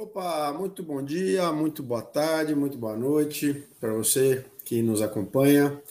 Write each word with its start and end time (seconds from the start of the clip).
Opa, 0.00 0.52
muito 0.56 0.80
bom 0.80 1.02
dia, 1.02 1.50
muito 1.50 1.82
boa 1.82 2.02
tarde, 2.02 2.54
muito 2.54 2.78
boa 2.78 2.96
noite 2.96 3.64
para 3.80 3.92
você 3.92 4.44
que 4.64 4.80
nos 4.80 5.02
acompanha. 5.02 5.82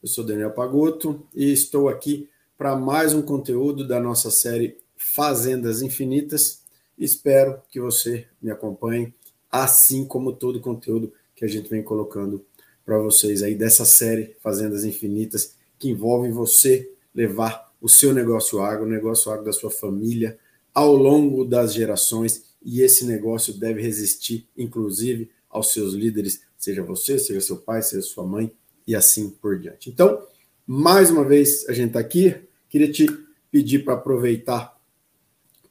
Eu 0.00 0.08
sou 0.08 0.22
Daniel 0.22 0.52
Pagotto 0.52 1.26
e 1.34 1.52
estou 1.52 1.88
aqui 1.88 2.28
para 2.56 2.76
mais 2.76 3.12
um 3.12 3.20
conteúdo 3.20 3.84
da 3.84 3.98
nossa 3.98 4.30
série 4.30 4.78
Fazendas 4.96 5.82
Infinitas. 5.82 6.62
Espero 6.96 7.60
que 7.68 7.80
você 7.80 8.28
me 8.40 8.52
acompanhe, 8.52 9.12
assim 9.50 10.04
como 10.04 10.32
todo 10.32 10.58
o 10.58 10.62
conteúdo 10.62 11.12
que 11.34 11.44
a 11.44 11.48
gente 11.48 11.68
vem 11.68 11.82
colocando 11.82 12.46
para 12.84 12.98
vocês 12.98 13.42
aí 13.42 13.56
dessa 13.56 13.84
série 13.84 14.36
Fazendas 14.40 14.84
Infinitas, 14.84 15.56
que 15.76 15.90
envolve 15.90 16.30
você 16.30 16.88
levar 17.12 17.74
o 17.80 17.88
seu 17.88 18.14
negócio 18.14 18.60
agro, 18.60 18.84
o 18.84 18.88
negócio 18.88 19.28
agro 19.32 19.44
da 19.44 19.52
sua 19.52 19.72
família, 19.72 20.38
ao 20.72 20.94
longo 20.94 21.44
das 21.44 21.74
gerações 21.74 22.45
e 22.62 22.82
esse 22.82 23.04
negócio 23.04 23.54
deve 23.54 23.80
resistir, 23.80 24.48
inclusive, 24.56 25.30
aos 25.48 25.72
seus 25.72 25.94
líderes, 25.94 26.42
seja 26.58 26.82
você, 26.82 27.18
seja 27.18 27.40
seu 27.40 27.58
pai, 27.58 27.82
seja 27.82 28.02
sua 28.02 28.26
mãe 28.26 28.52
e 28.86 28.94
assim 28.94 29.30
por 29.30 29.58
diante. 29.58 29.88
Então, 29.88 30.26
mais 30.66 31.10
uma 31.10 31.24
vez 31.24 31.68
a 31.68 31.72
gente 31.72 31.88
está 31.88 32.00
aqui, 32.00 32.34
queria 32.68 32.90
te 32.90 33.06
pedir 33.50 33.84
para 33.84 33.94
aproveitar 33.94 34.76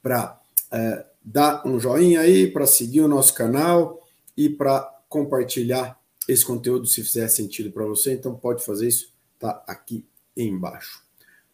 para 0.02 0.40
é, 0.72 1.04
dar 1.22 1.66
um 1.66 1.80
joinha 1.80 2.20
aí, 2.20 2.50
para 2.50 2.66
seguir 2.66 3.00
o 3.00 3.08
nosso 3.08 3.34
canal 3.34 4.06
e 4.36 4.48
para 4.48 4.82
compartilhar 5.08 6.00
esse 6.28 6.44
conteúdo 6.44 6.86
se 6.86 7.02
fizer 7.02 7.28
sentido 7.28 7.70
para 7.72 7.84
você. 7.84 8.12
Então, 8.12 8.34
pode 8.34 8.64
fazer 8.64 8.88
isso, 8.88 9.12
tá 9.38 9.64
aqui 9.66 10.04
embaixo. 10.36 11.02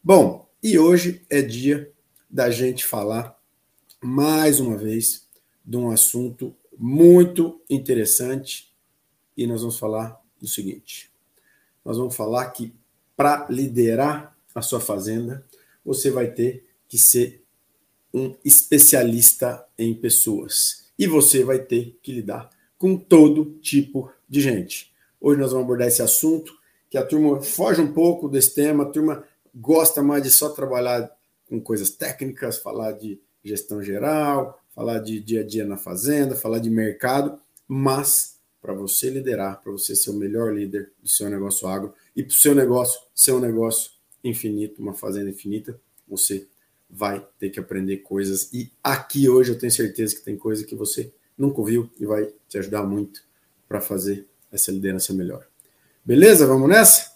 Bom, 0.03 0.49
e 0.63 0.79
hoje 0.79 1.23
é 1.31 1.41
dia 1.43 1.91
da 2.29 2.51
gente 2.51 2.85
falar 2.85 3.39
mais 4.03 4.59
uma 4.59 4.77
vez 4.77 5.29
de 5.65 5.77
um 5.77 5.91
assunto 5.91 6.55
muito 6.77 7.61
interessante. 7.71 8.73
E 9.37 9.47
nós 9.47 9.61
vamos 9.61 9.79
falar 9.79 10.21
do 10.41 10.49
seguinte: 10.49 11.11
nós 11.85 11.97
vamos 11.97 12.17
falar 12.17 12.51
que 12.51 12.75
para 13.17 13.47
liderar 13.49 14.37
a 14.55 14.61
sua 14.61 14.81
fazenda, 14.81 15.47
você 15.85 16.11
vai 16.11 16.31
ter 16.31 16.67
que 16.89 16.99
ser 16.99 17.43
um 18.13 18.35
especialista 18.45 19.65
em 19.79 19.95
pessoas. 19.95 20.91
E 20.99 21.07
você 21.07 21.45
vai 21.45 21.61
ter 21.61 21.99
que 22.03 22.13
lidar 22.13 22.51
com 22.77 22.97
todo 22.97 23.59
tipo 23.61 24.11
de 24.29 24.41
gente. 24.41 24.93
Hoje 25.21 25.41
nós 25.41 25.53
vamos 25.53 25.65
abordar 25.65 25.89
esse 25.89 26.03
assunto 26.03 26.53
que 26.91 26.99
a 26.99 27.07
turma 27.07 27.41
foge 27.41 27.81
um 27.81 27.93
pouco 27.93 28.29
desse 28.29 28.55
tema, 28.55 28.83
a 28.83 28.91
turma 28.91 29.25
gosta 29.55 30.03
mais 30.03 30.23
de 30.23 30.31
só 30.31 30.51
trabalhar 30.51 31.11
com 31.49 31.59
coisas 31.61 31.89
técnicas, 31.91 32.59
falar 32.59 32.93
de 32.93 33.19
gestão 33.45 33.83
geral, 33.83 34.63
falar 34.75 34.99
de 35.01 35.21
dia 35.21 35.41
a 35.41 35.45
dia 35.45 35.65
na 35.65 35.77
fazenda, 35.77 36.35
falar 36.35 36.59
de 36.59 36.71
mercado, 36.71 37.41
mas 37.67 38.39
para 38.61 38.73
você 38.73 39.11
liderar, 39.11 39.61
para 39.61 39.73
você 39.73 39.97
ser 39.97 40.11
o 40.11 40.15
melhor 40.15 40.55
líder 40.55 40.93
do 41.03 41.09
seu 41.09 41.29
negócio 41.29 41.67
agro 41.67 41.93
e 42.15 42.23
para 42.23 42.33
o 42.33 42.37
seu 42.37 42.55
negócio 42.55 43.01
ser 43.15 43.33
um 43.33 43.41
negócio 43.41 43.91
infinito, 44.23 44.81
uma 44.81 44.95
fazenda 44.95 45.31
infinita, 45.31 45.79
você 46.07 46.47
vai 46.89 47.27
ter 47.39 47.51
que 47.51 47.59
aprender 47.59 47.99
coisas. 47.99 48.53
E 48.53 48.71
aqui 48.85 49.29
hoje 49.29 49.51
eu 49.51 49.59
tenho 49.59 49.73
certeza 49.73 50.15
que 50.15 50.23
tem 50.23 50.37
coisa 50.37 50.65
que 50.65 50.77
você 50.77 51.13
nunca 51.37 51.61
ouviu 51.61 51.91
e 51.99 52.07
vai 52.07 52.33
te 52.49 52.59
ajudar 52.59 52.85
muito 52.85 53.25
para 53.67 53.81
fazer 53.81 54.27
essa 54.53 54.71
liderança 54.71 55.13
melhor. 55.13 55.47
Beleza? 56.05 56.47
Vamos 56.47 56.69
nessa? 56.69 57.13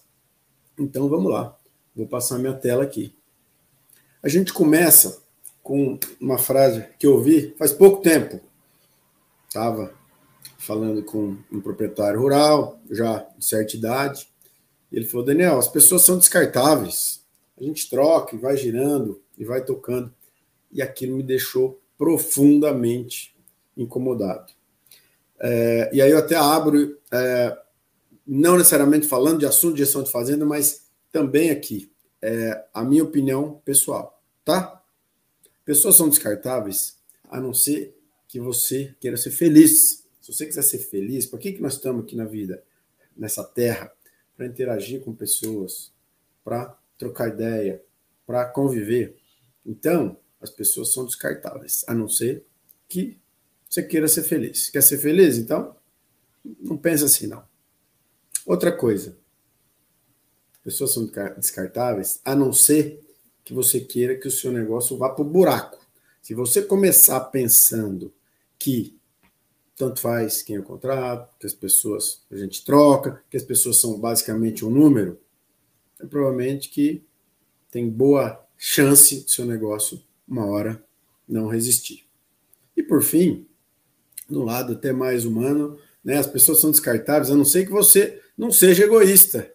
Então 0.78 1.08
vamos 1.08 1.30
lá. 1.30 1.56
Vou 1.94 2.06
passar 2.06 2.38
minha 2.38 2.54
tela 2.54 2.82
aqui. 2.82 3.14
A 4.22 4.28
gente 4.28 4.52
começa 4.52 5.22
com 5.67 5.98
uma 6.20 6.39
frase 6.39 6.86
que 6.97 7.09
eu 7.09 7.14
ouvi 7.14 7.53
faz 7.59 7.72
pouco 7.72 8.00
tempo. 8.00 8.41
Estava 9.48 9.92
falando 10.59 11.03
com 11.03 11.36
um 11.50 11.61
proprietário 11.61 12.20
rural, 12.20 12.78
já 12.89 13.27
de 13.36 13.45
certa 13.45 13.77
idade. 13.77 14.28
Ele 14.92 15.05
falou: 15.05 15.26
Daniel, 15.26 15.59
as 15.59 15.66
pessoas 15.66 16.03
são 16.03 16.16
descartáveis. 16.16 17.21
A 17.60 17.65
gente 17.65 17.91
troca 17.91 18.37
e 18.37 18.38
vai 18.38 18.56
girando 18.56 19.21
e 19.37 19.44
vai 19.44 19.60
tocando. 19.60 20.15
E 20.71 20.81
aquilo 20.81 21.16
me 21.16 21.22
deixou 21.25 21.81
profundamente 21.99 23.34
incomodado. 23.76 24.53
É, 25.41 25.91
e 25.93 26.00
aí 26.00 26.12
eu 26.12 26.19
até 26.19 26.37
abro, 26.37 26.97
é, 27.12 27.59
não 28.25 28.56
necessariamente 28.56 29.09
falando 29.09 29.41
de 29.41 29.47
assunto 29.47 29.75
de 29.75 29.81
gestão 29.81 30.05
de 30.05 30.12
fazenda, 30.12 30.44
mas 30.44 30.87
também 31.10 31.50
aqui, 31.50 31.91
é, 32.22 32.65
a 32.72 32.84
minha 32.84 33.03
opinião 33.03 33.60
pessoal, 33.65 34.22
tá? 34.44 34.81
Pessoas 35.66 35.97
são 35.97 36.09
descartáveis 36.09 36.97
a 37.25 37.41
não 37.41 37.53
ser 37.53 37.99
que 38.28 38.38
você 38.38 38.94
queira 39.00 39.16
ser 39.16 39.32
feliz. 39.32 40.06
Se 40.22 40.32
você 40.32 40.47
quiser 40.47 40.62
ser 40.62 40.78
feliz, 40.78 41.27
por 41.27 41.41
que, 41.41 41.53
que 41.53 41.60
nós 41.60 41.75
estamos 41.75 42.04
aqui 42.04 42.15
na 42.15 42.25
vida, 42.25 42.62
nessa 43.16 43.43
terra? 43.43 43.93
Para 44.37 44.47
interagir 44.47 45.03
com 45.03 45.12
pessoas, 45.12 45.93
para 46.44 46.78
trocar 46.97 47.31
ideia, 47.31 47.82
para 48.25 48.44
conviver. 48.44 49.16
Então, 49.65 50.16
as 50.41 50.50
pessoas 50.50 50.93
são 50.93 51.05
descartáveis, 51.05 51.84
a 51.88 51.94
não 51.94 52.09
ser 52.09 52.47
que 52.88 53.19
você 53.69 53.82
queira 53.82 54.06
ser 54.06 54.22
feliz. 54.22 54.71
Quer 54.71 54.82
ser 54.82 54.99
feliz? 54.99 55.37
Então, 55.37 55.76
não 56.60 56.76
pensa 56.76 57.06
assim, 57.06 57.26
não. 57.26 57.44
Outra 58.47 58.71
coisa, 58.71 59.19
pessoas 60.62 60.93
são 60.93 61.10
descartáveis, 61.37 62.21
a 62.25 62.37
não 62.37 62.53
ser 62.53 63.05
que 63.46 63.54
você 63.54 63.78
queira 63.78 64.16
que 64.16 64.26
o 64.26 64.30
seu 64.30 64.50
negócio 64.50 64.98
vá 64.98 65.08
para 65.08 65.24
o 65.24 65.28
buraco. 65.28 65.78
Se 66.20 66.34
você 66.34 66.60
começar 66.60 67.20
pensando 67.20 68.12
que 68.58 68.98
tanto 69.76 70.00
faz 70.00 70.42
quem 70.42 70.56
é 70.56 70.58
o 70.58 70.64
contrato, 70.64 71.32
que 71.38 71.46
as 71.46 71.54
pessoas 71.54 72.22
a 72.28 72.36
gente 72.36 72.64
troca, 72.64 73.22
que 73.30 73.36
as 73.36 73.44
pessoas 73.44 73.80
são 73.80 74.00
basicamente 74.00 74.64
um 74.64 74.70
número, 74.70 75.20
é 76.00 76.04
provavelmente 76.04 76.68
que 76.68 77.04
tem 77.70 77.88
boa 77.88 78.44
chance 78.58 79.20
do 79.22 79.30
seu 79.30 79.46
negócio 79.46 80.02
uma 80.26 80.44
hora 80.44 80.84
não 81.28 81.46
resistir. 81.46 82.04
E 82.76 82.82
por 82.82 83.00
fim, 83.00 83.46
no 84.28 84.42
lado 84.42 84.72
até 84.72 84.92
mais 84.92 85.24
humano, 85.24 85.78
né, 86.02 86.18
as 86.18 86.26
pessoas 86.26 86.58
são 86.58 86.72
descartáveis, 86.72 87.30
a 87.30 87.36
não 87.36 87.44
ser 87.44 87.64
que 87.64 87.70
você 87.70 88.20
não 88.36 88.50
seja 88.50 88.82
egoísta 88.82 89.54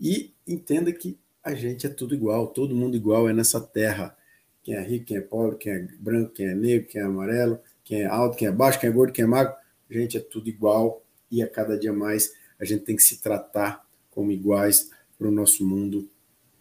e 0.00 0.34
entenda 0.44 0.92
que 0.92 1.16
a 1.48 1.54
gente 1.54 1.86
é 1.86 1.90
tudo 1.90 2.14
igual, 2.14 2.48
todo 2.48 2.74
mundo 2.74 2.96
igual 2.96 3.28
é 3.28 3.32
nessa 3.32 3.60
terra. 3.60 4.16
Quem 4.62 4.74
é 4.74 4.82
rico, 4.82 5.06
quem 5.06 5.16
é 5.16 5.20
pobre, 5.20 5.56
quem 5.56 5.72
é 5.72 5.88
branco, 5.98 6.32
quem 6.32 6.46
é 6.46 6.54
negro, 6.54 6.88
quem 6.88 7.00
é 7.00 7.04
amarelo, 7.04 7.58
quem 7.82 8.02
é 8.02 8.06
alto, 8.06 8.36
quem 8.36 8.48
é 8.48 8.52
baixo, 8.52 8.78
quem 8.78 8.90
é 8.90 8.92
gordo, 8.92 9.12
quem 9.12 9.24
é 9.24 9.26
magro, 9.26 9.54
a 9.90 9.94
gente 9.94 10.16
é 10.16 10.20
tudo 10.20 10.48
igual 10.48 11.02
e 11.30 11.42
a 11.42 11.48
cada 11.48 11.78
dia 11.78 11.92
mais 11.92 12.32
a 12.60 12.64
gente 12.64 12.84
tem 12.84 12.96
que 12.96 13.02
se 13.02 13.22
tratar 13.22 13.86
como 14.10 14.30
iguais 14.30 14.90
para 15.18 15.28
o 15.28 15.32
nosso 15.32 15.66
mundo 15.66 16.08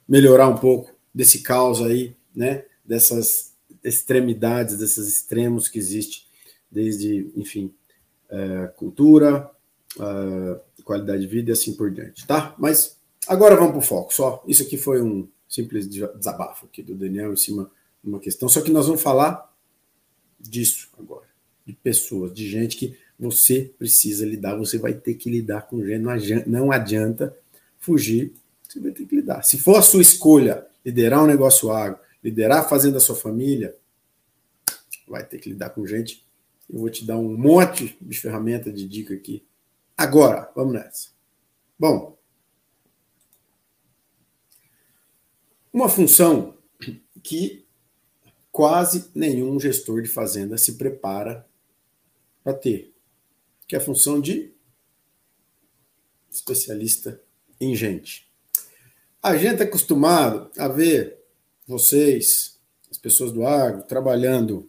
melhorar 0.08 0.48
um 0.48 0.58
pouco 0.58 0.96
desse 1.14 1.42
caos 1.42 1.81
aí, 1.81 2.16
né? 2.34 2.64
Dessas 2.86 3.54
extremidades, 3.84 4.78
desses 4.78 5.08
extremos 5.08 5.68
que 5.68 5.78
existe 5.78 6.28
desde, 6.72 7.31
enfim, 7.36 7.74
é, 8.30 8.68
cultura, 8.75 9.50
é, 10.00 10.84
qualidade 10.84 11.22
de 11.22 11.28
vida 11.28 11.50
e 11.50 11.54
assim 11.54 11.74
por 11.74 11.92
diante, 11.92 12.25
tá? 12.25 12.56
Mas 12.58 12.97
Agora 13.27 13.55
vamos 13.55 13.71
para 13.71 13.79
o 13.79 13.81
foco, 13.81 14.13
só. 14.13 14.43
Isso 14.47 14.63
aqui 14.63 14.77
foi 14.77 15.01
um 15.01 15.27
simples 15.47 15.88
desabafo 15.88 16.65
aqui 16.65 16.81
do 16.81 16.95
Daniel 16.95 17.33
em 17.33 17.38
cima 17.38 17.69
de 18.03 18.09
uma 18.09 18.19
questão. 18.19 18.47
Só 18.49 18.61
que 18.61 18.71
nós 18.71 18.88
vamos 18.88 19.01
falar 19.01 19.53
disso 20.39 20.89
agora. 20.97 21.25
De 21.65 21.73
pessoas, 21.73 22.33
de 22.33 22.49
gente 22.49 22.77
que 22.77 22.97
você 23.19 23.71
precisa 23.77 24.25
lidar, 24.25 24.55
você 24.55 24.77
vai 24.77 24.93
ter 24.93 25.15
que 25.15 25.29
lidar 25.29 25.63
com 25.63 25.83
gente. 25.83 26.01
Não 26.01 26.11
adianta, 26.11 26.49
não 26.49 26.71
adianta 26.71 27.38
fugir, 27.79 28.33
você 28.67 28.79
vai 28.79 28.91
ter 28.91 29.05
que 29.05 29.15
lidar. 29.15 29.44
Se 29.44 29.57
for 29.57 29.77
a 29.77 29.81
sua 29.81 30.01
escolha 30.01 30.65
liderar 30.85 31.23
um 31.23 31.27
negócio 31.27 31.71
agro, 31.71 31.99
liderar 32.23 32.59
a 32.59 32.67
fazenda 32.67 32.95
da 32.95 32.99
sua 32.99 33.15
família, 33.15 33.75
vai 35.07 35.25
ter 35.25 35.39
que 35.39 35.49
lidar 35.49 35.69
com 35.71 35.85
gente. 35.85 36.25
Eu 36.69 36.80
vou 36.80 36.89
te 36.89 37.06
dar 37.06 37.18
um 37.18 37.35
monte 37.35 37.97
de 38.01 38.18
ferramenta, 38.18 38.71
de 38.71 38.88
dica 38.88 39.13
aqui. 39.13 39.44
Agora, 39.97 40.51
vamos 40.56 40.73
nessa. 40.73 41.09
Bom, 41.80 42.17
Uma 45.77 45.89
função 45.89 46.57
que 47.21 47.63
quase 48.51 49.12
nenhum 49.13 49.59
gestor 49.59 50.01
de 50.01 50.09
fazenda 50.09 50.57
se 50.57 50.74
prepara 50.74 51.47
para 52.44 52.56
ter, 52.56 52.95
que 53.68 53.75
é 53.75 53.77
a 53.77 53.81
função 53.81 54.19
de 54.19 54.51
especialista 56.31 57.21
em 57.62 57.75
gente. 57.75 58.27
A 59.21 59.38
gente 59.38 59.62
é 59.62 59.65
acostumado 59.65 60.50
a 60.57 60.68
ver 60.68 61.24
vocês, 61.68 62.59
as 62.89 62.97
pessoas 62.97 63.31
do 63.31 63.45
agro, 63.45 63.83
trabalhando, 63.83 64.68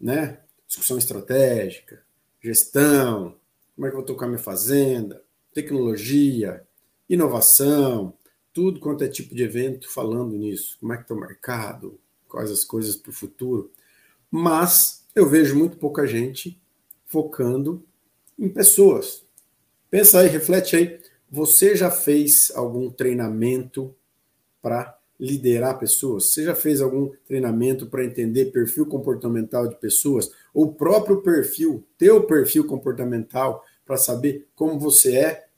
né? 0.00 0.40
Discussão 0.66 0.98
estratégica, 0.98 2.02
gestão, 2.42 3.38
como 3.76 3.86
é 3.86 3.90
que 3.90 3.94
eu 3.94 4.00
vou 4.00 4.04
tocar 4.04 4.26
minha 4.26 4.36
fazenda, 4.36 5.22
tecnologia, 5.54 6.66
inovação, 7.08 8.18
tudo 8.52 8.80
quanto 8.80 9.04
é 9.04 9.08
tipo 9.08 9.34
de 9.34 9.42
evento 9.42 9.90
falando 9.90 10.36
nisso. 10.36 10.76
Como 10.80 10.92
é 10.92 10.96
que 10.96 11.02
está 11.02 11.14
o 11.14 11.20
mercado, 11.20 12.00
quais 12.28 12.50
as 12.50 12.64
coisas 12.64 12.96
para 12.96 13.10
o 13.10 13.14
futuro. 13.14 13.70
Mas 14.30 15.06
eu 15.14 15.28
vejo 15.28 15.56
muito 15.56 15.76
pouca 15.76 16.06
gente 16.06 16.60
focando 17.06 17.84
em 18.38 18.48
pessoas. 18.48 19.24
Pensa 19.90 20.20
aí, 20.20 20.28
reflete 20.28 20.76
aí. 20.76 21.00
Você 21.30 21.76
já 21.76 21.90
fez 21.90 22.52
algum 22.54 22.90
treinamento 22.90 23.94
para 24.62 24.96
liderar 25.18 25.78
pessoas? 25.78 26.32
Você 26.32 26.44
já 26.44 26.54
fez 26.54 26.80
algum 26.80 27.10
treinamento 27.26 27.86
para 27.86 28.04
entender 28.04 28.46
perfil 28.46 28.86
comportamental 28.86 29.68
de 29.68 29.76
pessoas? 29.76 30.30
Ou 30.54 30.66
o 30.66 30.74
próprio 30.74 31.22
perfil, 31.22 31.84
teu 31.98 32.24
perfil 32.26 32.66
comportamental, 32.66 33.64
para 33.84 33.96
saber 33.96 34.48
como 34.54 34.78
você 34.78 35.16
é 35.16 35.49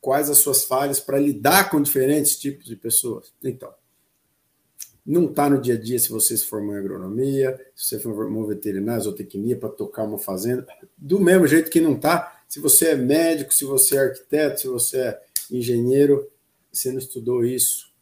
quais 0.00 0.30
as 0.30 0.38
suas 0.38 0.64
falhas 0.64 0.98
para 0.98 1.18
lidar 1.18 1.70
com 1.70 1.80
diferentes 1.80 2.36
tipos 2.38 2.64
de 2.64 2.76
pessoas? 2.76 3.32
Então, 3.42 3.72
não 5.04 5.26
está 5.26 5.48
no 5.48 5.60
dia 5.60 5.74
a 5.74 5.80
dia 5.80 5.98
se 5.98 6.10
você 6.10 6.36
se 6.36 6.44
formou 6.44 6.74
em 6.74 6.78
agronomia, 6.78 7.58
se 7.74 7.96
você 7.96 8.00
formou 8.00 8.46
veterinário, 8.46 9.02
zootecnia 9.02 9.56
para 9.56 9.68
tocar 9.68 10.04
uma 10.04 10.18
fazenda, 10.18 10.66
do 10.96 11.18
mesmo 11.18 11.46
jeito 11.46 11.70
que 11.70 11.80
não 11.80 11.94
está 11.94 12.40
se 12.50 12.58
você 12.58 12.88
é 12.88 12.96
médico, 12.96 13.54
se 13.54 13.64
você 13.64 13.96
é 13.96 14.00
arquiteto, 14.00 14.60
se 14.60 14.66
você 14.66 14.98
é 14.98 15.22
engenheiro, 15.52 16.28
você 16.72 16.90
não 16.90 16.98
estudou 16.98 17.44
isso, 17.44 17.92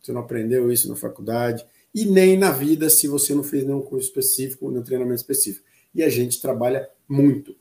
você 0.00 0.12
não 0.12 0.22
aprendeu 0.22 0.72
isso 0.72 0.88
na 0.88 0.96
faculdade, 0.96 1.66
e 1.94 2.06
nem 2.06 2.36
na 2.36 2.50
vida 2.50 2.88
se 2.88 3.06
você 3.06 3.34
não 3.34 3.44
fez 3.44 3.64
nenhum 3.64 3.82
curso 3.82 4.08
específico, 4.08 4.70
nenhum 4.70 4.82
treinamento 4.82 5.20
específico. 5.20 5.66
E 5.94 6.02
a 6.02 6.08
gente 6.08 6.40
trabalha 6.40 6.88
muito, 7.06 7.54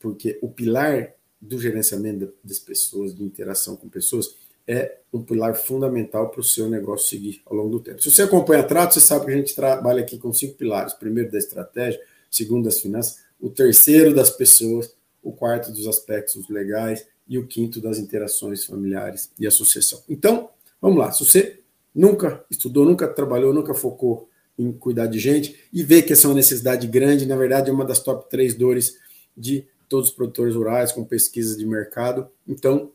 porque 0.00 0.36
o 0.42 0.50
pilar 0.50 1.14
do 1.44 1.58
gerenciamento 1.58 2.32
das 2.42 2.58
pessoas, 2.58 3.14
de 3.14 3.22
interação 3.22 3.76
com 3.76 3.88
pessoas, 3.88 4.36
é 4.66 4.98
um 5.12 5.22
pilar 5.22 5.54
fundamental 5.54 6.30
para 6.30 6.40
o 6.40 6.44
seu 6.44 6.68
negócio 6.68 7.08
seguir 7.08 7.42
ao 7.44 7.54
longo 7.54 7.70
do 7.70 7.80
tempo. 7.80 8.02
Se 8.02 8.10
você 8.10 8.22
acompanha 8.22 8.62
a 8.62 8.66
Trato, 8.66 8.94
você 8.94 9.00
sabe 9.00 9.26
que 9.26 9.32
a 9.32 9.36
gente 9.36 9.54
trabalha 9.54 10.00
aqui 10.00 10.18
com 10.18 10.32
cinco 10.32 10.54
pilares: 10.54 10.94
primeiro 10.94 11.30
da 11.30 11.38
estratégia, 11.38 12.00
segundo 12.30 12.64
das 12.64 12.80
finanças, 12.80 13.18
o 13.38 13.50
terceiro 13.50 14.14
das 14.14 14.30
pessoas, 14.30 14.94
o 15.22 15.32
quarto 15.32 15.70
dos 15.70 15.86
aspectos 15.86 16.48
legais 16.48 17.06
e 17.28 17.38
o 17.38 17.46
quinto 17.46 17.80
das 17.80 17.98
interações 17.98 18.64
familiares 18.64 19.30
e 19.38 19.46
associação. 19.46 20.02
Então, 20.08 20.48
vamos 20.80 20.98
lá. 20.98 21.12
Se 21.12 21.24
você 21.24 21.60
nunca 21.94 22.44
estudou, 22.50 22.84
nunca 22.86 23.06
trabalhou, 23.06 23.52
nunca 23.52 23.74
focou 23.74 24.28
em 24.58 24.72
cuidar 24.72 25.06
de 25.06 25.18
gente 25.18 25.68
e 25.72 25.82
vê 25.82 26.00
que 26.00 26.12
essa 26.12 26.26
é 26.26 26.28
uma 26.28 26.36
necessidade 26.36 26.86
grande, 26.86 27.26
na 27.26 27.36
verdade 27.36 27.70
é 27.70 27.72
uma 27.72 27.84
das 27.84 28.00
top 28.00 28.30
três 28.30 28.54
dores 28.54 28.96
de 29.36 29.66
todos 29.88 30.10
os 30.10 30.14
produtores 30.14 30.54
rurais 30.54 30.92
com 30.92 31.04
pesquisa 31.04 31.56
de 31.56 31.66
mercado. 31.66 32.30
Então, 32.46 32.92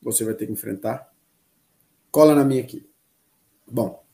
você 0.00 0.24
vai 0.24 0.34
ter 0.34 0.46
que 0.46 0.52
enfrentar. 0.52 1.12
Cola 2.10 2.34
na 2.34 2.44
minha 2.44 2.62
aqui. 2.62 2.86
Bom, 3.66 4.04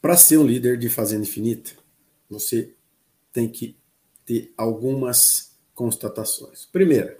para 0.00 0.16
ser 0.16 0.38
um 0.38 0.46
líder 0.46 0.78
de 0.78 0.88
Fazenda 0.88 1.24
Infinita, 1.24 1.72
você 2.28 2.74
tem 3.32 3.48
que 3.48 3.76
ter 4.24 4.52
algumas 4.56 5.56
constatações. 5.74 6.66
Primeira, 6.66 7.18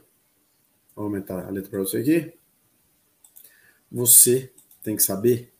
vou 0.94 1.04
aumentar 1.04 1.46
a 1.46 1.50
letra 1.50 1.70
para 1.70 1.80
você 1.80 1.98
aqui. 1.98 2.32
Você 3.90 4.52
tem 4.82 4.96
que 4.96 5.02
saber 5.02 5.52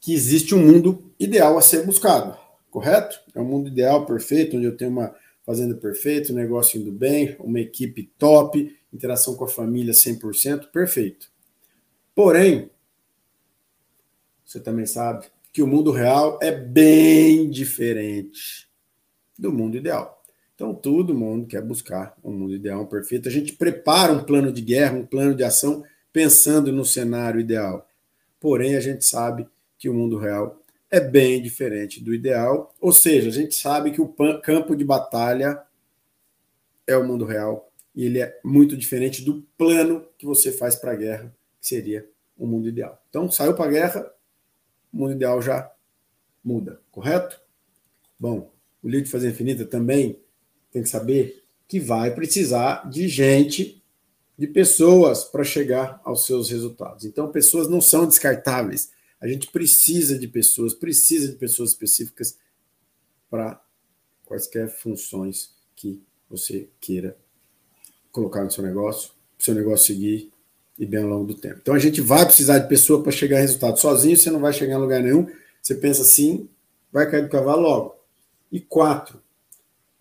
que 0.00 0.12
existe 0.12 0.54
um 0.54 0.64
mundo 0.64 1.12
ideal 1.18 1.56
a 1.56 1.62
ser 1.62 1.84
buscado, 1.84 2.36
correto? 2.70 3.20
É 3.34 3.40
um 3.40 3.44
mundo 3.44 3.68
ideal, 3.68 4.06
perfeito, 4.06 4.56
onde 4.56 4.66
eu 4.66 4.76
tenho 4.76 4.90
uma 4.90 5.14
fazenda 5.44 5.74
perfeita, 5.74 6.32
um 6.32 6.36
negócio 6.36 6.80
indo 6.80 6.92
bem, 6.92 7.36
uma 7.38 7.60
equipe 7.60 8.10
top, 8.18 8.76
interação 8.92 9.34
com 9.34 9.44
a 9.44 9.48
família 9.48 9.92
100%, 9.92 10.70
perfeito. 10.70 11.30
Porém, 12.14 12.70
você 14.44 14.60
também 14.60 14.86
sabe 14.86 15.26
que 15.52 15.62
o 15.62 15.66
mundo 15.66 15.90
real 15.90 16.38
é 16.42 16.50
bem 16.50 17.50
diferente 17.50 18.68
do 19.38 19.52
mundo 19.52 19.76
ideal. 19.76 20.22
Então, 20.54 20.74
todo 20.74 21.14
mundo 21.14 21.46
quer 21.46 21.62
buscar 21.62 22.16
um 22.22 22.30
mundo 22.30 22.54
ideal, 22.54 22.82
um 22.82 22.86
perfeito. 22.86 23.28
A 23.28 23.32
gente 23.32 23.54
prepara 23.54 24.12
um 24.12 24.22
plano 24.22 24.52
de 24.52 24.62
guerra, 24.62 24.96
um 24.96 25.06
plano 25.06 25.34
de 25.34 25.42
ação, 25.42 25.82
pensando 26.12 26.70
no 26.70 26.84
cenário 26.84 27.40
ideal. 27.40 27.88
Porém, 28.38 28.76
a 28.76 28.80
gente 28.80 29.04
sabe 29.04 29.46
que 29.78 29.88
o 29.88 29.94
mundo 29.94 30.18
real 30.18 30.61
é 30.92 31.00
bem 31.00 31.40
diferente 31.40 32.04
do 32.04 32.14
ideal, 32.14 32.74
ou 32.78 32.92
seja, 32.92 33.30
a 33.30 33.32
gente 33.32 33.54
sabe 33.54 33.92
que 33.92 34.00
o 34.00 34.14
campo 34.42 34.76
de 34.76 34.84
batalha 34.84 35.58
é 36.86 36.94
o 36.94 37.06
mundo 37.06 37.24
real 37.24 37.72
e 37.96 38.04
ele 38.04 38.20
é 38.20 38.38
muito 38.44 38.76
diferente 38.76 39.24
do 39.24 39.42
plano 39.56 40.06
que 40.18 40.26
você 40.26 40.52
faz 40.52 40.76
para 40.76 40.92
a 40.92 40.94
guerra, 40.94 41.34
que 41.58 41.66
seria 41.66 42.06
o 42.36 42.46
mundo 42.46 42.68
ideal. 42.68 43.02
Então, 43.08 43.30
saiu 43.30 43.54
para 43.54 43.64
a 43.64 43.72
guerra, 43.72 44.12
o 44.92 44.98
mundo 44.98 45.12
ideal 45.12 45.40
já 45.40 45.72
muda, 46.44 46.78
correto? 46.90 47.40
Bom, 48.20 48.52
o 48.82 48.88
líder 48.88 49.04
de 49.04 49.10
Fazer 49.10 49.30
Infinita 49.30 49.64
também 49.64 50.20
tem 50.70 50.82
que 50.82 50.90
saber 50.90 51.42
que 51.66 51.80
vai 51.80 52.14
precisar 52.14 52.86
de 52.90 53.08
gente, 53.08 53.82
de 54.36 54.46
pessoas 54.46 55.24
para 55.24 55.42
chegar 55.42 56.02
aos 56.04 56.26
seus 56.26 56.50
resultados. 56.50 57.06
Então, 57.06 57.32
pessoas 57.32 57.66
não 57.66 57.80
são 57.80 58.06
descartáveis. 58.06 58.90
A 59.22 59.28
gente 59.28 59.46
precisa 59.52 60.18
de 60.18 60.26
pessoas, 60.26 60.74
precisa 60.74 61.28
de 61.28 61.36
pessoas 61.36 61.70
específicas 61.70 62.36
para 63.30 63.64
quaisquer 64.26 64.68
funções 64.68 65.54
que 65.76 66.02
você 66.28 66.68
queira 66.80 67.16
colocar 68.10 68.42
no 68.42 68.50
seu 68.50 68.64
negócio, 68.64 69.10
para 69.36 69.42
o 69.42 69.44
seu 69.44 69.54
negócio 69.54 69.86
seguir 69.86 70.32
e 70.76 70.84
bem 70.84 71.04
ao 71.04 71.08
longo 71.08 71.26
do 71.26 71.34
tempo. 71.36 71.60
Então 71.62 71.72
a 71.72 71.78
gente 71.78 72.00
vai 72.00 72.26
precisar 72.26 72.58
de 72.58 72.68
pessoa 72.68 73.00
para 73.00 73.12
chegar 73.12 73.36
a 73.36 73.40
resultado. 73.40 73.78
Sozinho 73.78 74.16
você 74.16 74.28
não 74.28 74.40
vai 74.40 74.52
chegar 74.52 74.74
em 74.74 74.80
lugar 74.80 75.00
nenhum. 75.00 75.30
Você 75.62 75.76
pensa 75.76 76.02
assim, 76.02 76.48
vai 76.90 77.08
cair 77.08 77.22
do 77.22 77.28
cavalo 77.28 77.62
logo. 77.62 77.96
E 78.50 78.60
quatro, 78.60 79.22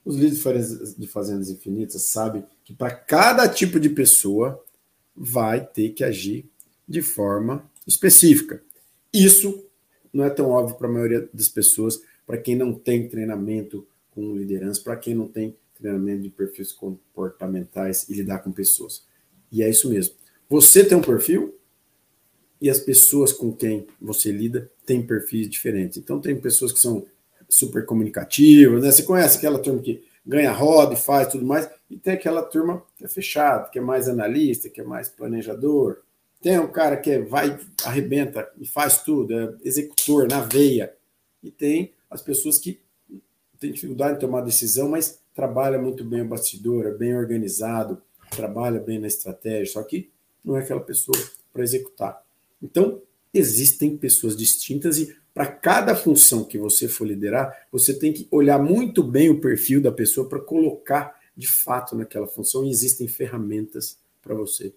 os 0.03 0.15
líderes 0.15 0.95
de 0.97 1.06
fazendas 1.06 1.51
infinitas 1.51 2.01
sabem 2.06 2.44
que 2.65 2.74
para 2.74 2.89
cada 2.89 3.47
tipo 3.47 3.79
de 3.79 3.89
pessoa 3.89 4.63
vai 5.15 5.63
ter 5.63 5.89
que 5.91 6.03
agir 6.03 6.50
de 6.89 7.03
forma 7.03 7.69
específica. 7.85 8.63
Isso 9.13 9.65
não 10.13 10.23
é 10.23 10.29
tão 10.29 10.49
óbvio 10.49 10.77
para 10.77 10.87
a 10.87 10.91
maioria 10.91 11.29
das 11.33 11.49
pessoas, 11.49 12.01
para 12.25 12.37
quem 12.37 12.55
não 12.55 12.73
tem 12.73 13.07
treinamento 13.07 13.87
com 14.11 14.35
liderança, 14.35 14.81
para 14.81 14.95
quem 14.95 15.15
não 15.15 15.27
tem 15.27 15.55
treinamento 15.75 16.23
de 16.23 16.29
perfis 16.29 16.71
comportamentais 16.71 18.07
e 18.09 18.13
lidar 18.13 18.39
com 18.39 18.51
pessoas. 18.51 19.05
E 19.51 19.63
é 19.63 19.69
isso 19.69 19.89
mesmo. 19.89 20.15
Você 20.49 20.83
tem 20.83 20.97
um 20.97 21.01
perfil 21.01 21.57
e 22.59 22.69
as 22.69 22.79
pessoas 22.79 23.33
com 23.33 23.51
quem 23.51 23.87
você 23.99 24.31
lida 24.31 24.69
têm 24.85 25.01
perfis 25.01 25.49
diferentes. 25.49 25.97
Então, 25.97 26.21
tem 26.21 26.39
pessoas 26.39 26.71
que 26.71 26.79
são 26.79 27.05
super 27.49 27.85
comunicativas, 27.85 28.83
né? 28.83 28.91
Você 28.91 29.03
conhece 29.03 29.37
aquela 29.37 29.59
turma 29.59 29.81
que 29.81 30.03
ganha 30.25 30.51
roda 30.51 30.93
e 30.93 30.97
faz 30.97 31.29
tudo 31.29 31.43
mais, 31.43 31.67
e 31.89 31.97
tem 31.97 32.13
aquela 32.13 32.43
turma 32.43 32.83
que 32.95 33.03
é 33.03 33.07
fechada, 33.07 33.69
que 33.69 33.79
é 33.79 33.81
mais 33.81 34.07
analista, 34.07 34.69
que 34.69 34.79
é 34.79 34.83
mais 34.83 35.09
planejador. 35.09 36.03
Tem 36.41 36.60
um 36.60 36.71
cara 36.71 36.98
que 36.98 37.12
é, 37.12 37.21
vai, 37.21 37.60
arrebenta 37.83 38.51
e 38.60 38.65
faz 38.65 39.03
tudo, 39.03 39.38
é 39.38 39.55
executor 39.63 40.27
na 40.27 40.41
veia. 40.41 40.93
E 41.43 41.51
tem 41.51 41.93
as 42.10 42.21
pessoas 42.21 42.57
que 42.57 42.81
têm 43.60 43.71
dificuldade 43.71 44.17
em 44.17 44.19
tomar 44.19 44.41
decisão, 44.41 44.89
mas 44.89 45.19
trabalha 45.36 45.79
muito 45.79 46.03
bem 46.03 46.21
o 46.21 46.27
bastidor, 46.27 46.88
é 46.88 46.91
bem 46.91 47.15
organizado, 47.15 48.01
trabalha 48.31 48.79
bem 48.79 49.00
na 49.00 49.07
estratégia, 49.07 49.74
só 49.74 49.83
que 49.83 50.10
não 50.43 50.57
é 50.57 50.62
aquela 50.62 50.81
pessoa 50.81 51.17
para 51.53 51.63
executar. 51.63 52.21
Então, 52.62 53.01
existem 53.33 53.95
pessoas 53.95 54.36
distintas 54.36 54.98
e 54.98 55.15
para 55.33 55.48
cada 55.48 55.95
função 55.95 56.43
que 56.43 56.57
você 56.57 56.88
for 56.88 57.07
liderar, 57.07 57.67
você 57.71 57.93
tem 57.93 58.12
que 58.12 58.27
olhar 58.31 58.60
muito 58.60 59.01
bem 59.03 59.29
o 59.29 59.39
perfil 59.39 59.79
da 59.79 59.91
pessoa 59.91 60.27
para 60.27 60.39
colocar 60.39 61.17
de 61.38 61.48
fato 61.48 61.95
naquela 61.95 62.27
função 62.27 62.65
e 62.65 62.69
existem 62.69 63.07
ferramentas 63.07 63.98
para 64.21 64.36
você 64.36 64.74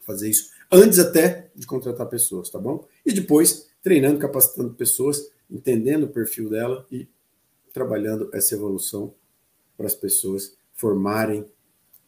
fazer 0.00 0.30
isso 0.30 0.53
antes 0.70 0.98
até 0.98 1.50
de 1.54 1.66
contratar 1.66 2.06
pessoas, 2.08 2.50
tá 2.50 2.58
bom? 2.58 2.86
E 3.04 3.12
depois 3.12 3.68
treinando, 3.82 4.18
capacitando 4.18 4.74
pessoas, 4.74 5.30
entendendo 5.50 6.04
o 6.04 6.08
perfil 6.08 6.48
dela 6.48 6.86
e 6.90 7.08
trabalhando 7.72 8.30
essa 8.32 8.54
evolução 8.54 9.14
para 9.76 9.86
as 9.86 9.94
pessoas 9.94 10.56
formarem 10.72 11.46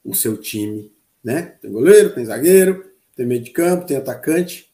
o 0.04 0.14
seu 0.14 0.36
time, 0.36 0.92
né? 1.22 1.42
Tem 1.60 1.70
goleiro, 1.70 2.14
tem 2.14 2.24
zagueiro, 2.24 2.90
tem 3.14 3.26
meio 3.26 3.42
de 3.42 3.50
campo, 3.50 3.86
tem 3.86 3.96
atacante. 3.96 4.72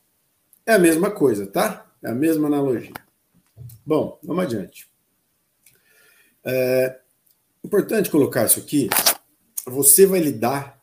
É 0.65 0.75
a 0.75 0.79
mesma 0.79 1.11
coisa, 1.11 1.47
tá? 1.47 1.91
É 2.03 2.11
a 2.11 2.15
mesma 2.15 2.47
analogia. 2.47 2.93
Bom, 3.85 4.19
vamos 4.23 4.45
adiante. 4.45 4.89
É 6.45 7.01
importante 7.65 8.11
colocar 8.11 8.47
isso 8.47 8.61
aqui. 8.61 8.89
Você 9.67 10.07
vai 10.07 10.21
lidar 10.21 10.81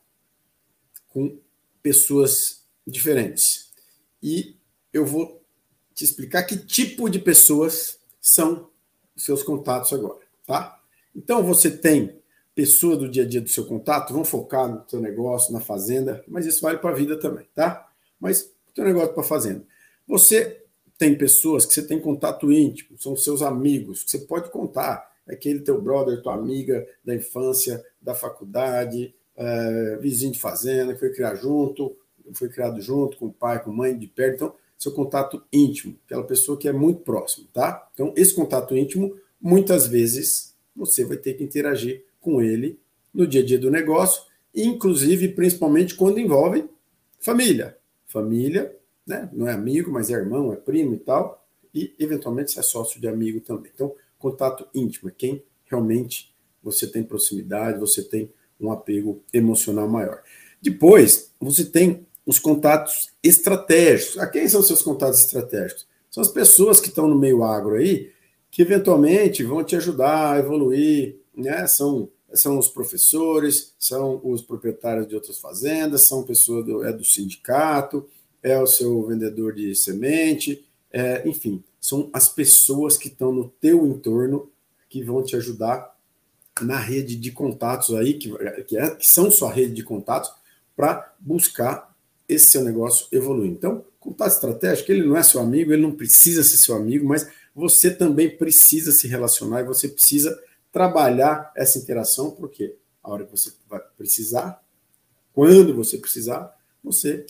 com 1.08 1.38
pessoas 1.82 2.59
diferentes. 2.90 3.70
E 4.22 4.56
eu 4.92 5.06
vou 5.06 5.42
te 5.94 6.04
explicar 6.04 6.42
que 6.44 6.56
tipo 6.56 7.08
de 7.08 7.18
pessoas 7.18 7.98
são 8.20 8.68
os 9.16 9.24
seus 9.24 9.42
contatos 9.42 9.92
agora, 9.92 10.20
tá? 10.46 10.80
Então 11.14 11.44
você 11.44 11.70
tem 11.70 12.20
pessoa 12.54 12.96
do 12.96 13.08
dia 13.08 13.22
a 13.22 13.26
dia 13.26 13.40
do 13.40 13.48
seu 13.48 13.64
contato, 13.64 14.12
vão 14.12 14.24
focar 14.24 14.68
no 14.68 14.84
seu 14.88 15.00
negócio, 15.00 15.52
na 15.52 15.60
fazenda, 15.60 16.22
mas 16.28 16.46
isso 16.46 16.60
vale 16.60 16.78
para 16.78 16.90
a 16.90 16.94
vida 16.94 17.18
também, 17.18 17.46
tá? 17.54 17.88
Mas 18.18 18.52
teu 18.74 18.84
negócio 18.84 19.12
para 19.12 19.22
a 19.22 19.26
fazenda. 19.26 19.64
Você 20.06 20.62
tem 20.98 21.16
pessoas 21.16 21.64
que 21.64 21.72
você 21.72 21.82
tem 21.82 21.98
contato 22.00 22.52
íntimo, 22.52 22.98
são 22.98 23.16
seus 23.16 23.42
amigos, 23.42 24.04
que 24.04 24.10
você 24.10 24.18
pode 24.18 24.50
contar. 24.50 25.08
aquele 25.28 25.60
teu 25.60 25.80
brother, 25.80 26.20
tua 26.22 26.34
amiga 26.34 26.84
da 27.04 27.14
infância, 27.14 27.84
da 28.02 28.14
faculdade, 28.14 29.14
é, 29.36 29.96
vizinho 30.00 30.32
de 30.32 30.40
fazenda, 30.40 30.92
que 30.92 30.98
foi 30.98 31.12
criado 31.12 31.40
junto, 31.40 31.96
foi 32.34 32.48
criado 32.48 32.80
junto 32.80 33.16
com 33.16 33.26
o 33.26 33.32
pai, 33.32 33.62
com 33.62 33.70
a 33.70 33.74
mãe, 33.74 33.96
de 33.96 34.06
perto. 34.06 34.34
Então, 34.34 34.54
seu 34.78 34.92
contato 34.92 35.42
íntimo, 35.52 35.98
aquela 36.06 36.24
pessoa 36.24 36.58
que 36.58 36.66
é 36.66 36.72
muito 36.72 37.02
próximo, 37.02 37.46
tá? 37.52 37.88
Então, 37.92 38.14
esse 38.16 38.34
contato 38.34 38.76
íntimo, 38.76 39.14
muitas 39.40 39.86
vezes, 39.86 40.56
você 40.74 41.04
vai 41.04 41.18
ter 41.18 41.34
que 41.34 41.44
interagir 41.44 42.04
com 42.20 42.40
ele 42.40 42.80
no 43.12 43.26
dia 43.26 43.42
a 43.42 43.44
dia 43.44 43.58
do 43.58 43.70
negócio, 43.70 44.22
inclusive, 44.54 45.28
principalmente 45.28 45.94
quando 45.94 46.18
envolve 46.18 46.68
família. 47.18 47.76
Família, 48.06 48.74
né? 49.06 49.28
Não 49.32 49.46
é 49.46 49.52
amigo, 49.52 49.90
mas 49.90 50.10
é 50.10 50.14
irmão, 50.14 50.52
é 50.52 50.56
primo 50.56 50.94
e 50.94 50.98
tal, 50.98 51.46
e 51.74 51.94
eventualmente 51.98 52.52
se 52.52 52.58
é 52.58 52.62
sócio 52.62 53.00
de 53.00 53.06
amigo 53.06 53.40
também. 53.40 53.70
Então, 53.74 53.94
contato 54.18 54.66
íntimo 54.74 55.08
é 55.08 55.12
quem 55.16 55.42
realmente 55.64 56.34
você 56.62 56.86
tem 56.86 57.02
proximidade, 57.02 57.78
você 57.78 58.02
tem 58.02 58.32
um 58.60 58.70
apego 58.70 59.22
emocional 59.32 59.88
maior. 59.88 60.22
Depois, 60.60 61.32
você 61.40 61.64
tem 61.64 62.06
os 62.30 62.38
contatos 62.38 63.10
estratégicos. 63.24 64.16
A 64.16 64.26
quem 64.28 64.48
são 64.48 64.62
seus 64.62 64.82
contatos 64.82 65.18
estratégicos? 65.18 65.84
São 66.08 66.22
as 66.22 66.28
pessoas 66.28 66.78
que 66.78 66.86
estão 66.86 67.08
no 67.08 67.18
meio 67.18 67.42
agro 67.42 67.74
aí, 67.74 68.12
que 68.52 68.62
eventualmente 68.62 69.42
vão 69.42 69.64
te 69.64 69.74
ajudar 69.74 70.34
a 70.34 70.38
evoluir, 70.38 71.16
né? 71.34 71.66
São, 71.66 72.08
são 72.32 72.56
os 72.56 72.68
professores, 72.68 73.74
são 73.80 74.20
os 74.22 74.42
proprietários 74.42 75.08
de 75.08 75.16
outras 75.16 75.38
fazendas, 75.38 76.06
são 76.06 76.22
pessoas 76.22 76.64
do, 76.64 76.84
é 76.84 76.92
do 76.92 77.04
sindicato, 77.04 78.06
é 78.40 78.56
o 78.62 78.66
seu 78.66 79.04
vendedor 79.08 79.52
de 79.52 79.74
semente, 79.74 80.64
é, 80.92 81.28
enfim, 81.28 81.64
são 81.80 82.08
as 82.12 82.28
pessoas 82.28 82.96
que 82.96 83.08
estão 83.08 83.32
no 83.32 83.48
teu 83.60 83.84
entorno 83.88 84.48
que 84.88 85.02
vão 85.02 85.20
te 85.20 85.34
ajudar 85.34 85.96
na 86.60 86.78
rede 86.78 87.16
de 87.16 87.32
contatos 87.32 87.92
aí, 87.92 88.14
que, 88.14 88.30
que, 88.66 88.76
é, 88.76 88.94
que 88.94 89.06
são 89.06 89.32
sua 89.32 89.52
rede 89.52 89.74
de 89.74 89.82
contatos, 89.82 90.30
para 90.76 91.12
buscar 91.18 91.89
esse 92.32 92.46
seu 92.46 92.64
negócio 92.64 93.06
evoluir. 93.12 93.50
Então, 93.50 93.84
contato 93.98 94.32
estratégico, 94.32 94.90
ele 94.90 95.06
não 95.06 95.16
é 95.16 95.22
seu 95.22 95.40
amigo, 95.40 95.72
ele 95.72 95.82
não 95.82 95.92
precisa 95.92 96.42
ser 96.42 96.56
seu 96.56 96.74
amigo, 96.74 97.06
mas 97.06 97.28
você 97.54 97.90
também 97.90 98.36
precisa 98.36 98.92
se 98.92 99.06
relacionar 99.06 99.60
e 99.60 99.64
você 99.64 99.88
precisa 99.88 100.40
trabalhar 100.72 101.52
essa 101.56 101.78
interação, 101.78 102.30
porque 102.30 102.76
a 103.02 103.10
hora 103.10 103.24
que 103.24 103.32
você 103.32 103.52
vai 103.68 103.80
precisar, 103.96 104.62
quando 105.32 105.74
você 105.74 105.98
precisar, 105.98 106.54
você 106.82 107.26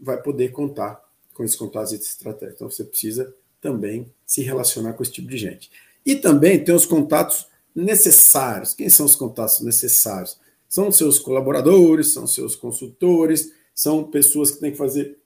vai 0.00 0.20
poder 0.20 0.50
contar 0.50 1.02
com 1.32 1.44
esses 1.44 1.56
contatos 1.56 1.92
estratégicos. 1.92 2.56
Então, 2.56 2.70
você 2.70 2.84
precisa 2.84 3.34
também 3.60 4.12
se 4.26 4.42
relacionar 4.42 4.92
com 4.92 5.02
esse 5.02 5.12
tipo 5.12 5.28
de 5.28 5.38
gente. 5.38 5.70
E 6.04 6.16
também 6.16 6.62
tem 6.62 6.74
os 6.74 6.86
contatos 6.86 7.46
necessários. 7.74 8.74
Quem 8.74 8.88
são 8.88 9.06
os 9.06 9.14
contatos 9.14 9.60
necessários? 9.60 10.38
São 10.68 10.90
seus 10.92 11.18
colaboradores, 11.18 12.12
são 12.12 12.26
seus 12.26 12.54
consultores, 12.54 13.52
são 13.78 14.02
pessoas 14.02 14.50
que 14.50 14.58
têm 14.58 14.72
que 14.72 14.76
fazer 14.76 15.16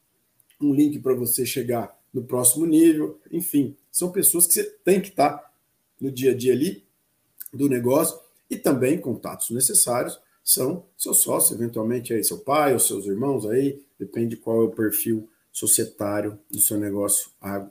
um 0.60 0.74
link 0.74 0.98
para 0.98 1.14
você 1.14 1.46
chegar 1.46 1.98
no 2.12 2.22
próximo 2.22 2.66
nível, 2.66 3.18
enfim, 3.30 3.74
são 3.90 4.12
pessoas 4.12 4.46
que 4.46 4.52
você 4.52 4.64
tem 4.84 5.00
que 5.00 5.08
estar 5.08 5.50
no 5.98 6.10
dia 6.10 6.32
a 6.32 6.36
dia 6.36 6.52
ali 6.52 6.84
do 7.50 7.66
negócio 7.66 8.20
e 8.50 8.58
também 8.58 9.00
contatos 9.00 9.48
necessários 9.48 10.20
são 10.44 10.84
seu 10.98 11.14
sócio, 11.14 11.54
eventualmente 11.54 12.12
aí 12.12 12.22
seu 12.22 12.40
pai 12.40 12.74
ou 12.74 12.78
seus 12.78 13.06
irmãos 13.06 13.46
aí, 13.46 13.82
depende 13.98 14.36
de 14.36 14.36
qual 14.36 14.60
é 14.60 14.64
o 14.64 14.70
perfil 14.70 15.26
societário 15.50 16.38
do 16.50 16.60
seu 16.60 16.78
negócio 16.78 17.30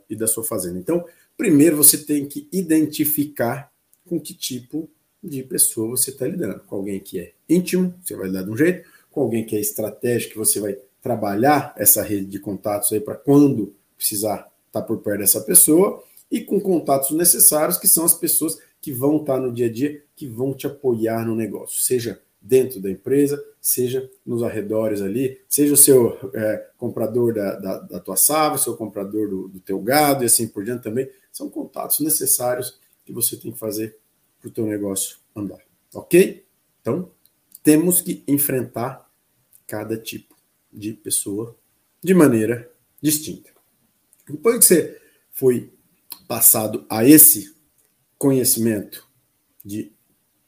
e 0.10 0.16
da 0.16 0.26
sua 0.26 0.44
fazenda. 0.44 0.80
Então, 0.80 1.06
primeiro 1.38 1.78
você 1.78 2.00
tem 2.00 2.28
que 2.28 2.48
identificar 2.52 3.72
com 4.08 4.20
que 4.20 4.34
tipo 4.34 4.90
de 5.24 5.44
pessoa 5.44 5.90
você 5.90 6.10
está 6.10 6.26
lidando. 6.26 6.60
Com 6.62 6.78
alguém 6.78 7.00
que 7.00 7.20
é 7.20 7.34
íntimo, 7.48 7.94
você 8.02 8.16
vai 8.16 8.26
lidar 8.26 8.42
de 8.42 8.50
um 8.50 8.58
jeito, 8.58 8.90
com 9.12 9.22
alguém 9.22 9.46
que 9.46 9.56
é 9.56 9.60
estratégico, 9.60 10.34
que 10.34 10.40
você 10.40 10.60
vai 10.60 10.78
trabalhar 11.02 11.74
essa 11.78 12.02
rede 12.02 12.26
de 12.26 12.40
contatos 12.40 12.92
aí 12.94 13.00
para 13.00 13.16
quando 13.16 13.76
precisar 13.98 14.50
estar 14.68 14.82
tá 14.82 14.82
por 14.82 14.98
perto 15.00 15.20
dessa 15.20 15.42
pessoa, 15.42 16.04
e 16.32 16.42
com 16.42 16.60
contatos 16.60 17.12
necessários, 17.12 17.78
que 17.78 17.88
são 17.88 18.06
as 18.06 18.14
pessoas 18.14 18.58
que 18.80 18.92
vão 18.92 19.18
estar 19.18 19.36
tá 19.36 19.40
no 19.40 19.52
dia 19.52 19.68
a 19.68 19.72
dia, 19.72 20.02
que 20.16 20.26
vão 20.28 20.54
te 20.54 20.66
apoiar 20.66 21.26
no 21.26 21.36
negócio, 21.36 21.80
seja 21.80 22.22
dentro 22.42 22.82
da 22.82 22.90
empresa, 22.90 23.44
seja 23.62 24.10
nos 24.26 24.42
arredores 24.42 25.02
ali, 25.02 25.40
seja 25.48 25.74
o 25.74 25.78
seu 25.78 26.18
é, 26.34 26.68
comprador 26.78 27.34
da, 27.34 27.56
da, 27.60 27.80
da, 27.80 28.00
tua 28.00 28.16
sava, 28.16 28.58
seu 28.58 28.76
comprador 28.76 29.30
do, 29.30 29.48
do 29.48 29.60
teu 29.60 29.80
gado 29.80 30.24
e 30.24 30.26
assim 30.26 30.48
por 30.48 30.64
diante 30.64 30.84
também, 30.84 31.08
são 31.32 31.50
contatos 31.50 32.00
necessários 32.00 32.80
que 33.06 33.14
você 33.14 33.38
tem 33.38 33.52
que 33.52 33.60
fazer 33.60 33.96
para 34.40 34.50
o 34.50 34.52
teu 34.52 34.66
negócio 34.66 35.18
andar, 35.36 35.60
ok? 35.94 36.44
Então, 36.82 37.12
temos 37.64 38.02
que 38.02 38.24
enfrentar 38.28 39.10
cada 39.68 39.98
tipo 39.98 40.36
de 40.72 40.94
pessoa 40.94 41.58
de 42.04 42.14
maneira 42.14 42.72
distinta. 43.02 43.52
Depois 44.28 44.58
que 44.60 44.66
você 44.66 45.02
foi 45.32 45.74
passado 46.28 46.86
a 46.90 47.06
esse 47.06 47.56
conhecimento 48.18 49.08
de 49.64 49.92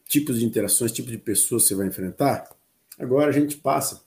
tipos 0.07 0.39
de 0.39 0.45
interações, 0.45 0.91
tipos 0.91 1.11
de 1.11 1.17
pessoas 1.17 1.63
que 1.63 1.69
você 1.69 1.75
vai 1.75 1.87
enfrentar, 1.87 2.49
agora 2.97 3.29
a 3.29 3.33
gente 3.33 3.57
passa 3.57 4.03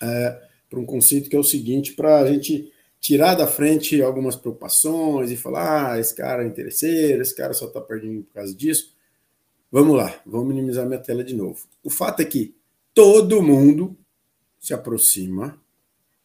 é, 0.00 0.42
para 0.68 0.78
um 0.78 0.86
conceito 0.86 1.28
que 1.28 1.36
é 1.36 1.38
o 1.38 1.44
seguinte, 1.44 1.92
para 1.92 2.20
a 2.20 2.30
gente 2.30 2.72
tirar 3.00 3.34
da 3.34 3.46
frente 3.46 4.00
algumas 4.02 4.36
preocupações 4.36 5.30
e 5.30 5.36
falar, 5.36 5.92
ah, 5.92 6.00
esse 6.00 6.14
cara 6.14 6.42
é 6.42 6.46
interesseiro, 6.46 7.22
esse 7.22 7.34
cara 7.34 7.52
só 7.52 7.66
está 7.66 7.80
perdendo 7.80 8.22
por 8.24 8.34
causa 8.34 8.54
disso. 8.54 8.95
Vamos 9.70 9.96
lá, 9.96 10.20
vamos 10.24 10.48
minimizar 10.48 10.86
minha 10.86 11.00
tela 11.00 11.24
de 11.24 11.34
novo. 11.34 11.66
O 11.82 11.90
fato 11.90 12.20
é 12.20 12.24
que 12.24 12.54
todo 12.94 13.42
mundo 13.42 13.96
se 14.60 14.72
aproxima 14.72 15.60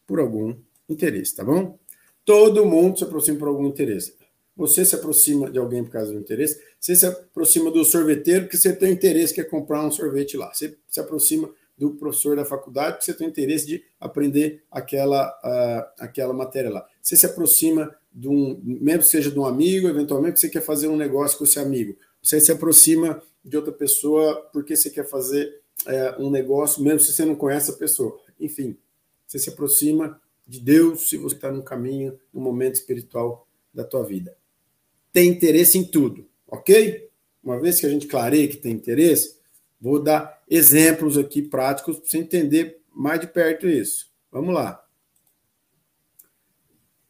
por 0.06 0.20
algum 0.20 0.54
interesse, 0.88 1.34
tá 1.34 1.44
bom? 1.44 1.78
Todo 2.24 2.64
mundo 2.64 2.98
se 2.98 3.04
aproxima 3.04 3.38
por 3.38 3.48
algum 3.48 3.66
interesse. 3.66 4.14
Você 4.56 4.84
se 4.84 4.94
aproxima 4.94 5.50
de 5.50 5.58
alguém 5.58 5.82
por 5.82 5.90
causa 5.90 6.12
do 6.12 6.18
interesse, 6.18 6.60
você 6.78 6.94
se 6.94 7.06
aproxima 7.06 7.70
do 7.70 7.84
sorveteiro 7.84 8.42
porque 8.42 8.56
você 8.56 8.74
tem 8.74 8.92
interesse 8.92 9.34
que 9.34 9.40
é 9.40 9.44
comprar 9.44 9.84
um 9.84 9.90
sorvete 9.90 10.36
lá. 10.36 10.52
Você 10.52 10.76
se 10.88 11.00
aproxima 11.00 11.50
do 11.76 11.90
professor 11.92 12.36
da 12.36 12.44
faculdade 12.44 12.92
porque 12.92 13.06
você 13.06 13.14
tem 13.14 13.26
interesse 13.26 13.66
de 13.66 13.82
aprender 13.98 14.62
aquela, 14.70 15.28
uh, 15.44 15.92
aquela 15.98 16.32
matéria 16.32 16.70
lá. 16.70 16.86
Você 17.00 17.16
se 17.16 17.26
aproxima 17.26 17.92
de 18.12 18.28
um, 18.28 18.60
mesmo 18.62 19.02
seja 19.02 19.30
de 19.30 19.38
um 19.38 19.46
amigo, 19.46 19.88
eventualmente 19.88 20.38
você 20.38 20.48
quer 20.48 20.60
fazer 20.60 20.86
um 20.86 20.96
negócio 20.96 21.36
com 21.38 21.44
esse 21.44 21.58
amigo. 21.58 21.96
Você 22.22 22.40
se 22.40 22.52
aproxima 22.52 23.20
de 23.44 23.56
outra 23.56 23.72
pessoa 23.72 24.48
porque 24.52 24.76
você 24.76 24.90
quer 24.90 25.08
fazer 25.08 25.62
é, 25.86 26.16
um 26.18 26.30
negócio, 26.30 26.82
mesmo 26.82 27.00
se 27.00 27.12
você 27.12 27.24
não 27.24 27.34
conhece 27.34 27.70
a 27.70 27.74
pessoa. 27.74 28.18
Enfim, 28.38 28.76
você 29.26 29.38
se 29.38 29.50
aproxima 29.50 30.20
de 30.46 30.60
Deus 30.60 31.08
se 31.08 31.16
você 31.16 31.34
está 31.34 31.50
no 31.50 31.62
caminho, 31.62 32.18
no 32.32 32.40
momento 32.40 32.74
espiritual 32.74 33.48
da 33.72 33.84
tua 33.84 34.04
vida. 34.04 34.36
Tem 35.12 35.28
interesse 35.28 35.78
em 35.78 35.84
tudo, 35.84 36.28
ok? 36.46 37.08
Uma 37.42 37.60
vez 37.60 37.80
que 37.80 37.86
a 37.86 37.88
gente 37.88 38.06
clareia 38.06 38.48
que 38.48 38.56
tem 38.56 38.72
interesse, 38.72 39.38
vou 39.80 40.00
dar 40.00 40.42
exemplos 40.48 41.18
aqui 41.18 41.42
práticos 41.42 41.98
para 41.98 42.08
você 42.08 42.18
entender 42.18 42.80
mais 42.94 43.20
de 43.20 43.26
perto 43.26 43.66
isso. 43.66 44.10
Vamos 44.30 44.54
lá. 44.54 44.84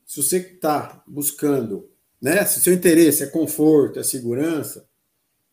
Se 0.06 0.22
você 0.22 0.38
está 0.38 1.02
buscando, 1.06 1.90
né? 2.20 2.44
Se 2.44 2.60
seu 2.60 2.72
interesse 2.72 3.22
é 3.22 3.26
conforto, 3.26 3.98
é 3.98 4.02
segurança, 4.02 4.88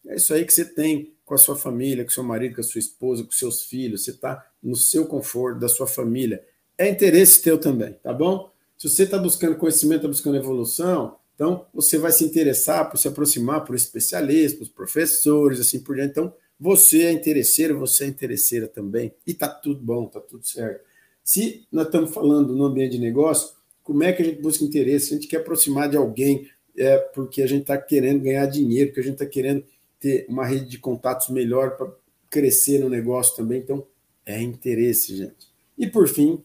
é 0.08 0.16
isso 0.16 0.34
aí 0.34 0.46
que 0.46 0.54
você 0.54 0.66
tem 0.66 1.14
com 1.26 1.34
a 1.34 1.38
sua 1.38 1.56
família, 1.56 2.04
com 2.04 2.10
seu 2.10 2.24
marido, 2.24 2.56
com 2.56 2.62
a 2.62 2.64
sua 2.64 2.80
esposa, 2.80 3.24
com 3.24 3.32
seus 3.32 3.64
filhos. 3.64 4.04
Você 4.04 4.12
está 4.12 4.46
no 4.62 4.76
seu 4.76 5.06
conforto, 5.06 5.60
da 5.60 5.70
sua 5.70 5.88
família. 5.88 6.44
É 6.78 6.90
interesse 6.90 7.42
teu 7.42 7.58
também, 7.58 7.94
tá 8.02 8.14
bom? 8.14 8.50
Se 8.78 8.90
você 8.90 9.04
está 9.04 9.18
buscando 9.18 9.58
conhecimento, 9.58 9.98
está 9.98 10.08
buscando 10.08 10.38
evolução, 10.38 11.18
então 11.36 11.66
você 11.74 11.98
vai 11.98 12.12
se 12.12 12.24
interessar 12.24 12.90
por 12.90 12.98
se 12.98 13.08
aproximar 13.08 13.64
por 13.64 13.76
especialistas, 13.76 14.68
por 14.70 14.76
professores, 14.76 15.60
assim 15.60 15.80
por 15.80 15.96
diante. 15.96 16.12
Então, 16.12 16.34
você 16.60 17.04
é 17.04 17.12
interesseiro, 17.12 17.80
você 17.80 18.06
é 18.06 18.08
interesseira 18.08 18.68
também. 18.68 19.14
E 19.26 19.34
tá 19.34 19.48
tudo 19.48 19.82
bom, 19.82 20.06
tá 20.08 20.20
tudo 20.20 20.46
certo. 20.46 20.84
Se 21.24 21.66
nós 21.72 21.86
estamos 21.86 22.14
falando 22.14 22.54
no 22.56 22.66
ambiente 22.66 22.94
de 22.94 23.00
negócio, 23.00 23.54
como 23.84 24.04
é 24.04 24.12
que 24.12 24.22
a 24.22 24.26
gente 24.26 24.42
busca 24.42 24.64
interesse? 24.64 25.14
A 25.14 25.18
gente 25.18 25.28
quer 25.28 25.38
aproximar 25.38 25.90
de 25.90 25.96
alguém 25.96 26.50
é, 26.76 26.98
porque 26.98 27.42
a 27.42 27.48
gente 27.48 27.62
está 27.62 27.78
querendo 27.78 28.22
ganhar 28.22 28.46
dinheiro, 28.46 28.90
porque 28.90 29.00
a 29.02 29.04
gente 29.04 29.14
está 29.14 29.26
querendo 29.26 29.64
ter 30.00 30.26
uma 30.30 30.46
rede 30.46 30.66
de 30.66 30.78
contatos 30.78 31.30
melhor 31.30 31.76
para 31.76 31.92
crescer 32.30 32.80
no 32.80 32.90
negócio 32.90 33.36
também. 33.36 33.60
Então, 33.60 33.86
é 34.26 34.42
interesse, 34.42 35.16
gente. 35.16 35.50
E 35.78 35.88
por 35.88 36.08
fim, 36.08 36.44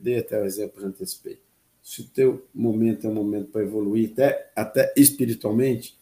dei 0.00 0.18
até 0.18 0.40
o 0.40 0.44
exemplo 0.44 0.80
que 0.80 0.86
antecipei. 0.86 1.38
Se 1.82 2.02
o 2.02 2.04
teu 2.04 2.46
momento 2.54 3.06
é 3.06 3.10
um 3.10 3.14
momento 3.14 3.48
para 3.50 3.62
evoluir, 3.62 4.12
até, 4.12 4.50
até 4.54 4.92
espiritualmente, 4.96 5.96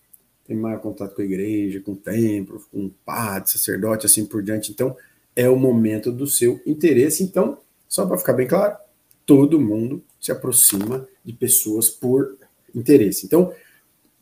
tem 0.47 0.57
mais 0.57 0.81
contato 0.83 1.15
com 1.15 1.23
a 1.23 1.25
igreja, 1.25 1.81
com 1.81 1.93
o 1.93 1.97
templo, 1.97 2.63
com 2.71 2.87
o 2.87 2.91
padre, 3.05 3.51
sacerdote, 3.51 4.05
assim 4.05 4.27
por 4.27 4.43
diante. 4.43 4.73
Então, 4.73 4.97
é 5.35 5.49
o 5.49 5.57
momento 5.57 6.11
do 6.11 6.27
seu 6.27 6.61
interesse. 6.67 7.23
Então, 7.23 7.59
só 7.89 8.05
para 8.05 8.19
ficar 8.19 8.33
bem 8.33 8.47
claro, 8.47 8.77
todo 9.25 9.61
mundo 9.61 10.03
se 10.21 10.33
aproxima 10.33 11.09
de 11.25 11.33
pessoas 11.33 11.89
por 11.89 12.37
interesse. 12.75 13.25
Então, 13.25 13.55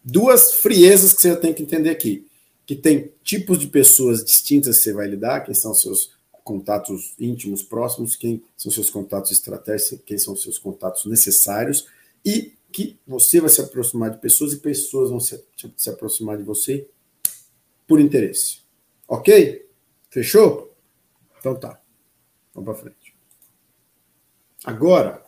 duas 0.04 0.54
friezas 0.54 1.12
que 1.12 1.22
você 1.22 1.34
tem 1.36 1.52
que 1.52 1.62
entender 1.62 1.90
aqui 1.90 2.27
que 2.68 2.76
tem 2.76 3.10
tipos 3.24 3.58
de 3.58 3.66
pessoas 3.66 4.22
distintas 4.22 4.76
que 4.76 4.84
você 4.84 4.92
vai 4.92 5.08
lidar, 5.08 5.40
quem 5.40 5.54
são 5.54 5.72
seus 5.72 6.12
contatos 6.44 7.14
íntimos 7.18 7.62
próximos, 7.62 8.14
quem 8.14 8.44
são 8.58 8.70
seus 8.70 8.90
contatos 8.90 9.30
estratégicos, 9.30 10.04
quem 10.04 10.18
são 10.18 10.36
seus 10.36 10.58
contatos 10.58 11.06
necessários, 11.06 11.88
e 12.22 12.52
que 12.70 13.00
você 13.06 13.40
vai 13.40 13.48
se 13.48 13.62
aproximar 13.62 14.10
de 14.10 14.18
pessoas 14.18 14.52
e 14.52 14.58
pessoas 14.58 15.08
vão 15.08 15.18
se, 15.18 15.42
se 15.78 15.88
aproximar 15.88 16.36
de 16.36 16.42
você 16.42 16.86
por 17.86 17.98
interesse. 17.98 18.58
Ok? 19.08 19.66
Fechou? 20.10 20.76
Então 21.38 21.58
tá. 21.58 21.80
Vamos 22.52 22.70
para 22.70 22.82
frente. 22.82 23.14
Agora, 24.62 25.24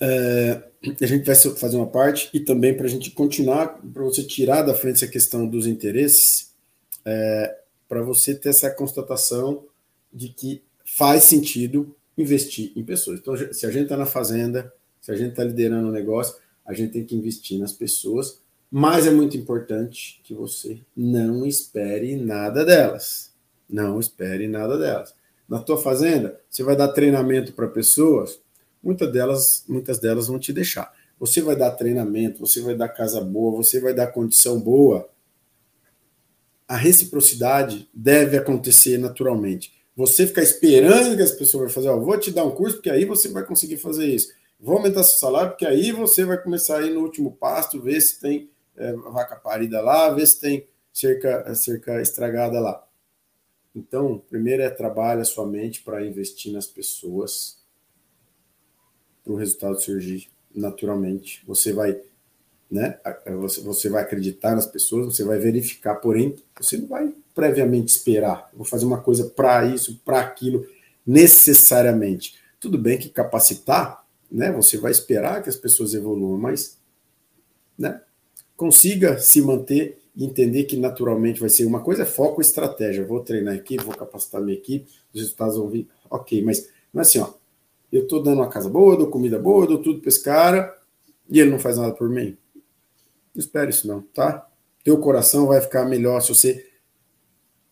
é, 0.00 0.68
a 1.00 1.06
gente 1.06 1.24
vai 1.24 1.34
fazer 1.34 1.76
uma 1.76 1.86
parte 1.86 2.28
e 2.32 2.40
também 2.40 2.74
para 2.74 2.86
a 2.86 2.88
gente 2.88 3.10
continuar, 3.10 3.80
para 3.92 4.02
você 4.02 4.22
tirar 4.22 4.62
da 4.62 4.74
frente 4.74 4.96
essa 4.96 5.08
questão 5.08 5.46
dos 5.46 5.66
interesses, 5.66 6.52
é, 7.04 7.58
para 7.88 8.02
você 8.02 8.34
ter 8.34 8.50
essa 8.50 8.70
constatação 8.70 9.64
de 10.12 10.28
que 10.28 10.62
faz 10.84 11.24
sentido 11.24 11.94
investir 12.16 12.72
em 12.76 12.82
pessoas. 12.82 13.20
Então, 13.20 13.36
se 13.36 13.66
a 13.66 13.70
gente 13.70 13.84
está 13.84 13.96
na 13.96 14.06
fazenda, 14.06 14.72
se 15.00 15.10
a 15.10 15.16
gente 15.16 15.30
está 15.30 15.44
liderando 15.44 15.88
um 15.88 15.92
negócio, 15.92 16.36
a 16.64 16.72
gente 16.72 16.92
tem 16.92 17.04
que 17.04 17.14
investir 17.14 17.58
nas 17.58 17.72
pessoas, 17.72 18.40
mas 18.70 19.06
é 19.06 19.10
muito 19.10 19.36
importante 19.36 20.20
que 20.24 20.34
você 20.34 20.78
não 20.96 21.46
espere 21.46 22.16
nada 22.16 22.64
delas. 22.64 23.32
Não 23.68 24.00
espere 24.00 24.48
nada 24.48 24.76
delas. 24.76 25.14
Na 25.48 25.60
tua 25.60 25.78
fazenda, 25.78 26.40
você 26.50 26.62
vai 26.62 26.76
dar 26.76 26.88
treinamento 26.88 27.52
para 27.52 27.68
pessoas, 27.68 28.40
muitas 28.86 29.12
delas, 29.12 29.64
muitas 29.68 29.98
delas 29.98 30.28
vão 30.28 30.38
te 30.38 30.52
deixar. 30.52 30.94
Você 31.18 31.40
vai 31.40 31.56
dar 31.56 31.72
treinamento, 31.72 32.38
você 32.38 32.60
vai 32.60 32.76
dar 32.76 32.88
casa 32.88 33.20
boa, 33.20 33.56
você 33.56 33.80
vai 33.80 33.92
dar 33.92 34.06
condição 34.06 34.60
boa. 34.60 35.08
A 36.68 36.76
reciprocidade 36.76 37.88
deve 37.92 38.36
acontecer 38.36 38.96
naturalmente. 38.96 39.74
Você 39.96 40.26
ficar 40.26 40.42
esperando 40.42 41.16
que 41.16 41.22
as 41.22 41.32
pessoas 41.32 41.64
vão 41.64 41.70
fazer, 41.70 41.88
ó, 41.88 41.98
vou 41.98 42.18
te 42.18 42.30
dar 42.30 42.44
um 42.44 42.50
curso, 42.50 42.76
porque 42.76 42.90
aí 42.90 43.04
você 43.04 43.28
vai 43.28 43.44
conseguir 43.44 43.78
fazer 43.78 44.06
isso. 44.06 44.32
Vou 44.60 44.76
aumentar 44.76 45.02
seu 45.02 45.18
salário, 45.18 45.50
porque 45.50 45.66
aí 45.66 45.90
você 45.90 46.24
vai 46.24 46.40
começar 46.40 46.78
a 46.78 46.86
ir 46.86 46.94
no 46.94 47.00
último 47.00 47.32
pasto, 47.32 47.80
ver 47.80 48.00
se 48.00 48.20
tem 48.20 48.48
é, 48.76 48.92
vaca 48.92 49.36
parida 49.36 49.80
lá, 49.80 50.10
ver 50.10 50.26
se 50.26 50.40
tem 50.40 50.66
cerca, 50.92 51.54
cerca 51.54 52.00
estragada 52.00 52.60
lá. 52.60 52.86
Então, 53.74 54.22
primeiro 54.30 54.62
é 54.62 54.70
trabalhar 54.70 55.20
a 55.20 55.24
sua 55.24 55.46
mente 55.46 55.82
para 55.82 56.06
investir 56.06 56.52
nas 56.52 56.66
pessoas, 56.66 57.58
para 59.26 59.34
o 59.34 59.36
resultado 59.36 59.80
surgir 59.80 60.28
naturalmente. 60.54 61.42
Você 61.46 61.72
vai, 61.72 62.00
né? 62.70 62.98
Você, 63.64 63.88
vai 63.90 64.04
acreditar 64.04 64.54
nas 64.54 64.66
pessoas, 64.66 65.16
você 65.16 65.24
vai 65.24 65.38
verificar, 65.38 65.96
porém, 65.96 66.36
você 66.58 66.78
não 66.78 66.86
vai 66.86 67.12
previamente 67.34 67.90
esperar. 67.90 68.48
Vou 68.54 68.64
fazer 68.64 68.86
uma 68.86 69.00
coisa 69.00 69.24
para 69.24 69.66
isso, 69.66 70.00
para 70.04 70.20
aquilo, 70.20 70.64
necessariamente. 71.04 72.36
Tudo 72.60 72.78
bem 72.78 72.96
que 72.96 73.08
capacitar, 73.08 74.06
né? 74.30 74.52
Você 74.52 74.78
vai 74.78 74.92
esperar 74.92 75.42
que 75.42 75.48
as 75.48 75.56
pessoas 75.56 75.92
evoluam, 75.92 76.38
mas, 76.38 76.78
né? 77.76 78.00
Consiga 78.56 79.18
se 79.18 79.42
manter 79.42 79.98
e 80.14 80.24
entender 80.24 80.64
que 80.64 80.76
naturalmente 80.76 81.40
vai 81.40 81.50
ser 81.50 81.66
uma 81.66 81.80
coisa 81.80 82.04
é 82.04 82.06
foco 82.06 82.40
e 82.40 82.44
estratégia. 82.44 83.04
Vou 83.04 83.20
treinar 83.20 83.54
aqui, 83.54 83.76
vou 83.76 83.94
capacitar 83.94 84.40
minha 84.40 84.56
equipe, 84.56 84.88
os 85.12 85.20
resultados 85.20 85.56
vão 85.56 85.68
vir. 85.68 85.88
Ok, 86.08 86.42
mas 86.42 86.70
não 86.94 87.00
é 87.00 87.02
assim, 87.02 87.18
ó. 87.18 87.34
Eu 87.92 88.02
estou 88.02 88.22
dando 88.22 88.38
uma 88.38 88.48
casa 88.48 88.68
boa, 88.68 88.96
dou 88.96 89.08
comida 89.08 89.38
boa, 89.38 89.66
dou 89.66 89.82
tudo 89.82 90.00
para 90.00 90.08
esse 90.08 90.22
cara 90.22 90.76
e 91.28 91.40
ele 91.40 91.50
não 91.50 91.58
faz 91.58 91.78
nada 91.78 91.92
por 91.92 92.08
mim. 92.08 92.36
Não 93.34 93.40
espere 93.40 93.70
isso 93.70 93.86
não, 93.86 94.02
tá? 94.02 94.46
Teu 94.82 94.98
coração 94.98 95.46
vai 95.46 95.60
ficar 95.60 95.84
melhor 95.84 96.20
se 96.20 96.28
você 96.28 96.66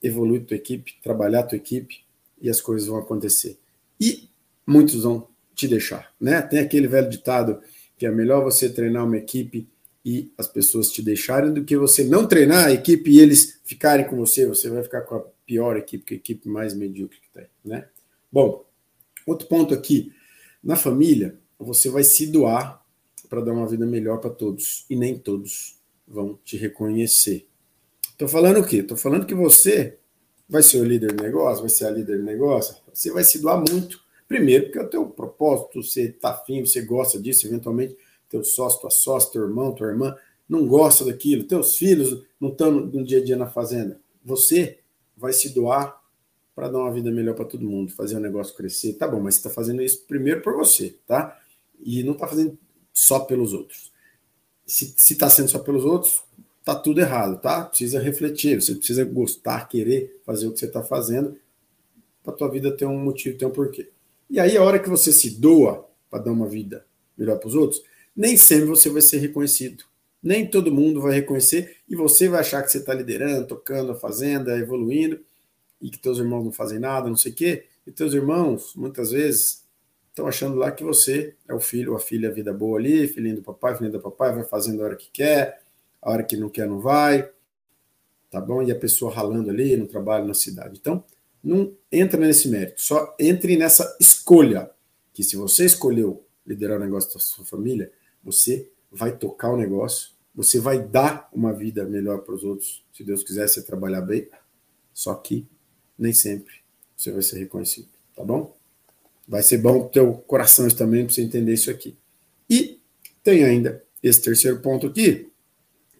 evoluir 0.02 0.44
tua 0.44 0.56
equipe, 0.56 0.98
trabalhar 1.02 1.44
tua 1.44 1.56
equipe 1.56 2.04
e 2.40 2.50
as 2.50 2.60
coisas 2.60 2.86
vão 2.88 2.98
acontecer. 2.98 3.58
E 4.00 4.28
muitos 4.66 5.02
vão 5.02 5.28
te 5.54 5.66
deixar, 5.68 6.12
né? 6.20 6.42
Tem 6.42 6.58
aquele 6.58 6.86
velho 6.86 7.08
ditado 7.08 7.60
que 7.96 8.04
é 8.04 8.10
melhor 8.10 8.42
você 8.42 8.68
treinar 8.68 9.04
uma 9.04 9.16
equipe 9.16 9.68
e 10.04 10.30
as 10.36 10.46
pessoas 10.46 10.90
te 10.90 11.02
deixarem 11.02 11.52
do 11.52 11.64
que 11.64 11.76
você 11.76 12.04
não 12.04 12.26
treinar 12.26 12.66
a 12.66 12.72
equipe 12.72 13.10
e 13.10 13.20
eles 13.20 13.60
ficarem 13.64 14.06
com 14.06 14.16
você, 14.16 14.46
você 14.46 14.68
vai 14.68 14.82
ficar 14.82 15.02
com 15.02 15.14
a 15.14 15.24
pior 15.46 15.76
equipe, 15.76 16.04
que 16.04 16.14
a 16.14 16.16
equipe 16.16 16.48
mais 16.48 16.74
medíocre 16.74 17.18
que 17.18 17.30
tem, 17.32 17.46
né? 17.64 17.86
Bom, 18.30 18.63
outro 19.26 19.46
ponto 19.48 19.74
aqui, 19.74 20.12
na 20.62 20.76
família, 20.76 21.38
você 21.58 21.88
vai 21.88 22.04
se 22.04 22.26
doar 22.26 22.84
para 23.28 23.40
dar 23.40 23.52
uma 23.52 23.66
vida 23.66 23.86
melhor 23.86 24.18
para 24.18 24.30
todos 24.30 24.84
e 24.88 24.96
nem 24.96 25.18
todos 25.18 25.78
vão 26.06 26.38
te 26.44 26.56
reconhecer. 26.56 27.46
Estou 28.10 28.28
falando 28.28 28.60
o 28.60 28.66
quê? 28.66 28.78
Estou 28.78 28.96
falando 28.96 29.26
que 29.26 29.34
você 29.34 29.98
vai 30.48 30.62
ser 30.62 30.78
o 30.78 30.84
líder 30.84 31.12
do 31.12 31.22
negócio, 31.22 31.62
vai 31.62 31.70
ser 31.70 31.86
a 31.86 31.90
líder 31.90 32.18
do 32.18 32.24
negócio, 32.24 32.76
você 32.92 33.10
vai 33.10 33.24
se 33.24 33.40
doar 33.40 33.62
muito. 33.68 34.02
Primeiro, 34.28 34.64
porque 34.64 34.78
é 34.78 34.82
o 34.82 34.88
teu 34.88 35.06
propósito, 35.06 35.82
você 35.82 36.04
está 36.04 36.30
afim, 36.30 36.64
você 36.64 36.82
gosta 36.82 37.20
disso, 37.20 37.46
eventualmente 37.46 37.96
teu 38.28 38.42
sócio, 38.42 38.80
tua 38.80 38.90
sócia, 38.90 39.32
teu 39.32 39.42
irmão, 39.42 39.72
tua 39.72 39.88
irmã, 39.88 40.16
não 40.48 40.66
gosta 40.66 41.04
daquilo, 41.04 41.44
teus 41.44 41.76
filhos 41.76 42.24
não 42.40 42.50
estão 42.50 42.70
no 42.70 43.04
dia 43.04 43.18
a 43.18 43.24
dia 43.24 43.36
na 43.36 43.50
fazenda. 43.50 44.00
Você 44.24 44.78
vai 45.16 45.32
se 45.32 45.50
doar 45.50 46.00
para 46.54 46.68
dar 46.68 46.78
uma 46.78 46.92
vida 46.92 47.10
melhor 47.10 47.34
para 47.34 47.44
todo 47.44 47.68
mundo, 47.68 47.92
fazer 47.92 48.16
o 48.16 48.20
negócio 48.20 48.54
crescer. 48.54 48.94
Tá 48.94 49.08
bom, 49.08 49.20
mas 49.20 49.34
você 49.34 49.40
está 49.40 49.50
fazendo 49.50 49.82
isso 49.82 50.04
primeiro 50.06 50.40
por 50.40 50.54
você, 50.54 50.96
tá? 51.06 51.38
E 51.80 52.02
não 52.04 52.12
está 52.12 52.26
fazendo 52.28 52.56
só 52.92 53.20
pelos 53.20 53.52
outros. 53.52 53.92
Se 54.66 54.94
está 55.12 55.28
sendo 55.28 55.48
só 55.48 55.58
pelos 55.58 55.84
outros, 55.84 56.22
tá 56.64 56.74
tudo 56.74 57.00
errado, 57.00 57.40
tá? 57.40 57.64
Precisa 57.64 58.00
refletir, 58.00 58.62
você 58.62 58.74
precisa 58.74 59.04
gostar, 59.04 59.68
querer 59.68 60.20
fazer 60.24 60.46
o 60.46 60.52
que 60.52 60.60
você 60.60 60.66
está 60.66 60.82
fazendo 60.82 61.36
para 62.22 62.32
tua 62.32 62.48
vida 62.48 62.74
ter 62.74 62.86
um 62.86 62.98
motivo, 62.98 63.36
ter 63.36 63.44
um 63.44 63.50
porquê. 63.50 63.90
E 64.30 64.40
aí, 64.40 64.56
a 64.56 64.62
hora 64.62 64.78
que 64.78 64.88
você 64.88 65.12
se 65.12 65.38
doa 65.38 65.86
para 66.08 66.24
dar 66.24 66.32
uma 66.32 66.48
vida 66.48 66.86
melhor 67.18 67.38
para 67.38 67.48
os 67.48 67.54
outros, 67.54 67.82
nem 68.16 68.36
sempre 68.36 68.66
você 68.66 68.88
vai 68.88 69.02
ser 69.02 69.18
reconhecido. 69.18 69.84
Nem 70.22 70.48
todo 70.48 70.72
mundo 70.72 71.02
vai 71.02 71.14
reconhecer 71.16 71.76
e 71.86 71.94
você 71.94 72.28
vai 72.28 72.40
achar 72.40 72.62
que 72.62 72.70
você 72.70 72.78
está 72.78 72.94
liderando, 72.94 73.46
tocando 73.46 73.92
a 73.92 73.94
fazenda, 73.94 74.56
evoluindo 74.56 75.20
e 75.84 75.90
que 75.90 75.98
teus 75.98 76.18
irmãos 76.18 76.42
não 76.42 76.50
fazem 76.50 76.78
nada, 76.78 77.10
não 77.10 77.16
sei 77.16 77.30
o 77.30 77.34
quê. 77.34 77.66
E 77.86 77.92
teus 77.92 78.14
irmãos, 78.14 78.74
muitas 78.74 79.10
vezes, 79.10 79.66
estão 80.08 80.26
achando 80.26 80.56
lá 80.56 80.72
que 80.72 80.82
você 80.82 81.34
é 81.46 81.52
o 81.52 81.60
filho 81.60 81.90
ou 81.90 81.98
a 81.98 82.00
filha, 82.00 82.30
a 82.30 82.32
vida 82.32 82.54
boa 82.54 82.78
ali, 82.78 83.06
filhinho 83.06 83.36
do 83.36 83.42
papai, 83.42 83.74
filhinho 83.74 83.92
da 83.92 84.00
papai, 84.00 84.34
vai 84.34 84.44
fazendo 84.44 84.80
a 84.80 84.86
hora 84.86 84.96
que 84.96 85.10
quer, 85.10 85.60
a 86.00 86.10
hora 86.10 86.24
que 86.24 86.38
não 86.38 86.48
quer 86.48 86.66
não 86.66 86.80
vai, 86.80 87.30
tá 88.30 88.40
bom? 88.40 88.62
E 88.62 88.72
a 88.72 88.74
pessoa 88.74 89.12
ralando 89.12 89.50
ali 89.50 89.76
no 89.76 89.86
trabalho, 89.86 90.26
na 90.26 90.32
cidade. 90.32 90.78
Então, 90.80 91.04
não 91.42 91.76
entra 91.92 92.18
nesse 92.18 92.48
mérito, 92.48 92.80
só 92.80 93.14
entre 93.20 93.54
nessa 93.54 93.94
escolha, 94.00 94.70
que 95.12 95.22
se 95.22 95.36
você 95.36 95.66
escolheu 95.66 96.24
liderar 96.46 96.78
o 96.78 96.80
negócio 96.80 97.12
da 97.12 97.20
sua 97.20 97.44
família, 97.44 97.92
você 98.22 98.70
vai 98.90 99.14
tocar 99.14 99.50
o 99.52 99.56
negócio, 99.58 100.12
você 100.34 100.58
vai 100.58 100.82
dar 100.82 101.28
uma 101.30 101.52
vida 101.52 101.84
melhor 101.84 102.22
para 102.22 102.34
os 102.34 102.42
outros, 102.42 102.82
se 102.90 103.04
Deus 103.04 103.22
quiser 103.22 103.46
você 103.46 103.62
trabalhar 103.62 104.00
bem, 104.00 104.26
só 104.94 105.14
que 105.14 105.46
nem 105.98 106.12
sempre 106.12 106.54
você 106.96 107.10
vai 107.10 107.22
ser 107.22 107.38
reconhecido, 107.38 107.88
tá 108.14 108.24
bom? 108.24 108.56
Vai 109.26 109.42
ser 109.42 109.58
bom 109.58 109.80
o 109.80 109.88
teu 109.88 110.14
coração 110.14 110.68
também 110.68 111.04
para 111.04 111.14
você 111.14 111.22
entender 111.22 111.54
isso 111.54 111.70
aqui. 111.70 111.96
E 112.48 112.80
tem 113.22 113.44
ainda 113.44 113.82
esse 114.02 114.20
terceiro 114.20 114.60
ponto 114.60 114.86
aqui, 114.86 115.30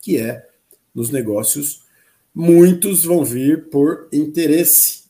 que 0.01 0.19
é 0.19 0.49
nos 0.95 1.11
negócios 1.11 1.85
muitos 2.35 3.05
vão 3.05 3.25
vir 3.25 3.71
por 3.71 4.09
interesse. 4.13 5.05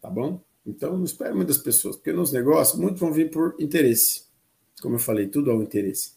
Tá 0.00 0.08
bom? 0.08 0.40
Então 0.66 0.96
não 0.96 1.04
espere 1.04 1.34
muitas 1.34 1.58
pessoas, 1.58 1.96
porque 1.96 2.12
nos 2.12 2.32
negócios 2.32 2.78
muitos 2.78 3.00
vão 3.00 3.12
vir 3.12 3.30
por 3.30 3.56
interesse. 3.58 4.24
Como 4.80 4.94
eu 4.96 5.00
falei, 5.00 5.26
tudo 5.28 5.50
ao 5.50 5.62
interesse. 5.62 6.12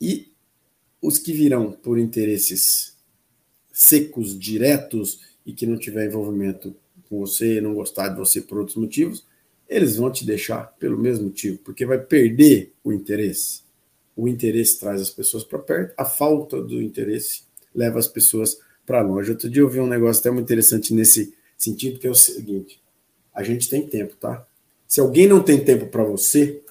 E 0.00 0.32
os 1.00 1.18
que 1.18 1.32
virão 1.32 1.72
por 1.72 1.98
interesses 1.98 2.96
secos, 3.72 4.38
diretos 4.38 5.20
e 5.46 5.52
que 5.52 5.66
não 5.66 5.78
tiver 5.78 6.06
envolvimento 6.06 6.74
com 7.08 7.20
você, 7.20 7.60
não 7.60 7.74
gostar 7.74 8.08
de 8.08 8.18
você 8.18 8.40
por 8.40 8.58
outros 8.58 8.76
motivos, 8.76 9.24
eles 9.68 9.96
vão 9.96 10.10
te 10.10 10.26
deixar 10.26 10.76
pelo 10.78 10.98
mesmo 10.98 11.26
motivo, 11.26 11.58
porque 11.58 11.86
vai 11.86 11.98
perder 11.98 12.72
o 12.82 12.92
interesse. 12.92 13.62
O 14.16 14.26
interesse 14.26 14.78
traz 14.78 15.00
as 15.00 15.10
pessoas 15.10 15.44
para 15.44 15.58
perto, 15.58 15.94
a 15.96 16.04
falta 16.04 16.60
do 16.60 16.82
interesse 16.82 17.42
leva 17.74 17.98
as 17.98 18.08
pessoas 18.08 18.58
para 18.84 19.02
longe. 19.02 19.30
Outro 19.30 19.48
dia 19.48 19.62
eu 19.62 19.68
vi 19.68 19.78
um 19.78 19.86
negócio 19.86 20.20
até 20.20 20.30
muito 20.30 20.46
interessante 20.46 20.92
nesse 20.94 21.34
sentido, 21.56 21.98
que 21.98 22.06
é 22.06 22.10
o 22.10 22.14
seguinte: 22.14 22.80
a 23.32 23.42
gente 23.42 23.68
tem 23.68 23.86
tempo, 23.86 24.16
tá? 24.16 24.46
Se 24.88 25.00
alguém 25.00 25.26
não 25.26 25.42
tem 25.42 25.62
tempo 25.62 25.86
para 25.86 26.04
você, 26.04 26.62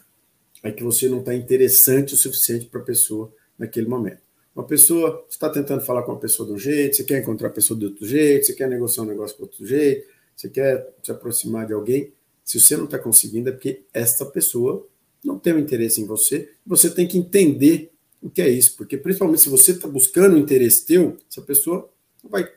é 0.64 0.72
que 0.72 0.84
você 0.84 1.08
não 1.08 1.20
está 1.20 1.36
interessante 1.36 2.14
o 2.14 2.18
suficiente 2.18 2.66
para 2.66 2.82
a 2.82 2.84
pessoa 2.84 3.32
naquele 3.58 3.88
momento. 3.88 4.25
Uma 4.56 4.64
pessoa, 4.64 5.26
está 5.30 5.50
tentando 5.50 5.82
falar 5.82 6.04
com 6.04 6.14
uma 6.14 6.20
pessoa 6.20 6.48
de 6.48 6.54
um 6.54 6.58
jeito, 6.58 6.96
você 6.96 7.04
quer 7.04 7.22
encontrar 7.22 7.50
a 7.50 7.52
pessoa 7.52 7.78
de 7.78 7.88
outro 7.88 8.08
jeito, 8.08 8.46
você 8.46 8.54
quer 8.54 8.70
negociar 8.70 9.04
um 9.04 9.08
negócio 9.08 9.36
de 9.36 9.44
outro 9.44 9.66
jeito, 9.66 10.08
você 10.34 10.48
quer 10.48 10.96
se 11.04 11.12
aproximar 11.12 11.68
de 11.68 11.74
alguém. 11.74 12.14
Se 12.44 12.60
você 12.60 12.78
não 12.78 12.86
está 12.86 12.98
conseguindo, 12.98 13.50
é 13.50 13.52
porque 13.52 13.84
esta 13.94 14.26
pessoa 14.26 14.88
não 15.22 15.38
tem 15.38 15.54
um 15.54 15.60
interesse 15.60 16.00
em 16.00 16.06
você. 16.06 16.54
Você 16.66 16.90
tem 16.90 17.06
que 17.06 17.18
entender 17.18 17.92
o 18.22 18.30
que 18.30 18.42
é 18.42 18.48
isso, 18.48 18.78
porque 18.78 18.98
principalmente 18.98 19.42
se 19.42 19.50
você 19.50 19.72
está 19.72 19.90
buscando 19.90 20.36
o 20.36 20.40
interesse 20.40 20.86
teu, 20.86 21.18
essa 21.30 21.42
pessoa 21.42 21.90
não 22.24 22.32
vai 22.32 22.48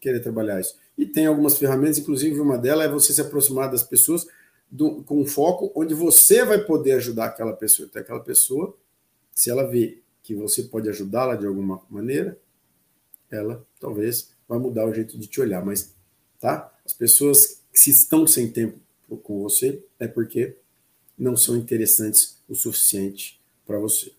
querer 0.00 0.20
trabalhar 0.20 0.60
isso. 0.60 0.76
E 0.98 1.06
tem 1.06 1.26
algumas 1.26 1.56
ferramentas, 1.56 1.98
inclusive 1.98 2.40
uma 2.40 2.58
delas 2.58 2.86
é 2.86 2.88
você 2.88 3.12
se 3.12 3.20
aproximar 3.20 3.70
das 3.70 3.82
pessoas 3.82 4.26
do, 4.70 5.02
com 5.04 5.20
um 5.20 5.26
foco 5.26 5.72
onde 5.74 5.94
você 5.94 6.44
vai 6.44 6.58
poder 6.58 6.92
ajudar 6.92 7.26
aquela 7.26 7.52
pessoa. 7.52 7.86
Então, 7.88 8.02
aquela 8.02 8.20
pessoa, 8.20 8.76
se 9.32 9.50
ela 9.50 9.64
vê 9.64 10.02
que 10.24 10.34
você 10.34 10.62
pode 10.62 10.88
ajudá-la 10.88 11.36
de 11.36 11.46
alguma 11.46 11.82
maneira, 11.90 12.36
ela 13.30 13.64
talvez 13.78 14.30
vai 14.48 14.58
mudar 14.58 14.86
o 14.86 14.94
jeito 14.94 15.18
de 15.18 15.28
te 15.28 15.38
olhar. 15.40 15.64
Mas, 15.64 15.94
tá? 16.40 16.74
As 16.84 16.94
pessoas 16.94 17.60
que 17.70 17.78
se 17.78 17.90
estão 17.90 18.26
sem 18.26 18.50
tempo 18.50 18.80
com 19.22 19.42
você 19.42 19.84
é 20.00 20.08
porque 20.08 20.56
não 21.16 21.36
são 21.36 21.56
interessantes 21.56 22.42
o 22.48 22.54
suficiente 22.54 23.38
para 23.66 23.78
você. 23.78 24.12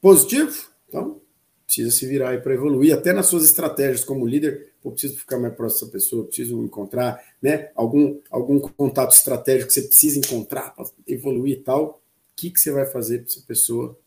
Positivo? 0.00 0.54
Então, 0.86 1.20
precisa 1.64 1.90
se 1.90 2.06
virar 2.06 2.30
aí 2.30 2.40
para 2.40 2.54
evoluir, 2.54 2.94
até 2.94 3.12
nas 3.12 3.26
suas 3.26 3.44
estratégias 3.44 4.04
como 4.04 4.26
líder. 4.26 4.74
Pô, 4.82 4.92
preciso 4.92 5.16
ficar 5.16 5.38
mais 5.38 5.54
próximo 5.54 5.80
dessa 5.80 5.92
pessoa, 5.92 6.26
preciso 6.26 6.62
encontrar 6.62 7.34
né, 7.40 7.70
algum, 7.74 8.20
algum 8.30 8.60
contato 8.60 9.12
estratégico 9.12 9.68
que 9.68 9.74
você 9.74 9.82
precisa 9.82 10.18
encontrar 10.18 10.74
para 10.74 10.86
evoluir 11.06 11.58
e 11.58 11.62
tal. 11.62 12.02
O 12.32 12.36
que, 12.36 12.50
que 12.50 12.60
você 12.60 12.70
vai 12.70 12.86
fazer 12.86 13.18
para 13.20 13.26
essa 13.26 13.40
pessoa 13.40 13.98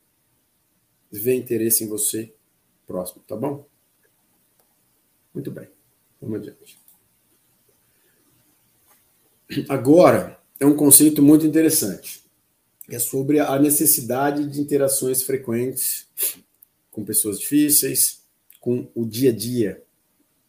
ver 1.11 1.35
interesse 1.35 1.83
em 1.83 1.87
você 1.87 2.33
próximo, 2.87 3.23
tá 3.27 3.35
bom? 3.35 3.65
Muito 5.33 5.51
bem, 5.51 5.67
vamos 6.21 6.39
adiante. 6.39 6.79
Agora, 9.67 10.39
é 10.59 10.65
um 10.65 10.75
conceito 10.75 11.21
muito 11.21 11.45
interessante. 11.45 12.23
É 12.89 12.99
sobre 12.99 13.39
a 13.39 13.57
necessidade 13.59 14.47
de 14.47 14.61
interações 14.61 15.23
frequentes 15.23 16.07
com 16.89 17.03
pessoas 17.03 17.39
difíceis, 17.39 18.21
com 18.59 18.87
o 18.93 19.05
dia 19.05 19.29
a 19.29 19.33
dia 19.33 19.83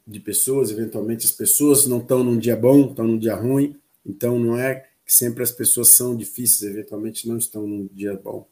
de 0.06 0.20
pessoas. 0.20 0.70
Eventualmente, 0.70 1.26
as 1.26 1.32
pessoas 1.32 1.86
não 1.86 1.98
estão 1.98 2.22
num 2.22 2.38
dia 2.38 2.56
bom, 2.56 2.90
estão 2.90 3.06
num 3.06 3.18
dia 3.18 3.34
ruim. 3.34 3.76
Então, 4.04 4.38
não 4.38 4.58
é 4.58 4.88
que 5.06 5.12
sempre 5.12 5.42
as 5.42 5.52
pessoas 5.52 5.88
são 5.88 6.16
difíceis, 6.16 6.70
eventualmente 6.70 7.28
não 7.28 7.36
estão 7.36 7.66
num 7.66 7.88
dia 7.92 8.14
bom. 8.14 8.48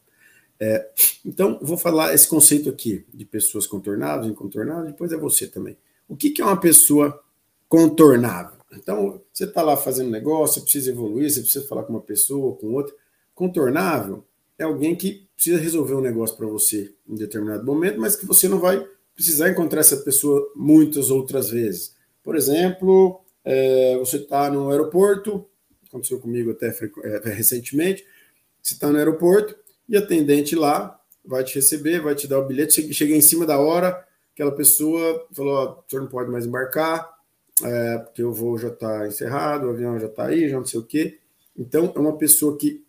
É, 0.63 0.87
então, 1.25 1.57
vou 1.59 1.75
falar 1.75 2.13
esse 2.13 2.27
conceito 2.27 2.69
aqui 2.69 3.03
de 3.11 3.25
pessoas 3.25 3.65
contornáveis, 3.65 4.31
incontornáveis, 4.31 4.91
depois 4.91 5.11
é 5.11 5.17
você 5.17 5.47
também. 5.47 5.75
O 6.07 6.15
que, 6.15 6.29
que 6.29 6.39
é 6.39 6.45
uma 6.45 6.59
pessoa 6.59 7.19
contornável? 7.67 8.59
Então, 8.71 9.19
você 9.33 9.45
está 9.45 9.63
lá 9.63 9.75
fazendo 9.75 10.11
negócio, 10.11 10.55
você 10.55 10.61
precisa 10.61 10.91
evoluir, 10.91 11.31
você 11.31 11.41
precisa 11.41 11.67
falar 11.67 11.81
com 11.81 11.93
uma 11.93 12.01
pessoa, 12.01 12.55
com 12.57 12.73
outra. 12.73 12.93
Contornável 13.33 14.23
é 14.59 14.63
alguém 14.63 14.95
que 14.95 15.27
precisa 15.35 15.57
resolver 15.57 15.95
um 15.95 16.01
negócio 16.01 16.37
para 16.37 16.45
você 16.45 16.93
em 17.09 17.15
determinado 17.15 17.65
momento, 17.65 17.99
mas 17.99 18.15
que 18.15 18.27
você 18.27 18.47
não 18.47 18.59
vai 18.59 18.87
precisar 19.15 19.49
encontrar 19.49 19.79
essa 19.79 19.97
pessoa 19.97 20.47
muitas 20.55 21.09
outras 21.09 21.49
vezes. 21.49 21.95
Por 22.23 22.35
exemplo, 22.35 23.19
é, 23.43 23.97
você 23.97 24.17
está 24.17 24.47
no 24.51 24.69
aeroporto, 24.69 25.43
aconteceu 25.87 26.19
comigo 26.19 26.51
até 26.51 26.67
é, 26.67 27.29
recentemente, 27.31 28.05
você 28.61 28.75
está 28.75 28.91
no 28.91 28.99
aeroporto 28.99 29.59
e 29.87 29.97
atendente 29.97 30.55
lá 30.55 30.99
vai 31.23 31.43
te 31.43 31.55
receber, 31.55 32.01
vai 32.01 32.15
te 32.15 32.27
dar 32.27 32.39
o 32.39 32.45
bilhete, 32.45 32.93
chega 32.93 33.15
em 33.15 33.21
cima 33.21 33.45
da 33.45 33.59
hora, 33.59 34.03
aquela 34.33 34.51
pessoa 34.51 35.27
falou, 35.31 35.55
oh, 35.55 35.81
o 35.81 35.83
senhor 35.89 36.01
não 36.01 36.09
pode 36.09 36.31
mais 36.31 36.45
embarcar, 36.45 37.09
é, 37.63 37.97
porque 37.99 38.23
o 38.23 38.33
voo 38.33 38.57
já 38.57 38.69
está 38.69 39.07
encerrado, 39.07 39.67
o 39.67 39.69
avião 39.69 39.99
já 39.99 40.07
está 40.07 40.25
aí, 40.25 40.49
já 40.49 40.57
não 40.57 40.65
sei 40.65 40.79
o 40.79 40.83
quê. 40.83 41.19
Então, 41.57 41.91
é 41.95 41.99
uma 41.99 42.17
pessoa 42.17 42.57
que 42.57 42.83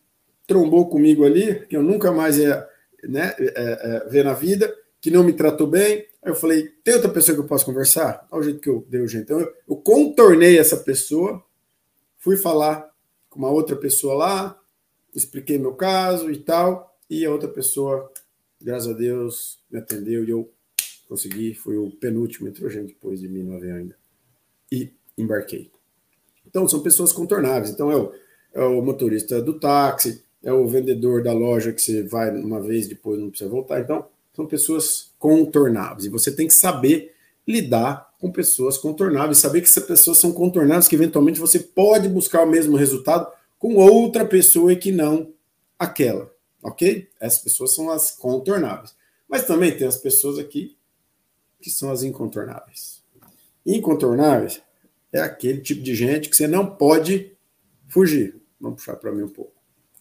trombou 0.47 0.89
comigo 0.89 1.25
ali, 1.25 1.67
que 1.67 1.77
eu 1.77 1.83
nunca 1.83 2.11
mais 2.11 2.39
ia 2.39 2.67
né, 3.05 3.35
é, 3.39 3.53
é, 3.57 4.09
ver 4.09 4.25
na 4.25 4.33
vida, 4.33 4.75
que 5.01 5.11
não 5.11 5.25
me 5.25 5.33
tratou 5.33 5.67
bem. 5.67 6.07
Aí 6.23 6.31
eu 6.31 6.35
falei, 6.35 6.69
tem 6.85 6.95
outra 6.95 7.11
pessoa 7.11 7.35
que 7.35 7.43
eu 7.43 7.47
posso 7.47 7.67
conversar? 7.67 8.27
Olha 8.31 8.41
o 8.41 8.45
jeito 8.45 8.61
que 8.61 8.71
eu 8.71 8.87
dei 8.89 9.01
o 9.01 9.09
jeito. 9.09 9.25
Então, 9.25 9.41
eu, 9.41 9.53
eu 9.69 9.77
contornei 9.77 10.59
essa 10.59 10.77
pessoa, 10.77 11.43
fui 12.19 12.37
falar 12.37 12.89
com 13.29 13.39
uma 13.41 13.51
outra 13.51 13.77
pessoa 13.77 14.15
lá, 14.15 14.62
expliquei 15.15 15.59
meu 15.59 15.75
caso 15.75 16.31
e 16.31 16.39
tal, 16.39 16.97
e 17.09 17.25
a 17.25 17.31
outra 17.31 17.49
pessoa, 17.49 18.11
graças 18.61 18.89
a 18.89 18.93
Deus, 18.93 19.59
me 19.71 19.79
atendeu 19.79 20.25
e 20.25 20.31
eu 20.31 20.51
consegui, 21.09 21.55
fui 21.55 21.77
o 21.77 21.91
penúltimo, 21.91 22.49
entrou 22.49 22.71
gente 22.71 22.95
depois 22.95 23.21
de 23.21 23.29
mim 23.29 23.43
no 23.43 23.57
avião 23.57 23.77
ainda 23.77 23.97
e 24.71 24.91
embarquei. 25.19 25.71
Então, 26.47 26.67
são 26.67 26.81
pessoas 26.81 27.13
contornáveis. 27.13 27.71
Então, 27.71 27.91
é 27.91 27.97
o, 27.97 28.13
é 28.55 28.65
o 28.65 28.83
motorista 28.83 29.41
do 29.43 29.59
táxi, 29.59 30.25
é 30.43 30.53
o 30.53 30.67
vendedor 30.67 31.23
da 31.23 31.33
loja 31.33 31.73
que 31.73 31.83
você 31.83 32.03
vai 32.03 32.31
uma 32.31 32.61
vez, 32.61 32.89
depois 32.89 33.21
não 33.21 33.29
precisa 33.29 33.51
voltar. 33.51 33.81
Então, 33.81 34.07
são 34.35 34.47
pessoas 34.47 35.13
contornáveis. 35.19 36.07
E 36.07 36.09
você 36.09 36.33
tem 36.35 36.47
que 36.47 36.55
saber 36.55 37.15
lidar 37.47 38.11
com 38.19 38.31
pessoas 38.33 38.79
contornáveis, 38.79 39.39
saber 39.39 39.61
que 39.61 39.69
essas 39.69 39.85
pessoas 39.85 40.19
são 40.19 40.33
contornáveis, 40.33 40.89
que 40.89 40.95
eventualmente 40.95 41.41
você 41.41 41.59
pode 41.59 42.09
buscar 42.09 42.43
o 42.43 42.51
mesmo 42.51 42.77
resultado 42.77 43.31
com 43.63 43.77
outra 43.77 44.27
pessoa 44.27 44.75
que 44.75 44.91
não 44.91 45.33
aquela, 45.79 46.35
ok? 46.61 47.09
Essas 47.21 47.45
pessoas 47.45 47.73
são 47.73 47.91
as 47.91 48.11
contornáveis. 48.11 48.93
Mas 49.29 49.47
também 49.47 49.77
tem 49.77 49.87
as 49.87 49.99
pessoas 49.99 50.37
aqui 50.37 50.77
que 51.61 51.71
são 51.71 51.93
as 51.93 52.03
incontornáveis. 52.03 53.05
Incontornáveis 53.65 54.61
é 55.13 55.21
aquele 55.21 55.61
tipo 55.61 55.81
de 55.81 55.95
gente 55.95 56.29
que 56.29 56.35
você 56.35 56.49
não 56.49 56.75
pode 56.75 57.37
fugir. 57.87 58.43
Vamos 58.61 58.79
puxar 58.79 58.97
para 58.97 59.13
mim 59.13 59.23
um 59.23 59.29
pouco. 59.29 59.55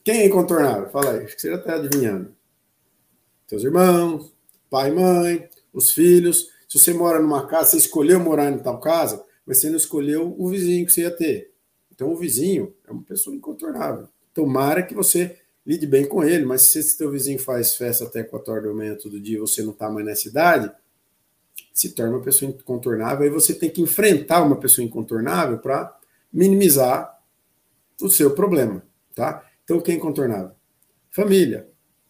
Quem 0.03 0.21
é 0.21 0.25
incontornável? 0.25 0.89
Fala 0.89 1.11
aí, 1.11 1.25
acho 1.25 1.35
que 1.35 1.41
você 1.41 1.51
já 1.51 1.57
está 1.57 1.75
adivinhando. 1.75 2.35
Seus 3.45 3.63
irmãos, 3.63 4.33
pai 4.71 4.89
e 4.89 4.95
mãe, 4.95 5.49
os 5.71 5.91
filhos. 5.91 6.47
Se 6.67 6.79
você 6.79 6.95
mora 6.95 7.19
numa 7.19 7.45
casa, 7.45 7.69
você 7.69 7.77
escolheu 7.77 8.19
morar 8.19 8.51
em 8.51 8.57
tal 8.57 8.79
casa, 8.79 9.23
mas 9.45 9.59
você 9.59 9.69
não 9.69 9.77
escolheu 9.77 10.35
o 10.35 10.49
vizinho 10.49 10.83
que 10.83 10.91
você 10.91 11.01
ia 11.01 11.15
ter. 11.15 11.50
Então, 12.01 12.13
o 12.13 12.17
vizinho 12.17 12.73
é 12.87 12.91
uma 12.91 13.03
pessoa 13.03 13.35
incontornável. 13.35 14.07
Tomara 14.33 14.81
que 14.81 14.95
você 14.95 15.37
lide 15.63 15.85
bem 15.85 16.03
com 16.07 16.23
ele, 16.23 16.43
mas 16.43 16.63
se 16.63 16.81
seu 16.81 17.11
vizinho 17.11 17.37
faz 17.37 17.75
festa 17.75 18.05
até 18.05 18.23
4 18.23 18.51
horas 18.51 18.65
da 18.65 18.73
manhã 18.73 18.95
todo 18.95 19.21
dia 19.21 19.35
e 19.35 19.39
você 19.39 19.61
não 19.61 19.69
está 19.69 19.87
mais 19.87 20.03
nessa 20.03 20.27
idade, 20.27 20.71
se 21.71 21.91
torna 21.93 22.15
uma 22.17 22.23
pessoa 22.23 22.49
incontornável, 22.49 23.23
aí 23.23 23.29
você 23.29 23.53
tem 23.53 23.69
que 23.69 23.83
enfrentar 23.83 24.41
uma 24.41 24.55
pessoa 24.55 24.83
incontornável 24.83 25.59
para 25.59 25.95
minimizar 26.33 27.21
o 28.01 28.09
seu 28.09 28.31
problema, 28.31 28.83
tá? 29.13 29.47
Então, 29.63 29.79
quem 29.79 29.93
é 29.93 29.97
incontornável? 29.99 30.55
Família. 31.11 31.69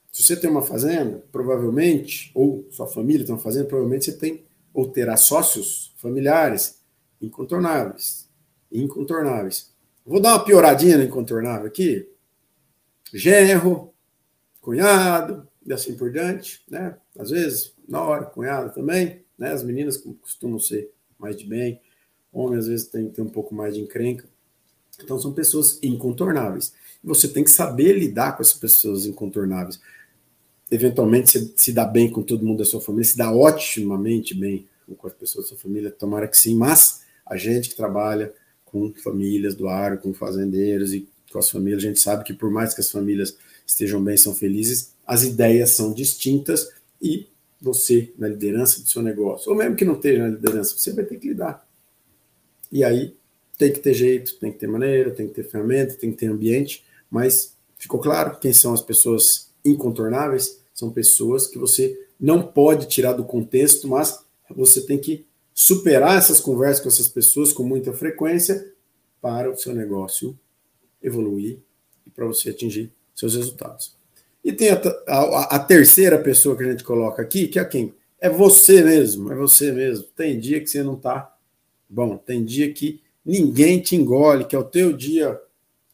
Se 0.09 0.23
você 0.23 0.37
tem 0.37 0.49
uma 0.49 0.61
fazenda, 0.61 1.21
provavelmente, 1.33 2.31
ou 2.33 2.65
sua 2.71 2.87
família 2.87 3.25
tem 3.25 3.35
uma 3.35 3.41
fazenda, 3.41 3.65
provavelmente 3.65 4.05
você 4.05 4.13
tem, 4.13 4.45
ou 4.73 4.89
terá 4.89 5.17
sócios 5.17 5.93
familiares 5.97 6.81
incontornáveis. 7.21 8.29
Incontornáveis. 8.71 9.70
Vou 10.05 10.19
dar 10.19 10.33
uma 10.33 10.43
pioradinha 10.43 10.97
no 10.97 11.03
incontornável 11.03 11.67
aqui. 11.67 12.07
Genro, 13.13 13.93
cunhado, 14.59 15.47
e 15.65 15.71
assim 15.73 15.95
por 15.95 16.11
diante, 16.11 16.63
né? 16.69 16.97
Às 17.17 17.29
vezes, 17.29 17.73
nora, 17.87 18.25
cunhado 18.25 18.73
também. 18.73 19.23
Né? 19.37 19.51
As 19.51 19.63
meninas 19.63 19.97
costumam 19.97 20.59
ser 20.59 20.91
mais 21.19 21.35
de 21.35 21.45
bem, 21.45 21.79
homem 22.31 22.57
às 22.57 22.67
vezes 22.67 22.87
tem 22.87 23.07
que 23.07 23.15
ter 23.15 23.21
um 23.21 23.29
pouco 23.29 23.53
mais 23.53 23.75
de 23.75 23.81
encrenca. 23.81 24.27
Então 25.03 25.19
são 25.19 25.33
pessoas 25.33 25.79
incontornáveis. 25.83 26.73
Você 27.03 27.27
tem 27.27 27.43
que 27.43 27.51
saber 27.51 27.93
lidar 27.93 28.35
com 28.35 28.41
essas 28.41 28.57
pessoas 28.57 29.05
incontornáveis. 29.05 29.79
Eventualmente 30.69 31.31
você 31.31 31.53
se 31.55 31.73
dá 31.73 31.85
bem 31.85 32.09
com 32.09 32.23
todo 32.23 32.45
mundo 32.45 32.59
da 32.59 32.65
sua 32.65 32.81
família, 32.81 33.05
se 33.05 33.17
dá 33.17 33.31
otimamente 33.31 34.33
bem 34.33 34.67
com 34.97 35.07
as 35.07 35.13
pessoas 35.13 35.45
da 35.45 35.49
sua 35.49 35.57
família, 35.57 35.89
tomara 35.89 36.27
que 36.27 36.37
sim, 36.37 36.55
mas 36.55 37.03
a 37.25 37.37
gente 37.37 37.69
que 37.69 37.75
trabalha 37.75 38.33
com 38.71 38.93
famílias 38.93 39.55
do 39.55 39.67
ar, 39.67 39.97
com 39.99 40.13
fazendeiros 40.13 40.93
e 40.93 41.07
com 41.31 41.39
as 41.39 41.49
famílias, 41.49 41.83
a 41.83 41.87
gente 41.87 41.99
sabe 41.99 42.23
que 42.23 42.33
por 42.33 42.49
mais 42.49 42.73
que 42.73 42.81
as 42.81 42.91
famílias 42.91 43.37
estejam 43.65 44.03
bem, 44.03 44.17
são 44.17 44.33
felizes, 44.33 44.93
as 45.05 45.23
ideias 45.23 45.71
são 45.71 45.93
distintas 45.93 46.69
e 47.01 47.27
você 47.61 48.11
na 48.17 48.27
liderança 48.27 48.81
do 48.81 48.89
seu 48.89 49.01
negócio, 49.01 49.51
ou 49.51 49.57
mesmo 49.57 49.75
que 49.75 49.85
não 49.85 49.95
esteja 49.95 50.23
na 50.23 50.29
liderança, 50.29 50.75
você 50.77 50.91
vai 50.93 51.05
ter 51.05 51.17
que 51.17 51.29
lidar. 51.29 51.67
E 52.71 52.83
aí 52.83 53.15
tem 53.57 53.71
que 53.71 53.79
ter 53.79 53.93
jeito, 53.93 54.39
tem 54.39 54.51
que 54.51 54.57
ter 54.57 54.67
maneira, 54.67 55.11
tem 55.11 55.27
que 55.27 55.33
ter 55.33 55.43
ferramenta, 55.43 55.93
tem 55.93 56.11
que 56.11 56.17
ter 56.17 56.27
ambiente, 56.27 56.83
mas 57.09 57.55
ficou 57.77 57.99
claro 57.99 58.39
quem 58.39 58.53
são 58.53 58.73
as 58.73 58.81
pessoas 58.81 59.51
incontornáveis? 59.63 60.59
São 60.73 60.89
pessoas 60.89 61.47
que 61.47 61.59
você 61.59 62.07
não 62.19 62.41
pode 62.41 62.87
tirar 62.87 63.13
do 63.13 63.23
contexto, 63.23 63.87
mas 63.87 64.23
você 64.49 64.81
tem 64.81 64.97
que 64.97 65.25
superar 65.61 66.17
essas 66.17 66.39
conversas 66.39 66.81
com 66.81 66.89
essas 66.89 67.07
pessoas 67.07 67.53
com 67.53 67.61
muita 67.61 67.93
frequência 67.93 68.73
para 69.21 69.47
o 69.47 69.55
seu 69.55 69.75
negócio 69.75 70.35
evoluir 70.99 71.59
e 72.05 72.09
para 72.09 72.25
você 72.25 72.49
atingir 72.49 72.91
seus 73.13 73.35
resultados. 73.35 73.95
E 74.43 74.51
tem 74.51 74.71
a, 74.71 74.81
a, 75.07 75.55
a, 75.55 75.59
terceira 75.59 76.17
pessoa 76.17 76.57
que 76.57 76.63
a 76.63 76.71
gente 76.71 76.83
coloca 76.83 77.21
aqui, 77.21 77.47
que 77.47 77.59
é 77.59 77.65
quem? 77.65 77.93
É 78.19 78.27
você 78.27 78.83
mesmo, 78.83 79.31
é 79.31 79.35
você 79.35 79.71
mesmo. 79.71 80.07
Tem 80.15 80.39
dia 80.39 80.59
que 80.59 80.67
você 80.67 80.81
não 80.81 80.95
tá 80.95 81.31
bom, 81.87 82.17
tem 82.17 82.43
dia 82.43 82.73
que 82.73 82.99
ninguém 83.23 83.79
te 83.79 83.95
engole, 83.95 84.45
que 84.45 84.55
é 84.55 84.59
o 84.59 84.63
teu 84.63 84.91
dia 84.91 85.39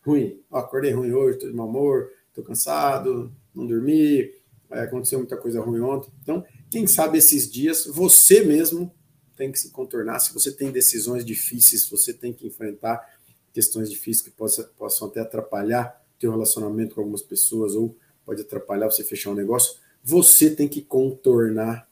ruim. 0.01 0.39
Ó, 0.49 0.60
acordei 0.60 0.91
ruim 0.91 1.12
hoje, 1.12 1.39
tô 1.39 1.47
de 1.47 1.53
mau 1.53 1.67
humor, 1.67 2.10
tô 2.34 2.41
cansado, 2.41 3.30
não 3.53 3.67
dormi, 3.67 4.32
é, 4.71 4.80
aconteceu 4.80 5.19
muita 5.19 5.36
coisa 5.36 5.60
ruim 5.60 5.82
ontem. 5.82 6.10
Então, 6.23 6.45
quem 6.69 6.88
sabe 6.88 7.17
esses 7.17 7.51
dias 7.51 7.86
você 7.86 8.45
mesmo 8.45 8.89
tem 9.38 9.52
que 9.52 9.60
se 9.60 9.69
contornar. 9.69 10.19
Se 10.19 10.34
você 10.34 10.52
tem 10.52 10.71
decisões 10.71 11.23
difíceis, 11.23 11.88
você 11.88 12.12
tem 12.12 12.34
que 12.34 12.47
enfrentar 12.47 13.17
questões 13.54 13.89
difíceis 13.89 14.21
que 14.21 14.32
possa, 14.32 14.63
possam 14.78 15.08
até 15.08 15.21
atrapalhar 15.21 16.04
teu 16.19 16.32
relacionamento 16.32 16.95
com 16.95 17.02
algumas 17.02 17.21
pessoas 17.21 17.76
ou 17.76 17.95
pode 18.26 18.41
atrapalhar 18.41 18.88
você 18.88 19.04
fechar 19.04 19.30
um 19.30 19.36
negócio, 19.36 19.80
você 20.04 20.50
tem 20.50 20.67
que 20.67 20.82
contornar 20.82 21.88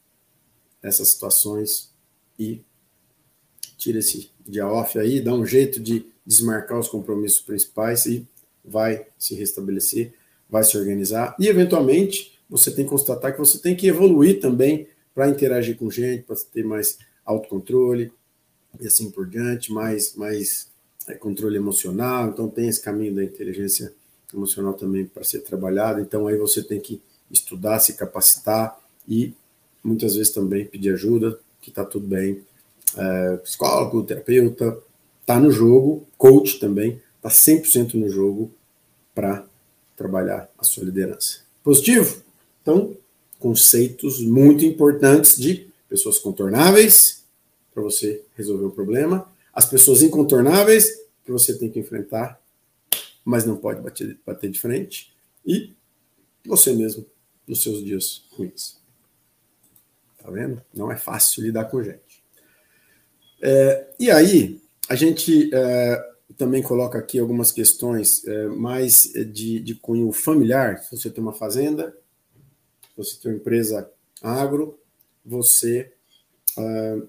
essas 0.82 1.10
situações 1.10 1.94
e 2.38 2.62
tira 3.78 4.00
esse 4.00 4.32
dia 4.46 4.68
off 4.68 4.98
aí, 5.00 5.22
dá 5.22 5.34
um 5.34 5.46
jeito 5.46 5.80
de 5.80 6.06
desmarcar 6.26 6.80
os 6.80 6.88
compromissos 6.88 7.42
principais 7.42 8.06
e 8.06 8.28
vai 8.64 9.08
se 9.18 9.36
restabelecer, 9.36 10.14
vai 10.50 10.64
se 10.64 10.78
organizar 10.78 11.36
e 11.40 11.48
eventualmente 11.48 12.40
você 12.50 12.72
tem 12.72 12.84
que 12.84 12.92
constatar 12.92 13.34
que 13.34 13.40
você 13.40 13.60
tem 13.60 13.76
que 13.76 13.88
evoluir 13.88 14.40
também 14.40 14.88
para 15.14 15.30
interagir 15.30 15.78
com 15.78 15.90
gente, 15.90 16.24
para 16.24 16.36
ter 16.36 16.64
mais 16.64 16.98
autocontrole 17.26 18.12
e 18.80 18.88
assim 18.88 19.10
por 19.10 19.28
diante, 19.28 19.72
mais, 19.72 20.16
mais 20.16 20.70
é, 21.08 21.14
controle 21.16 21.58
emocional. 21.58 22.28
Então, 22.28 22.48
tem 22.48 22.68
esse 22.68 22.82
caminho 22.82 23.16
da 23.16 23.24
inteligência 23.24 23.94
emocional 24.34 24.74
também 24.74 25.06
para 25.06 25.24
ser 25.24 25.40
trabalhado. 25.40 26.00
Então, 26.00 26.28
aí 26.28 26.38
você 26.38 26.62
tem 26.62 26.80
que 26.80 27.02
estudar, 27.32 27.80
se 27.80 27.94
capacitar 27.94 28.80
e 29.08 29.34
muitas 29.84 30.16
vezes 30.16 30.34
também 30.34 30.66
pedir 30.66 30.94
ajuda, 30.94 31.40
que 31.62 31.70
está 31.70 31.86
tudo 31.86 32.08
bem. 32.08 32.44
É, 32.98 33.38
psicólogo, 33.38 34.04
terapeuta, 34.04 34.78
está 35.22 35.40
no 35.40 35.52
jogo, 35.52 36.08
coach 36.18 36.60
também, 36.60 37.02
está 37.18 37.30
100% 37.30 37.96
no 37.96 38.10
jogo 38.10 38.52
para 39.14 39.46
trabalhar 39.96 40.50
a 40.58 40.64
sua 40.64 40.84
liderança. 40.84 41.40
Positivo? 41.64 42.22
Então, 42.62 42.96
conceitos 43.40 44.22
muito 44.22 44.66
importantes 44.66 45.38
de 45.38 45.68
pessoas 45.96 46.20
contornáveis 46.20 47.24
para 47.74 47.82
você 47.82 48.22
resolver 48.36 48.66
o 48.66 48.72
problema, 48.72 49.32
as 49.54 49.66
pessoas 49.66 50.04
incontornáveis 50.04 50.90
que 51.24 51.32
você 51.32 51.58
tem 51.58 51.72
que 51.72 51.80
enfrentar, 51.80 52.40
mas 53.24 53.46
não 53.46 53.56
pode 53.56 53.82
bater, 53.82 54.20
bater 54.26 54.52
de 54.52 54.60
frente, 54.60 55.16
e 55.46 55.74
você 56.46 56.74
mesmo 56.74 57.06
nos 57.48 57.64
seus 57.64 57.82
dias 57.84 58.26
ruins. 58.32 58.78
Tá 60.22 60.30
vendo? 60.30 60.62
Não 60.74 60.92
é 60.92 60.98
fácil 60.98 61.44
lidar 61.44 61.66
com 61.66 61.82
gente. 61.82 62.24
É, 63.42 63.94
e 63.98 64.12
aí, 64.12 64.62
a 64.90 64.96
gente 64.96 65.50
é, 65.54 66.14
também 66.36 66.62
coloca 66.62 66.98
aqui 66.98 67.20
algumas 67.20 67.54
questões 67.54 68.26
é, 68.28 68.48
mais 68.48 69.04
de, 69.32 69.62
de 69.62 69.76
cunho 69.76 70.12
familiar. 70.12 70.80
Se 70.80 70.98
você 70.98 71.10
tem 71.10 71.24
uma 71.24 71.34
fazenda, 71.34 71.96
você 72.98 73.18
tem 73.18 73.32
uma 73.32 73.38
empresa 73.38 73.90
agro, 74.22 74.78
você 75.26 75.92
uh, 76.58 77.08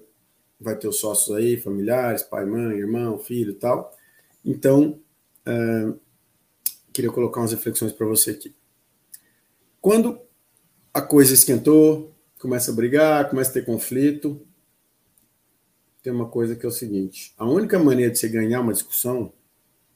vai 0.59 0.75
ter 0.77 0.87
os 0.87 0.99
sócios 0.99 1.35
aí, 1.35 1.57
familiares, 1.57 2.23
pai, 2.23 2.45
mãe, 2.45 2.77
irmão, 2.77 3.19
filho 3.19 3.51
e 3.51 3.55
tal. 3.55 3.95
Então, 4.43 4.99
uh, 5.47 5.99
queria 6.91 7.11
colocar 7.11 7.41
umas 7.41 7.51
reflexões 7.51 7.93
para 7.93 8.07
você 8.07 8.31
aqui. 8.31 8.55
Quando 9.79 10.19
a 10.93 11.01
coisa 11.01 11.33
esquentou, 11.33 12.15
começa 12.39 12.71
a 12.71 12.73
brigar, 12.73 13.29
começa 13.29 13.51
a 13.51 13.53
ter 13.53 13.65
conflito, 13.65 14.41
tem 16.01 16.11
uma 16.11 16.27
coisa 16.27 16.55
que 16.55 16.65
é 16.65 16.69
o 16.69 16.71
seguinte: 16.71 17.33
a 17.37 17.45
única 17.45 17.77
maneira 17.77 18.11
de 18.11 18.17
você 18.17 18.27
ganhar 18.29 18.61
uma 18.61 18.73
discussão 18.73 19.31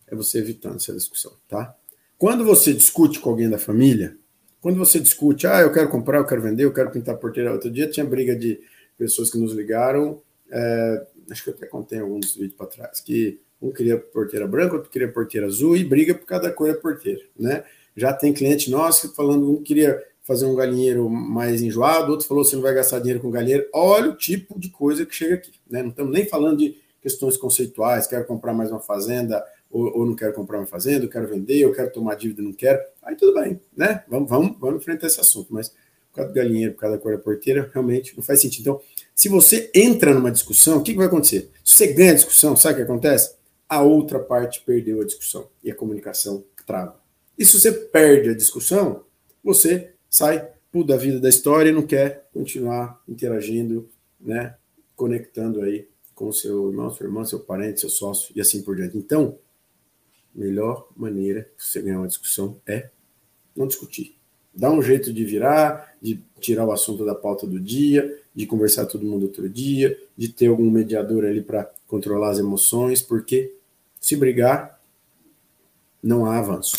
é 0.07 0.15
você 0.15 0.39
evitando 0.39 0.75
essa 0.75 0.93
discussão, 0.93 1.33
tá? 1.47 1.75
Quando 2.17 2.45
você 2.45 2.73
discute 2.73 3.19
com 3.19 3.29
alguém 3.31 3.49
da 3.49 3.57
família, 3.57 4.17
quando 4.61 4.77
você 4.77 4.99
discute, 4.99 5.47
ah, 5.47 5.59
eu 5.61 5.73
quero 5.73 5.89
comprar, 5.89 6.19
eu 6.19 6.25
quero 6.25 6.41
vender, 6.41 6.63
eu 6.63 6.73
quero 6.73 6.91
pintar 6.91 7.17
porteira. 7.17 7.51
Outro 7.51 7.69
dia 7.69 7.89
tinha 7.89 8.05
briga 8.05 8.35
de 8.35 8.59
pessoas 8.97 9.31
que 9.31 9.37
nos 9.37 9.53
ligaram, 9.53 10.21
é, 10.51 11.07
acho 11.31 11.43
que 11.43 11.49
eu 11.49 11.53
até 11.55 11.65
contei 11.65 11.99
alguns 11.99 12.35
vídeos 12.35 12.53
para 12.53 12.67
trás, 12.67 12.99
que 12.99 13.39
um 13.59 13.71
queria 13.71 13.97
porteira 13.97 14.47
branca, 14.47 14.75
outro 14.75 14.91
queria 14.91 15.11
porteira 15.11 15.47
azul 15.47 15.75
e 15.75 15.83
briga 15.83 16.13
por 16.13 16.25
cada 16.25 16.51
cor 16.51 16.71
da 16.71 16.79
porteira, 16.79 17.21
né? 17.37 17.63
Já 17.95 18.13
tem 18.13 18.31
cliente 18.31 18.69
nosso 18.69 19.13
falando, 19.15 19.51
um 19.51 19.61
queria 19.61 20.01
fazer 20.23 20.45
um 20.45 20.55
galinheiro 20.55 21.09
mais 21.09 21.61
enjoado, 21.61 22.11
outro 22.11 22.27
falou, 22.27 22.43
você 22.43 22.55
não 22.55 22.63
vai 22.63 22.73
gastar 22.73 22.99
dinheiro 22.99 23.19
com 23.19 23.31
galinheiro. 23.31 23.67
Olha 23.73 24.11
o 24.11 24.15
tipo 24.15 24.59
de 24.59 24.69
coisa 24.69 25.05
que 25.05 25.15
chega 25.15 25.35
aqui, 25.35 25.51
né? 25.69 25.81
Não 25.81 25.89
estamos 25.89 26.13
nem 26.13 26.25
falando 26.25 26.59
de 26.59 26.77
questões 27.01 27.35
conceituais, 27.35 28.07
quero 28.07 28.25
comprar 28.25 28.53
mais 28.53 28.69
uma 28.69 28.79
fazenda, 28.79 29.43
ou, 29.71 29.99
ou 29.99 30.05
não 30.05 30.15
quero 30.15 30.33
comprar 30.33 30.57
uma 30.57 30.67
fazenda, 30.67 31.05
eu 31.05 31.09
quero 31.09 31.27
vender, 31.27 31.59
eu 31.59 31.73
quero 31.73 31.91
tomar 31.91 32.15
dívida, 32.15 32.41
não 32.41 32.53
quero. 32.53 32.79
Aí 33.03 33.15
tudo 33.15 33.39
bem, 33.39 33.59
né? 33.75 34.03
Vamos, 34.07 34.29
vamos, 34.29 34.57
vamos 34.59 34.81
enfrentar 34.81 35.07
esse 35.07 35.19
assunto. 35.19 35.53
Mas 35.53 35.69
por 35.69 36.17
causa 36.17 36.31
do 36.31 36.35
galinheiro, 36.35 36.73
por 36.73 36.81
causa 36.81 36.97
da 36.97 37.01
cor 37.01 37.15
da 37.15 37.23
porteira, 37.23 37.69
realmente 37.73 38.15
não 38.15 38.23
faz 38.23 38.41
sentido. 38.41 38.61
Então, 38.61 38.81
se 39.15 39.29
você 39.29 39.71
entra 39.73 40.13
numa 40.13 40.31
discussão, 40.31 40.77
o 40.77 40.83
que, 40.83 40.91
que 40.91 40.97
vai 40.97 41.07
acontecer? 41.07 41.49
Se 41.63 41.75
você 41.75 41.87
ganha 41.93 42.11
a 42.11 42.15
discussão, 42.15 42.55
sabe 42.55 42.73
o 42.73 42.77
que 42.77 42.83
acontece? 42.83 43.35
A 43.67 43.81
outra 43.81 44.19
parte 44.19 44.61
perdeu 44.65 45.01
a 45.01 45.05
discussão 45.05 45.47
e 45.63 45.71
a 45.71 45.75
comunicação 45.75 46.43
trava. 46.65 46.99
E 47.37 47.45
se 47.45 47.59
você 47.59 47.71
perde 47.71 48.29
a 48.29 48.35
discussão, 48.35 49.03
você 49.43 49.93
sai 50.09 50.47
da 50.85 50.95
vida 50.95 51.19
da 51.19 51.27
história 51.27 51.69
e 51.69 51.73
não 51.73 51.81
quer 51.81 52.29
continuar 52.33 53.01
interagindo, 53.07 53.89
né, 54.19 54.55
conectando 54.95 55.61
aí 55.61 55.87
com 56.15 56.31
seu 56.31 56.69
irmão, 56.69 56.89
sua 56.91 57.05
irmã, 57.05 57.25
seu 57.25 57.39
parente, 57.39 57.81
seu 57.81 57.89
sócio 57.89 58.31
e 58.35 58.39
assim 58.39 58.61
por 58.61 58.75
diante. 58.75 58.97
Então, 58.97 59.37
melhor 60.33 60.87
maneira 60.95 61.49
de 61.57 61.63
você 61.63 61.81
ganhar 61.81 61.99
uma 61.99 62.07
discussão 62.07 62.59
é 62.65 62.89
não 63.55 63.67
discutir. 63.67 64.17
Dá 64.53 64.69
um 64.69 64.81
jeito 64.81 65.13
de 65.13 65.23
virar, 65.23 65.95
de 66.01 66.21
tirar 66.39 66.65
o 66.65 66.71
assunto 66.71 67.05
da 67.05 67.15
pauta 67.15 67.47
do 67.47 67.59
dia, 67.59 68.21
de 68.35 68.45
conversar 68.45 68.85
todo 68.85 69.05
mundo 69.05 69.23
outro 69.23 69.47
dia, 69.49 69.97
de 70.17 70.29
ter 70.29 70.47
algum 70.47 70.69
mediador 70.69 71.25
ali 71.25 71.41
para 71.41 71.71
controlar 71.87 72.31
as 72.31 72.39
emoções, 72.39 73.01
porque 73.01 73.55
se 73.99 74.15
brigar, 74.15 74.81
não 76.01 76.25
há 76.25 76.39
avanço. 76.39 76.75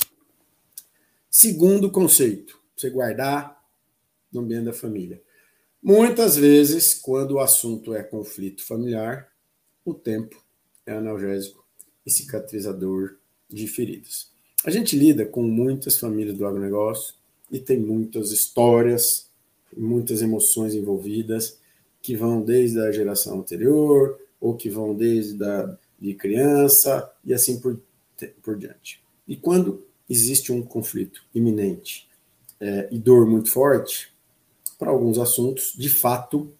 Segundo 1.31 1.91
conceito, 1.91 2.59
você 2.77 2.91
guardar 2.91 3.63
no 4.33 4.41
ambiente 4.41 4.65
da 4.65 4.73
família. 4.73 5.23
Muitas 5.83 6.37
vezes, 6.37 6.95
quando 6.95 7.33
o 7.33 7.41
assunto 7.41 7.95
é 7.95 8.03
conflito 8.03 8.65
familiar, 8.65 9.33
o 9.85 9.95
tempo 9.95 10.43
é 10.87 10.93
analgésico 10.93 11.65
e 12.05 12.11
cicatrizador 12.11 13.17
de 13.53 13.67
feridas. 13.67 14.31
A 14.65 14.71
gente 14.71 14.97
lida 14.97 15.27
com 15.27 15.43
muitas 15.43 15.99
famílias 15.99 16.37
do 16.37 16.47
agronegócio 16.47 17.15
e 17.51 17.59
tem 17.59 17.79
muitas 17.79 18.31
histórias, 18.31 19.29
muitas 19.77 20.23
emoções 20.23 20.75
envolvidas 20.75 21.59
que 22.01 22.17
vão 22.17 22.43
desde 22.43 22.81
a 22.81 22.91
geração 22.91 23.41
anterior 23.41 24.19
ou 24.41 24.55
que 24.55 24.69
vão 24.69 24.95
desde 24.95 25.43
a 25.45 25.79
de 26.03 26.15
criança 26.15 27.09
e 27.25 27.33
assim 27.33 27.61
por, 27.61 27.81
por 28.43 28.59
diante. 28.59 29.01
E 29.27 29.37
quando 29.37 29.87
existe 30.11 30.51
um 30.51 30.61
conflito 30.61 31.25
iminente 31.33 32.09
é, 32.59 32.89
e 32.91 32.99
dor 32.99 33.25
muito 33.25 33.51
forte, 33.51 34.13
para 34.77 34.91
alguns 34.91 35.17
assuntos, 35.17 35.73
de 35.77 35.89
fato, 35.89 36.53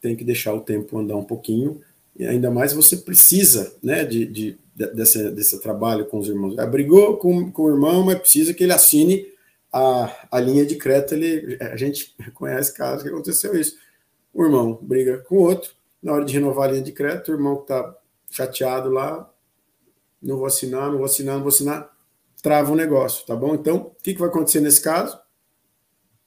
tem 0.00 0.14
que 0.14 0.22
deixar 0.22 0.54
o 0.54 0.60
tempo 0.60 0.96
andar 0.96 1.16
um 1.16 1.24
pouquinho, 1.24 1.80
e 2.18 2.26
ainda 2.26 2.50
mais 2.50 2.72
você 2.72 2.96
precisa 2.96 3.76
né, 3.80 4.04
de, 4.04 4.26
de 4.26 4.58
desse, 4.74 5.30
desse 5.30 5.60
trabalho 5.60 6.06
com 6.06 6.18
os 6.18 6.28
irmãos. 6.28 6.56
Brigou 6.68 7.16
com, 7.16 7.50
com 7.50 7.62
o 7.62 7.70
irmão, 7.70 8.04
mas 8.04 8.18
precisa 8.18 8.52
que 8.52 8.64
ele 8.64 8.72
assine 8.72 9.26
a, 9.72 10.28
a 10.30 10.40
linha 10.40 10.66
de 10.66 10.76
crédito. 10.76 11.14
Ele, 11.14 11.56
a 11.60 11.76
gente 11.76 12.16
conhece 12.34 12.74
casos 12.74 13.04
que 13.04 13.08
aconteceu 13.08 13.58
isso. 13.58 13.76
O 14.34 14.44
irmão 14.44 14.78
briga 14.82 15.18
com 15.18 15.36
o 15.36 15.42
outro, 15.42 15.72
na 16.02 16.12
hora 16.12 16.24
de 16.24 16.34
renovar 16.34 16.68
a 16.68 16.72
linha 16.72 16.82
de 16.82 16.92
crédito, 16.92 17.30
o 17.30 17.34
irmão 17.34 17.56
que 17.56 17.62
está 17.62 17.96
chateado 18.30 18.90
lá, 18.90 19.32
não 20.20 20.36
vou 20.36 20.46
assinar, 20.46 20.90
não 20.90 20.98
vou 20.98 21.06
assinar, 21.06 21.34
não 21.36 21.42
vou 21.42 21.48
assinar, 21.48 21.90
trava 22.42 22.72
o 22.72 22.76
negócio, 22.76 23.24
tá 23.26 23.34
bom? 23.34 23.54
Então, 23.54 23.76
o 23.76 24.02
que, 24.02 24.12
que 24.12 24.20
vai 24.20 24.28
acontecer 24.28 24.60
nesse 24.60 24.80
caso? 24.80 25.18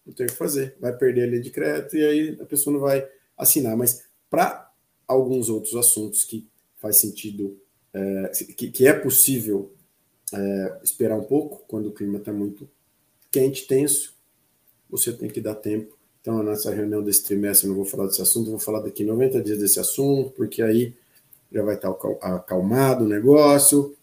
Não 0.06 0.14
tem 0.14 0.26
o 0.26 0.30
que 0.30 0.36
fazer, 0.36 0.76
vai 0.80 0.94
perder 0.94 1.24
a 1.24 1.28
linha 1.28 1.42
de 1.42 1.52
crédito 1.52 1.96
e 1.98 2.06
aí 2.06 2.38
a 2.42 2.46
pessoa 2.46 2.74
não 2.74 2.80
vai 2.80 3.08
assinar. 3.38 3.78
Mas 3.78 4.04
para 4.30 4.71
alguns 5.12 5.50
outros 5.50 5.76
assuntos 5.76 6.24
que 6.24 6.48
faz 6.78 6.98
sentido 6.98 7.58
é, 7.94 8.32
que, 8.56 8.72
que, 8.72 8.88
é 8.88 8.94
possível 8.94 9.72
é, 10.34 10.80
esperar 10.84 11.18
um 11.18 11.24
pouco 11.24 11.64
quando 11.68 11.88
o 11.88 11.92
clima 11.92 12.18
está 12.18 12.32
muito 12.32 12.70
quente, 13.30 13.68
tenso, 13.68 14.14
você 14.90 15.12
tem 15.14 15.30
que 15.30 15.42
dar 15.42 15.56
tempo. 15.56 15.98
Então, 16.22 16.42
nessa 16.44 16.72
reunião 16.72 17.04
desse 17.04 17.24
trimestre, 17.24 17.68
eu 17.68 17.70
não 17.70 17.76
vou 17.76 17.86
falar 17.86 18.08
desse 18.08 18.22
assunto, 18.22 18.52
vou 18.52 18.60
falar 18.60 18.82
daqui 18.82 19.04
90 19.04 19.42
dias 19.42 19.60
desse 19.60 19.80
assunto, 19.80 20.32
porque 20.32 20.62
aí 20.62 20.94
já 21.52 21.64
vai 21.64 21.76
estar 21.76 21.90
acalmado 22.22 23.06
o 23.06 23.08
negócio, 23.08 23.96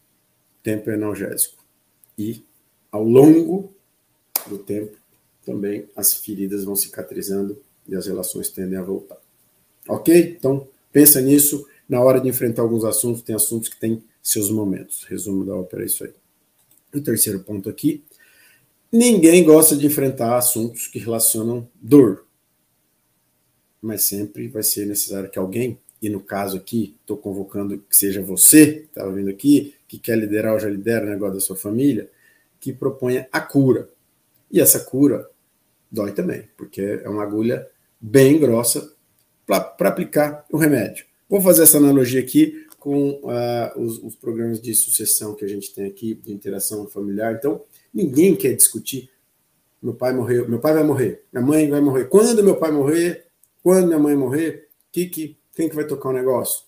tempo 0.62 0.90
é 0.90 0.94
analgésico. 0.94 1.64
E 2.18 2.42
ao 2.90 3.04
longo 3.04 3.72
do 4.48 4.58
tempo, 4.58 4.96
também 5.44 5.88
as 5.96 6.14
feridas 6.14 6.64
vão 6.64 6.76
cicatrizando 6.76 7.58
e 7.86 7.94
as 7.94 8.06
relações 8.06 8.50
tendem 8.50 8.78
a 8.78 8.82
voltar. 8.82 9.18
Ok? 9.88 10.36
Então, 10.38 10.66
pensa 10.92 11.20
nisso 11.20 11.66
na 11.88 12.00
hora 12.00 12.20
de 12.20 12.28
enfrentar 12.28 12.62
alguns 12.62 12.84
assuntos, 12.84 13.22
tem 13.22 13.34
assuntos 13.34 13.68
que 13.68 13.78
têm 13.80 14.02
seus 14.22 14.50
momentos. 14.50 15.04
Resumo 15.04 15.44
da 15.44 15.54
ópera 15.54 15.82
é 15.82 15.86
isso 15.86 16.04
aí. 16.04 16.12
O 16.94 17.00
terceiro 17.00 17.40
ponto 17.40 17.68
aqui: 17.68 18.04
ninguém 18.92 19.42
gosta 19.44 19.76
de 19.76 19.86
enfrentar 19.86 20.36
assuntos 20.36 20.86
que 20.86 20.98
relacionam 20.98 21.68
dor. 21.74 22.26
mas 23.80 24.04
sempre 24.04 24.48
vai 24.48 24.62
ser 24.62 24.86
necessário 24.86 25.30
que 25.30 25.38
alguém, 25.38 25.78
e 26.02 26.08
no 26.10 26.20
caso 26.20 26.56
aqui, 26.56 26.96
estou 27.00 27.16
convocando 27.16 27.78
que 27.78 27.96
seja 27.96 28.20
você, 28.20 28.72
que 28.72 28.86
está 28.86 29.06
vindo 29.06 29.30
aqui, 29.30 29.74
que 29.86 29.98
quer 29.98 30.18
liderar 30.18 30.52
ou 30.54 30.60
já 30.60 30.68
lidera 30.68 31.06
o 31.06 31.08
negócio 31.08 31.34
da 31.34 31.40
sua 31.40 31.56
família, 31.56 32.10
que 32.60 32.72
proponha 32.72 33.28
a 33.32 33.40
cura. 33.40 33.88
E 34.50 34.60
essa 34.60 34.80
cura 34.80 35.28
dói 35.90 36.12
também, 36.12 36.48
porque 36.56 36.80
é 36.80 37.08
uma 37.08 37.22
agulha 37.22 37.68
bem 38.00 38.38
grossa 38.38 38.92
para 39.48 39.88
aplicar 39.88 40.44
o 40.52 40.58
remédio. 40.58 41.06
Vou 41.26 41.40
fazer 41.40 41.62
essa 41.62 41.78
analogia 41.78 42.20
aqui 42.20 42.66
com 42.78 43.10
uh, 43.10 43.80
os, 43.80 43.98
os, 43.98 44.14
programas 44.14 44.60
de 44.60 44.74
sucessão 44.74 45.34
que 45.34 45.44
a 45.44 45.48
gente 45.48 45.74
tem 45.74 45.86
aqui, 45.86 46.14
de 46.14 46.32
interação 46.32 46.86
familiar. 46.86 47.34
Então, 47.34 47.64
ninguém 47.92 48.36
quer 48.36 48.54
discutir. 48.54 49.10
Meu 49.82 49.94
pai 49.94 50.12
morreu, 50.12 50.48
meu 50.48 50.60
pai 50.60 50.74
vai 50.74 50.84
morrer, 50.84 51.24
minha 51.32 51.44
mãe 51.44 51.68
vai 51.68 51.80
morrer. 51.80 52.04
Quando 52.04 52.44
meu 52.44 52.56
pai 52.56 52.70
morrer, 52.70 53.26
quando 53.62 53.86
minha 53.86 53.98
mãe 53.98 54.14
morrer, 54.14 54.68
que, 54.92 55.06
que, 55.06 55.38
quem 55.54 55.68
que 55.68 55.74
vai 55.74 55.86
tocar 55.86 56.10
o 56.10 56.12
negócio? 56.12 56.66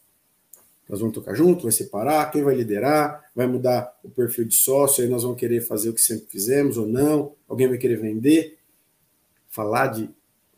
Nós 0.88 1.00
vamos 1.00 1.14
tocar 1.14 1.34
junto, 1.34 1.64
vai 1.64 1.72
separar, 1.72 2.30
quem 2.30 2.42
vai 2.42 2.54
liderar, 2.54 3.30
vai 3.34 3.46
mudar 3.46 3.96
o 4.02 4.10
perfil 4.10 4.44
de 4.44 4.54
sócio, 4.54 5.04
aí 5.04 5.10
nós 5.10 5.22
vamos 5.22 5.38
querer 5.38 5.60
fazer 5.60 5.90
o 5.90 5.92
que 5.92 6.00
sempre 6.00 6.26
fizemos 6.28 6.76
ou 6.76 6.86
não, 6.86 7.34
alguém 7.48 7.68
vai 7.68 7.78
querer 7.78 7.96
vender. 7.96 8.58
Falar 9.48 9.88
de 9.88 10.10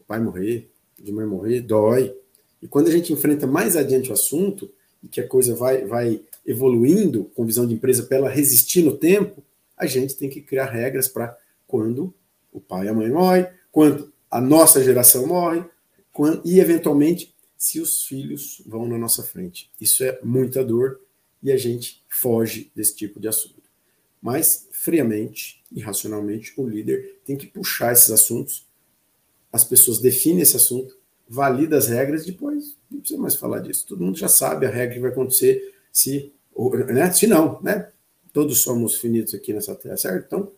pai 0.06 0.20
morrer, 0.20 0.71
de 1.02 1.12
mãe 1.12 1.26
morrer, 1.26 1.60
dói. 1.60 2.14
E 2.60 2.68
quando 2.68 2.88
a 2.88 2.90
gente 2.90 3.12
enfrenta 3.12 3.46
mais 3.46 3.76
adiante 3.76 4.10
o 4.10 4.12
assunto, 4.12 4.70
e 5.02 5.08
que 5.08 5.20
a 5.20 5.26
coisa 5.26 5.54
vai, 5.54 5.84
vai 5.84 6.22
evoluindo 6.46 7.24
com 7.34 7.44
visão 7.44 7.66
de 7.66 7.74
empresa 7.74 8.04
para 8.04 8.18
ela 8.18 8.30
resistir 8.30 8.82
no 8.82 8.96
tempo, 8.96 9.42
a 9.76 9.86
gente 9.86 10.16
tem 10.16 10.30
que 10.30 10.40
criar 10.40 10.66
regras 10.66 11.08
para 11.08 11.36
quando 11.66 12.14
o 12.52 12.60
pai 12.60 12.86
e 12.86 12.88
a 12.88 12.94
mãe 12.94 13.10
morrem, 13.10 13.46
quando 13.70 14.12
a 14.30 14.40
nossa 14.40 14.82
geração 14.82 15.26
morre, 15.26 15.64
quando, 16.12 16.42
e 16.44 16.60
eventualmente 16.60 17.34
se 17.56 17.80
os 17.80 18.04
filhos 18.04 18.62
vão 18.66 18.86
na 18.86 18.98
nossa 18.98 19.22
frente. 19.22 19.70
Isso 19.80 20.04
é 20.04 20.18
muita 20.22 20.64
dor 20.64 21.00
e 21.42 21.50
a 21.50 21.56
gente 21.56 22.02
foge 22.08 22.70
desse 22.74 22.94
tipo 22.94 23.18
de 23.18 23.28
assunto. 23.28 23.62
Mas, 24.20 24.68
friamente 24.70 25.62
e 25.72 25.80
racionalmente, 25.80 26.52
o 26.56 26.66
líder 26.66 27.20
tem 27.24 27.36
que 27.36 27.46
puxar 27.46 27.92
esses 27.92 28.10
assuntos, 28.10 28.66
as 29.52 29.62
pessoas 29.62 29.98
definem 29.98 30.40
esse 30.40 30.56
assunto, 30.56 30.96
valida 31.28 31.76
as 31.76 31.88
regras, 31.88 32.24
depois 32.24 32.76
não 32.90 33.00
precisa 33.00 33.20
mais 33.20 33.34
falar 33.34 33.60
disso. 33.60 33.86
Todo 33.86 34.02
mundo 34.02 34.18
já 34.18 34.28
sabe 34.28 34.66
a 34.66 34.70
regra 34.70 34.94
que 34.94 35.00
vai 35.00 35.10
acontecer 35.10 35.74
se, 35.92 36.32
né? 36.88 37.10
se 37.12 37.26
não, 37.26 37.60
né? 37.62 37.88
Todos 38.32 38.62
somos 38.62 38.96
finitos 38.96 39.34
aqui 39.34 39.52
nessa 39.52 39.74
terra, 39.74 39.96
certo? 39.96 40.24
Então, 40.26 40.52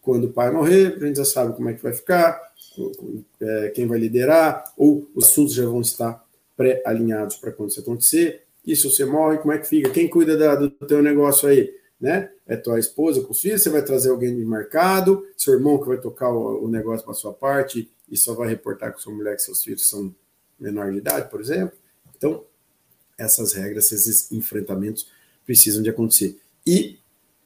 quando 0.00 0.24
o 0.24 0.32
pai 0.32 0.50
morrer, 0.50 0.94
a 0.96 1.06
gente 1.06 1.16
já 1.16 1.24
sabe 1.24 1.54
como 1.54 1.68
é 1.68 1.74
que 1.74 1.82
vai 1.82 1.92
ficar, 1.92 2.40
é, 3.40 3.68
quem 3.74 3.86
vai 3.86 3.98
liderar, 3.98 4.72
ou 4.76 5.08
os 5.14 5.26
assuntos 5.26 5.54
já 5.54 5.64
vão 5.64 5.80
estar 5.80 6.24
pré-alinhados 6.56 7.36
para 7.36 7.52
quando 7.52 7.70
isso 7.70 7.80
acontecer. 7.80 8.42
E 8.64 8.76
se 8.76 8.84
você 8.84 9.04
morre, 9.04 9.38
como 9.38 9.52
é 9.52 9.58
que 9.58 9.66
fica? 9.66 9.90
Quem 9.90 10.08
cuida 10.08 10.36
da, 10.36 10.54
do 10.54 10.70
teu 10.70 11.02
negócio 11.02 11.48
aí? 11.48 11.72
Né? 12.00 12.30
É 12.48 12.56
tua 12.56 12.78
esposa 12.78 13.20
com 13.20 13.32
os 13.32 13.40
filhos? 13.40 13.62
Você 13.62 13.70
vai 13.70 13.84
trazer 13.84 14.10
alguém 14.10 14.34
de 14.34 14.44
mercado? 14.44 15.24
Seu 15.36 15.54
irmão 15.54 15.78
que 15.78 15.86
vai 15.86 16.00
tocar 16.00 16.30
o, 16.30 16.64
o 16.64 16.68
negócio 16.68 17.04
para 17.04 17.14
sua 17.14 17.32
parte 17.32 17.90
e 18.10 18.16
só 18.16 18.34
vai 18.34 18.48
reportar 18.48 18.92
com 18.92 18.98
sua 18.98 19.12
mulher 19.12 19.36
que 19.36 19.42
seus 19.42 19.62
filhos 19.62 19.86
são 19.88 20.14
menor 20.58 20.90
de 20.90 20.98
idade, 20.98 21.30
por 21.30 21.40
exemplo? 21.40 21.76
Então, 22.16 22.44
essas 23.16 23.52
regras, 23.52 23.92
esses 23.92 24.32
enfrentamentos 24.32 25.08
precisam 25.44 25.82
de 25.82 25.90
acontecer. 25.90 26.40
E 26.66 26.98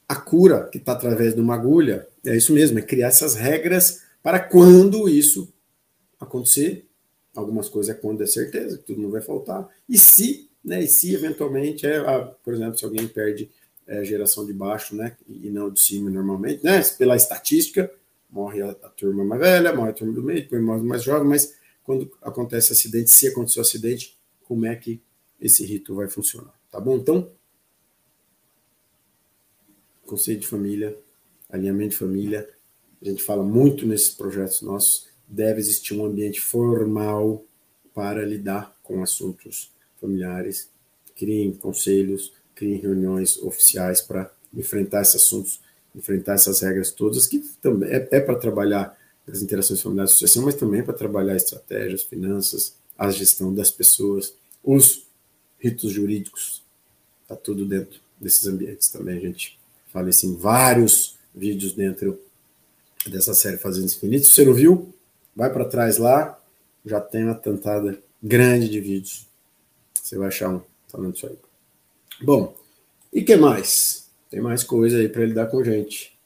a 0.09 0.17
cura, 0.17 0.69
que 0.71 0.79
está 0.79 0.93
através 0.93 1.35
de 1.35 1.41
uma 1.41 1.55
agulha, 1.55 2.09
é 2.25 2.37
isso 2.37 2.53
mesmo, 2.53 2.79
é 2.79 2.83
criar 2.83 3.09
essas 3.09 3.35
regras 3.35 4.03
para 4.23 4.39
quando 4.39 5.09
isso 5.09 5.53
acontecer, 6.21 6.87
Algumas 7.35 7.69
coisas 7.69 7.97
é 7.97 7.99
quando 7.99 8.23
é 8.23 8.27
certeza, 8.27 8.77
que 8.77 8.85
tudo 8.85 9.01
não 9.01 9.11
vai 9.11 9.23
faltar. 9.23 9.67
E 9.89 9.97
se, 9.97 10.51
né, 10.63 10.83
e 10.83 10.87
se 10.87 11.15
eventualmente, 11.15 11.87
é, 11.87 11.97
ah, 11.97 12.21
por 12.45 12.53
exemplo, 12.53 12.79
se 12.79 12.85
alguém 12.85 13.09
perde 13.09 13.51
é, 13.93 14.03
geração 14.03 14.47
de 14.47 14.55
baixo, 14.55 14.97
né, 14.97 15.15
e 15.29 15.51
não 15.51 15.71
de 15.71 15.79
cima 15.79 16.09
normalmente, 16.09 16.65
né, 16.65 16.83
pela 16.97 17.15
estatística, 17.15 17.93
morre 18.31 18.63
a, 18.63 18.71
a 18.71 18.89
turma 18.89 19.23
mais 19.23 19.39
velha, 19.39 19.75
morre 19.75 19.91
a 19.91 19.93
turma 19.93 20.15
do 20.15 20.23
meio, 20.23 20.41
depois 20.41 20.63
morre 20.63 20.83
mais 20.83 21.03
jovem, 21.03 21.29
mas 21.29 21.55
quando 21.85 22.11
acontece 22.23 22.73
acidente, 22.73 23.11
se 23.11 23.29
aconteceu 23.29 23.61
acidente, 23.61 24.19
como 24.45 24.65
é 24.65 24.75
que 24.75 25.03
esse 25.39 25.63
rito 25.67 25.95
vai 25.95 26.09
funcionar, 26.09 26.59
tá 26.71 26.81
bom? 26.81 26.97
Então, 26.97 27.31
conceito 30.07 30.41
de 30.41 30.49
família, 30.49 30.99
alinhamento 31.51 31.91
de 31.91 31.99
família, 31.99 32.49
a 33.03 33.05
gente 33.05 33.23
fala 33.23 33.43
muito 33.43 33.87
nesses 33.87 34.11
projetos 34.11 34.63
nossos, 34.63 35.09
deve 35.29 35.61
existir 35.61 35.93
um 35.93 36.07
ambiente 36.07 36.41
formal 36.41 37.45
para 37.93 38.25
lidar 38.25 38.75
com 38.83 39.03
assuntos 39.03 39.71
familiares. 40.01 40.71
Criem 41.15 41.53
conselhos, 41.53 42.33
criem 42.55 42.81
reuniões 42.81 43.39
oficiais 43.39 44.01
para 44.01 44.31
enfrentar 44.55 45.03
esses 45.03 45.17
assuntos, 45.17 45.61
enfrentar 45.95 46.35
essas 46.35 46.61
regras 46.61 46.91
todas, 46.91 47.27
que 47.27 47.41
também 47.61 47.91
é, 47.91 48.09
é 48.11 48.21
para 48.21 48.37
trabalhar 48.37 48.97
as 49.27 49.43
interações 49.43 49.81
familiares 49.81 50.13
de 50.13 50.19
sucessão, 50.19 50.45
mas 50.45 50.55
também 50.55 50.81
é 50.81 50.83
para 50.83 50.95
trabalhar 50.95 51.37
estratégias, 51.37 52.03
finanças, 52.03 52.75
a 52.99 53.11
gestão 53.11 53.55
das 53.55 53.71
pessoas, 53.71 54.35
os 54.63 55.07
ritos 55.59 55.93
jurídicos, 55.93 56.63
está 57.23 57.37
tudo 57.37 57.65
dentro 57.65 58.01
desses 58.21 58.47
ambientes 58.47 58.89
também. 58.89 59.17
A 59.17 59.21
gente 59.21 59.59
fala 59.93 60.11
isso 60.11 60.27
em 60.27 60.37
vários 60.37 61.17
vídeos 61.35 61.73
dentro 61.73 62.21
dessa 63.07 63.35
série 63.35 63.57
Fazendo 63.57 63.87
Infinitos. 63.87 64.33
Você 64.33 64.45
não 64.45 64.55
viu? 64.55 64.95
Vai 65.35 65.53
para 65.53 65.65
trás 65.65 65.99
lá, 65.99 66.39
já 66.85 67.01
tem 67.01 67.25
uma 67.25 67.35
tentada 67.35 67.99
grande 68.23 68.69
de 68.69 68.81
vídeos. 68.81 69.27
Você 69.95 70.17
vai 70.17 70.29
achar 70.29 70.51
um 70.51 70.63
falando 70.89 71.17
isso 71.17 71.27
aí. 71.27 71.52
Bom, 72.23 72.55
e 73.13 73.23
que 73.23 73.37
mais? 73.37 74.09
Tem 74.31 74.41
mais 74.41 74.63
coisa 74.63 74.99
aí 74.99 75.09
para 75.09 75.25
lidar 75.25 75.47
com 75.47 75.63
gente. 75.65 76.17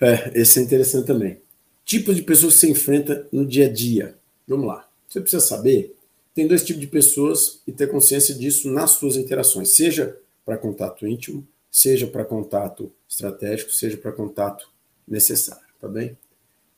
É, 0.00 0.32
esse 0.34 0.58
é 0.58 0.62
interessante 0.62 1.06
também. 1.06 1.40
Tipo 1.84 2.14
de 2.14 2.22
pessoas 2.22 2.54
que 2.54 2.60
você 2.60 2.70
enfrenta 2.70 3.28
no 3.30 3.44
dia 3.46 3.66
a 3.66 3.72
dia. 3.72 4.16
Vamos 4.48 4.66
lá. 4.66 4.88
Você 5.06 5.20
precisa 5.20 5.44
saber. 5.44 5.94
Tem 6.34 6.46
dois 6.46 6.64
tipos 6.64 6.80
de 6.80 6.86
pessoas 6.86 7.60
e 7.66 7.72
ter 7.72 7.88
consciência 7.88 8.34
disso 8.34 8.70
nas 8.70 8.92
suas 8.92 9.16
interações, 9.16 9.76
seja 9.76 10.16
para 10.44 10.56
contato 10.56 11.06
íntimo, 11.06 11.46
seja 11.70 12.06
para 12.06 12.24
contato 12.24 12.90
estratégico, 13.08 13.72
seja 13.72 13.96
para 13.96 14.12
contato 14.12 14.70
necessário, 15.06 15.66
tá 15.80 15.88
bem? 15.88 16.16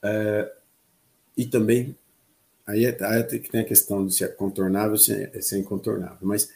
É, 0.03 0.53
e 1.37 1.47
também, 1.47 1.97
aí, 2.67 2.87
é, 2.87 2.97
aí 3.05 3.21
é 3.21 3.23
tem 3.23 3.61
a 3.61 3.65
questão 3.65 4.05
de 4.05 4.15
se 4.15 4.25
é 4.25 4.29
contornável 4.29 4.93
ou 4.93 4.99
se 4.99 5.13
é, 5.13 5.41
se 5.41 5.55
é 5.55 5.59
incontornável, 5.59 6.19
mas 6.23 6.51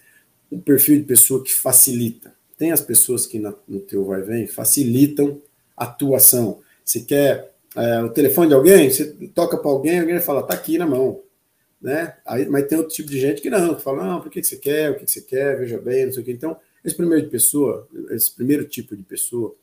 o 0.50 0.58
perfil 0.58 0.98
de 0.98 1.04
pessoa 1.04 1.42
que 1.42 1.52
facilita. 1.52 2.34
Tem 2.56 2.72
as 2.72 2.80
pessoas 2.80 3.26
que 3.26 3.38
na, 3.38 3.54
no 3.68 3.80
teu 3.80 4.04
vai 4.04 4.22
vem 4.22 4.46
facilitam 4.46 5.40
a 5.76 5.84
atuação. 5.84 6.60
Você 6.84 7.00
quer 7.00 7.54
é, 7.76 8.02
o 8.02 8.08
telefone 8.08 8.48
de 8.48 8.54
alguém, 8.54 8.90
você 8.90 9.04
toca 9.34 9.58
para 9.58 9.70
alguém, 9.70 10.00
alguém 10.00 10.18
fala, 10.20 10.42
tá 10.42 10.54
aqui 10.54 10.78
na 10.78 10.86
mão. 10.86 11.22
Né? 11.80 12.16
Aí, 12.24 12.46
mas 12.46 12.66
tem 12.66 12.78
outro 12.78 12.94
tipo 12.94 13.10
de 13.10 13.20
gente 13.20 13.42
que 13.42 13.50
não, 13.50 13.74
que 13.74 13.82
fala, 13.82 14.04
não, 14.04 14.20
por 14.20 14.30
que, 14.30 14.40
que 14.40 14.46
você 14.46 14.56
quer, 14.56 14.90
o 14.90 14.94
que, 14.94 15.04
que 15.04 15.10
você 15.10 15.20
quer, 15.20 15.58
veja 15.58 15.78
bem, 15.78 16.06
não 16.06 16.12
sei 16.12 16.22
o 16.22 16.24
que. 16.24 16.32
Então, 16.32 16.56
esse 16.82 16.96
primeiro 16.96 17.24
de 17.24 17.30
pessoa, 17.30 17.86
esse 18.10 18.34
primeiro 18.34 18.64
tipo 18.64 18.96
de 18.96 19.02
pessoa, 19.02 19.54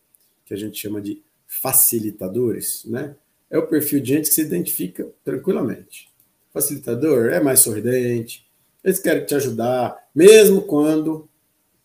que 0.45 0.53
a 0.53 0.57
gente 0.57 0.77
chama 0.77 1.01
de 1.01 1.23
facilitadores, 1.47 2.85
né? 2.85 3.15
é 3.53 3.57
o 3.57 3.67
perfil 3.67 3.99
de 3.99 4.09
gente 4.09 4.29
que 4.29 4.33
se 4.33 4.41
identifica 4.41 5.07
tranquilamente. 5.23 6.09
Facilitador 6.51 7.31
é 7.31 7.39
mais 7.39 7.59
sorridente, 7.59 8.47
eles 8.83 8.99
querem 8.99 9.25
te 9.25 9.35
ajudar, 9.35 9.95
mesmo 10.13 10.61
quando 10.61 11.27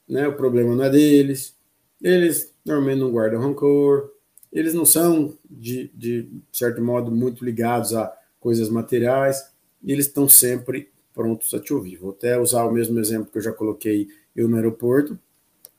né, 0.08 0.26
o 0.26 0.36
problema 0.36 0.74
não 0.74 0.84
é 0.84 0.90
deles. 0.90 1.56
Eles 2.00 2.54
normalmente 2.64 3.00
não 3.00 3.10
guardam 3.10 3.40
rancor, 3.40 4.10
eles 4.52 4.74
não 4.74 4.84
são, 4.84 5.36
de, 5.48 5.90
de 5.94 6.28
certo 6.52 6.82
modo, 6.82 7.10
muito 7.10 7.44
ligados 7.44 7.94
a 7.94 8.12
coisas 8.40 8.68
materiais, 8.68 9.50
e 9.82 9.92
eles 9.92 10.06
estão 10.06 10.28
sempre 10.28 10.90
prontos 11.12 11.52
a 11.54 11.60
te 11.60 11.74
ouvir. 11.74 11.96
Vou 11.96 12.10
até 12.10 12.38
usar 12.38 12.64
o 12.64 12.72
mesmo 12.72 12.98
exemplo 12.98 13.30
que 13.30 13.38
eu 13.38 13.42
já 13.42 13.52
coloquei 13.52 14.08
eu 14.34 14.48
no 14.48 14.56
aeroporto. 14.56 15.18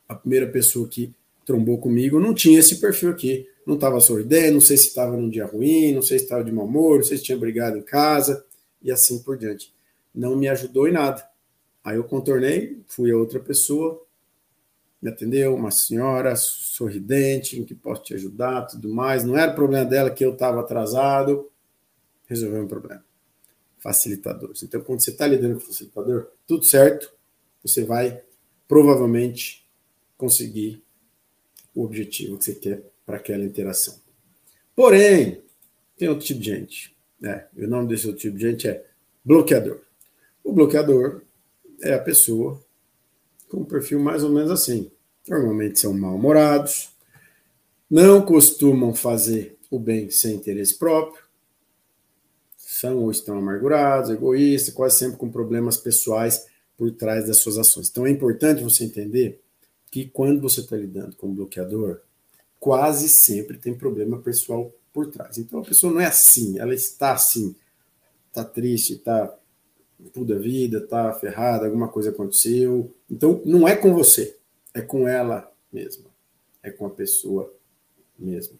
A 0.07 0.15
primeira 0.15 0.47
pessoa 0.47 0.87
que 0.87 1.13
trombou 1.45 1.77
comigo 1.77 2.19
não 2.19 2.33
tinha 2.33 2.59
esse 2.59 2.79
perfil 2.79 3.09
aqui 3.11 3.47
não 3.69 3.75
estava 3.75 3.99
sorridendo, 3.99 4.53
não 4.53 4.61
sei 4.61 4.77
se 4.77 4.87
estava 4.87 5.15
num 5.15 5.29
dia 5.29 5.45
ruim, 5.45 5.93
não 5.93 6.01
sei 6.01 6.17
se 6.17 6.25
estava 6.25 6.43
de 6.43 6.51
mau 6.51 6.65
humor, 6.65 6.97
não 6.97 7.03
sei 7.03 7.17
se 7.17 7.23
tinha 7.23 7.37
brigado 7.37 7.77
em 7.77 7.83
casa 7.83 8.43
e 8.81 8.91
assim 8.91 9.19
por 9.19 9.37
diante. 9.37 9.71
Não 10.13 10.35
me 10.35 10.47
ajudou 10.47 10.87
em 10.87 10.91
nada. 10.91 11.23
Aí 11.89 11.97
eu 11.97 12.03
contornei, 12.03 12.83
fui 12.85 13.09
a 13.09 13.17
outra 13.17 13.39
pessoa, 13.39 14.05
me 15.01 15.09
atendeu, 15.09 15.55
uma 15.55 15.71
senhora 15.71 16.35
sorridente, 16.35 17.59
em 17.59 17.63
que 17.63 17.73
posso 17.73 18.03
te 18.03 18.13
ajudar, 18.13 18.67
tudo 18.67 18.93
mais. 18.93 19.23
Não 19.23 19.35
era 19.35 19.51
problema 19.51 19.85
dela 19.85 20.11
que 20.11 20.23
eu 20.23 20.33
estava 20.33 20.59
atrasado, 20.59 21.49
resolveu 22.27 22.61
um 22.61 22.67
problema. 22.67 23.03
Facilitadores. 23.79 24.61
Então, 24.61 24.81
quando 24.81 24.99
você 24.99 25.09
está 25.09 25.25
lidando 25.25 25.55
com 25.55 25.63
o 25.63 25.65
facilitador, 25.65 26.27
tudo 26.45 26.63
certo, 26.63 27.11
você 27.63 27.83
vai 27.83 28.21
provavelmente 28.67 29.67
conseguir 30.15 30.83
o 31.73 31.83
objetivo 31.83 32.37
que 32.37 32.45
você 32.45 32.53
quer 32.53 32.83
para 33.03 33.17
aquela 33.17 33.43
interação. 33.43 33.99
Porém, 34.75 35.41
tem 35.97 36.07
outro 36.07 36.23
tipo 36.23 36.39
de 36.39 36.51
gente. 36.51 36.95
Né? 37.19 37.47
O 37.57 37.65
nome 37.65 37.87
desse 37.87 38.05
outro 38.05 38.21
tipo 38.21 38.37
de 38.37 38.43
gente 38.43 38.67
é 38.67 38.85
bloqueador. 39.25 39.81
O 40.43 40.53
bloqueador 40.53 41.23
é 41.81 41.93
a 41.93 41.99
pessoa 41.99 42.61
com 43.49 43.57
um 43.57 43.65
perfil 43.65 43.99
mais 43.99 44.23
ou 44.23 44.31
menos 44.31 44.51
assim. 44.51 44.91
Normalmente 45.27 45.79
são 45.79 45.93
mal-humorados, 45.93 46.89
não 47.89 48.21
costumam 48.21 48.93
fazer 48.93 49.57
o 49.69 49.79
bem 49.79 50.09
sem 50.09 50.35
interesse 50.35 50.77
próprio, 50.77 51.23
são 52.57 52.97
ou 52.97 53.11
estão 53.11 53.37
amargurados, 53.37 54.09
egoístas, 54.09 54.73
quase 54.73 54.99
sempre 54.99 55.17
com 55.17 55.29
problemas 55.29 55.77
pessoais 55.77 56.47
por 56.77 56.91
trás 56.91 57.27
das 57.27 57.37
suas 57.37 57.57
ações. 57.57 57.89
Então 57.89 58.05
é 58.05 58.09
importante 58.09 58.63
você 58.63 58.85
entender 58.85 59.41
que 59.91 60.07
quando 60.07 60.41
você 60.41 60.61
está 60.61 60.77
lidando 60.77 61.15
com 61.15 61.27
um 61.27 61.35
bloqueador, 61.35 61.99
quase 62.59 63.09
sempre 63.09 63.57
tem 63.57 63.73
problema 63.73 64.19
pessoal 64.19 64.71
por 64.93 65.07
trás. 65.07 65.37
Então 65.37 65.59
a 65.59 65.65
pessoa 65.65 65.91
não 65.91 65.99
é 65.99 66.05
assim, 66.05 66.59
ela 66.59 66.73
está 66.73 67.13
assim, 67.13 67.55
está 68.27 68.43
triste, 68.43 68.93
está 68.93 69.35
puta 70.13 70.37
vida, 70.37 70.79
está 70.79 71.11
ferrada, 71.13 71.65
alguma 71.65 71.87
coisa 71.87 72.09
aconteceu. 72.09 72.93
Então 73.09 73.41
não 73.45 73.67
é 73.67 73.75
com 73.75 73.93
você, 73.93 74.35
é 74.73 74.81
com 74.81 75.07
ela 75.07 75.51
mesma, 75.71 76.05
é 76.63 76.71
com 76.71 76.85
a 76.85 76.89
pessoa 76.89 77.53
mesma. 78.17 78.57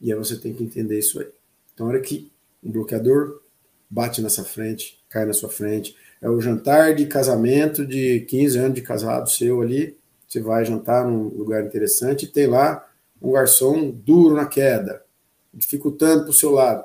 E 0.00 0.12
aí 0.12 0.18
você 0.18 0.36
tem 0.36 0.52
que 0.52 0.64
entender 0.64 0.98
isso 0.98 1.20
aí. 1.20 1.28
Então, 1.72 1.86
a 1.86 1.90
hora 1.90 2.00
que 2.00 2.30
um 2.62 2.70
bloqueador 2.70 3.40
bate 3.88 4.20
nessa 4.20 4.44
frente, 4.44 5.02
cai 5.08 5.24
na 5.24 5.32
sua 5.32 5.48
frente, 5.48 5.96
é 6.20 6.28
o 6.28 6.40
jantar 6.40 6.94
de 6.94 7.06
casamento 7.06 7.86
de 7.86 8.20
15 8.20 8.58
anos 8.58 8.74
de 8.74 8.82
casado 8.82 9.30
seu 9.30 9.60
ali, 9.60 9.96
você 10.26 10.40
vai 10.40 10.64
jantar 10.64 11.06
num 11.06 11.28
lugar 11.28 11.64
interessante 11.64 12.24
e 12.24 12.28
tem 12.28 12.46
lá 12.46 12.88
um 13.20 13.32
garçom 13.32 13.90
duro 13.90 14.34
na 14.34 14.46
queda, 14.46 15.04
dificultando 15.52 16.22
para 16.22 16.30
o 16.30 16.34
seu 16.34 16.50
lado. 16.50 16.84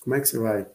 Como 0.00 0.14
é 0.14 0.20
que 0.20 0.28
você 0.28 0.38
vai 0.38 0.66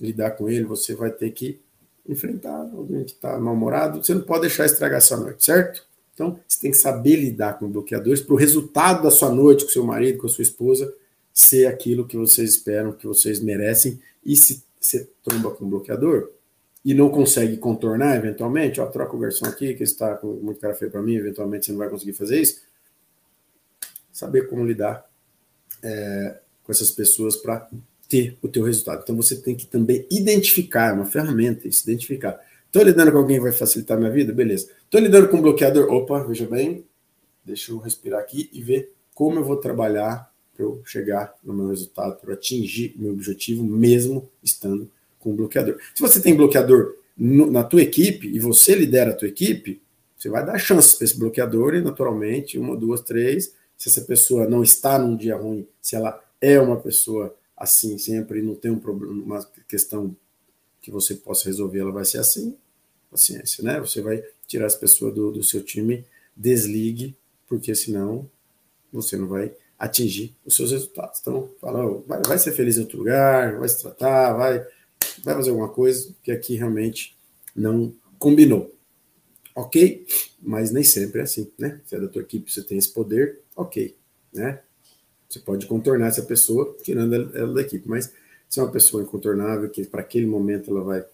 lidar 0.00 0.32
com 0.32 0.48
ele? 0.48 0.64
Você 0.64 0.94
vai 0.94 1.10
ter 1.10 1.30
que 1.30 1.60
enfrentar 2.08 2.70
alguém 2.72 3.04
que 3.04 3.12
está 3.12 3.38
mal-humorado. 3.38 4.02
Você 4.02 4.14
não 4.14 4.22
pode 4.22 4.42
deixar 4.42 4.64
estragar 4.64 5.00
sua 5.02 5.18
noite, 5.18 5.44
certo? 5.44 5.86
Então, 6.14 6.40
você 6.48 6.60
tem 6.60 6.70
que 6.70 6.76
saber 6.76 7.16
lidar 7.16 7.58
com 7.58 7.70
bloqueadores 7.70 8.20
para 8.20 8.34
o 8.34 8.36
resultado 8.36 9.02
da 9.04 9.10
sua 9.10 9.30
noite 9.30 9.64
com 9.64 9.70
seu 9.70 9.84
marido, 9.84 10.18
com 10.18 10.26
a 10.26 10.30
sua 10.30 10.42
esposa, 10.42 10.92
ser 11.32 11.66
aquilo 11.66 12.06
que 12.06 12.16
vocês 12.16 12.50
esperam, 12.50 12.92
que 12.92 13.06
vocês 13.06 13.40
merecem. 13.40 14.00
E 14.24 14.34
se 14.34 14.64
você 14.80 15.08
tromba 15.22 15.52
com 15.52 15.64
um 15.64 15.70
bloqueador 15.70 16.30
e 16.84 16.92
não 16.92 17.08
consegue 17.10 17.56
contornar, 17.56 18.16
eventualmente, 18.16 18.80
ó, 18.80 18.86
troca 18.86 19.14
o 19.14 19.18
garçom 19.18 19.46
aqui, 19.46 19.74
que 19.74 19.84
está 19.84 20.16
com 20.16 20.32
muito 20.34 20.60
cara 20.60 20.74
feio 20.74 20.90
para 20.90 21.02
mim, 21.02 21.14
eventualmente 21.14 21.66
você 21.66 21.72
não 21.72 21.78
vai 21.78 21.88
conseguir 21.88 22.14
fazer 22.14 22.40
isso. 22.40 22.62
Saber 24.12 24.48
como 24.48 24.64
lidar 24.64 25.08
é, 25.82 26.40
com 26.64 26.72
essas 26.72 26.90
pessoas 26.90 27.36
para 27.36 27.68
ter 28.08 28.38
o 28.40 28.48
teu 28.48 28.64
resultado. 28.64 29.02
Então 29.02 29.14
você 29.14 29.36
tem 29.36 29.54
que 29.54 29.66
também 29.66 30.06
identificar, 30.10 30.90
é 30.90 30.92
uma 30.92 31.04
ferramenta, 31.04 31.70
se 31.70 31.82
identificar. 31.82 32.40
Estou 32.66 32.82
lidando 32.82 33.12
com 33.12 33.18
alguém 33.18 33.36
que 33.36 33.42
vai 33.42 33.52
facilitar 33.52 33.98
minha 33.98 34.10
vida? 34.10 34.32
Beleza. 34.32 34.70
Estou 34.84 35.00
lidando 35.00 35.28
com 35.28 35.36
um 35.36 35.42
bloqueador? 35.42 35.92
Opa, 35.92 36.24
veja 36.24 36.46
bem, 36.46 36.84
deixa 37.44 37.72
eu 37.72 37.78
respirar 37.78 38.20
aqui 38.20 38.48
e 38.52 38.62
ver 38.62 38.92
como 39.14 39.38
eu 39.38 39.44
vou 39.44 39.56
trabalhar 39.56 40.30
para 40.54 40.64
eu 40.64 40.82
chegar 40.84 41.34
no 41.44 41.54
meu 41.54 41.68
resultado, 41.68 42.20
para 42.20 42.34
atingir 42.34 42.94
o 42.98 43.02
meu 43.02 43.12
objetivo, 43.12 43.62
mesmo 43.62 44.28
estando 44.42 44.90
com 45.18 45.32
um 45.32 45.36
bloqueador. 45.36 45.78
Se 45.94 46.00
você 46.00 46.20
tem 46.20 46.36
bloqueador 46.36 46.96
no, 47.16 47.50
na 47.50 47.62
tua 47.62 47.82
equipe 47.82 48.28
e 48.28 48.38
você 48.38 48.74
lidera 48.74 49.10
a 49.10 49.14
tua 49.14 49.28
equipe, 49.28 49.80
você 50.16 50.28
vai 50.28 50.44
dar 50.44 50.58
chance 50.58 50.96
para 50.96 51.04
esse 51.04 51.18
bloqueador 51.18 51.74
e, 51.74 51.80
naturalmente, 51.80 52.58
uma, 52.58 52.76
duas, 52.76 53.00
três. 53.00 53.54
Se 53.76 53.88
essa 53.88 54.00
pessoa 54.00 54.48
não 54.48 54.62
está 54.62 54.98
num 54.98 55.16
dia 55.16 55.36
ruim, 55.36 55.66
se 55.80 55.94
ela 55.94 56.20
é 56.40 56.58
uma 56.58 56.76
pessoa 56.76 57.34
assim 57.58 57.98
sempre, 57.98 58.40
não 58.40 58.54
tem 58.54 58.70
um 58.70 58.78
problema, 58.78 59.12
uma 59.12 59.44
questão 59.68 60.16
que 60.80 60.90
você 60.90 61.14
possa 61.14 61.46
resolver, 61.46 61.80
ela 61.80 61.92
vai 61.92 62.04
ser 62.04 62.18
assim, 62.18 62.56
paciência, 63.10 63.64
né? 63.64 63.80
Você 63.80 64.00
vai 64.00 64.22
tirar 64.46 64.66
as 64.66 64.76
pessoas 64.76 65.14
do, 65.14 65.32
do 65.32 65.42
seu 65.42 65.62
time, 65.62 66.04
desligue, 66.36 67.16
porque 67.46 67.74
senão 67.74 68.30
você 68.92 69.16
não 69.16 69.26
vai 69.26 69.52
atingir 69.78 70.34
os 70.44 70.56
seus 70.56 70.70
resultados. 70.70 71.20
Então, 71.20 71.50
fala, 71.60 72.02
vai, 72.06 72.22
vai 72.22 72.38
ser 72.38 72.52
feliz 72.52 72.76
em 72.76 72.82
outro 72.82 72.98
lugar, 72.98 73.58
vai 73.58 73.68
se 73.68 73.80
tratar, 73.80 74.32
vai, 74.34 74.66
vai 75.22 75.34
fazer 75.34 75.50
alguma 75.50 75.68
coisa 75.68 76.14
que 76.22 76.30
aqui 76.30 76.54
realmente 76.54 77.16
não 77.54 77.94
combinou. 78.18 78.74
Ok? 79.54 80.06
Mas 80.40 80.70
nem 80.70 80.84
sempre 80.84 81.20
é 81.20 81.24
assim, 81.24 81.50
né? 81.58 81.80
Se 81.84 81.96
é 81.96 82.00
da 82.00 82.08
tua 82.08 82.22
equipe, 82.22 82.50
você 82.50 82.62
tem 82.62 82.78
esse 82.78 82.92
poder, 82.92 83.40
ok, 83.56 83.96
né? 84.32 84.60
Você 85.28 85.38
pode 85.40 85.66
contornar 85.66 86.06
essa 86.06 86.22
pessoa 86.22 86.76
tirando 86.82 87.14
ela 87.14 87.52
da 87.52 87.60
equipe, 87.60 87.88
mas 87.88 88.12
se 88.48 88.60
é 88.60 88.62
uma 88.62 88.72
pessoa 88.72 89.02
incontornável, 89.02 89.68
que 89.68 89.84
para 89.84 90.00
aquele 90.00 90.26
momento 90.26 90.70
ela 90.70 90.82
vai 90.82 91.04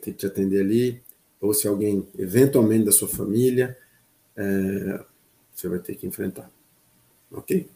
ter 0.00 0.12
que 0.12 0.18
te 0.18 0.26
atender 0.26 0.60
ali, 0.60 1.00
ou 1.40 1.54
se 1.54 1.66
é 1.66 1.70
alguém 1.70 2.06
eventualmente 2.18 2.84
da 2.84 2.92
sua 2.92 3.08
família, 3.08 3.76
é, 4.36 5.04
você 5.54 5.68
vai 5.68 5.78
ter 5.78 5.94
que 5.94 6.06
enfrentar. 6.06 6.50
Ok? 7.30 7.68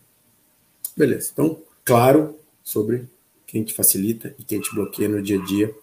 Beleza. 0.97 1.31
Então, 1.33 1.63
claro 1.85 2.37
sobre 2.65 3.09
quem 3.47 3.63
te 3.63 3.73
facilita 3.73 4.35
e 4.39 4.45
quem 4.45 4.61
te 4.61 4.75
bloqueia 4.75 5.09
no 5.09 5.23
dia 5.23 5.41
a 5.41 5.45
dia, 5.45 5.75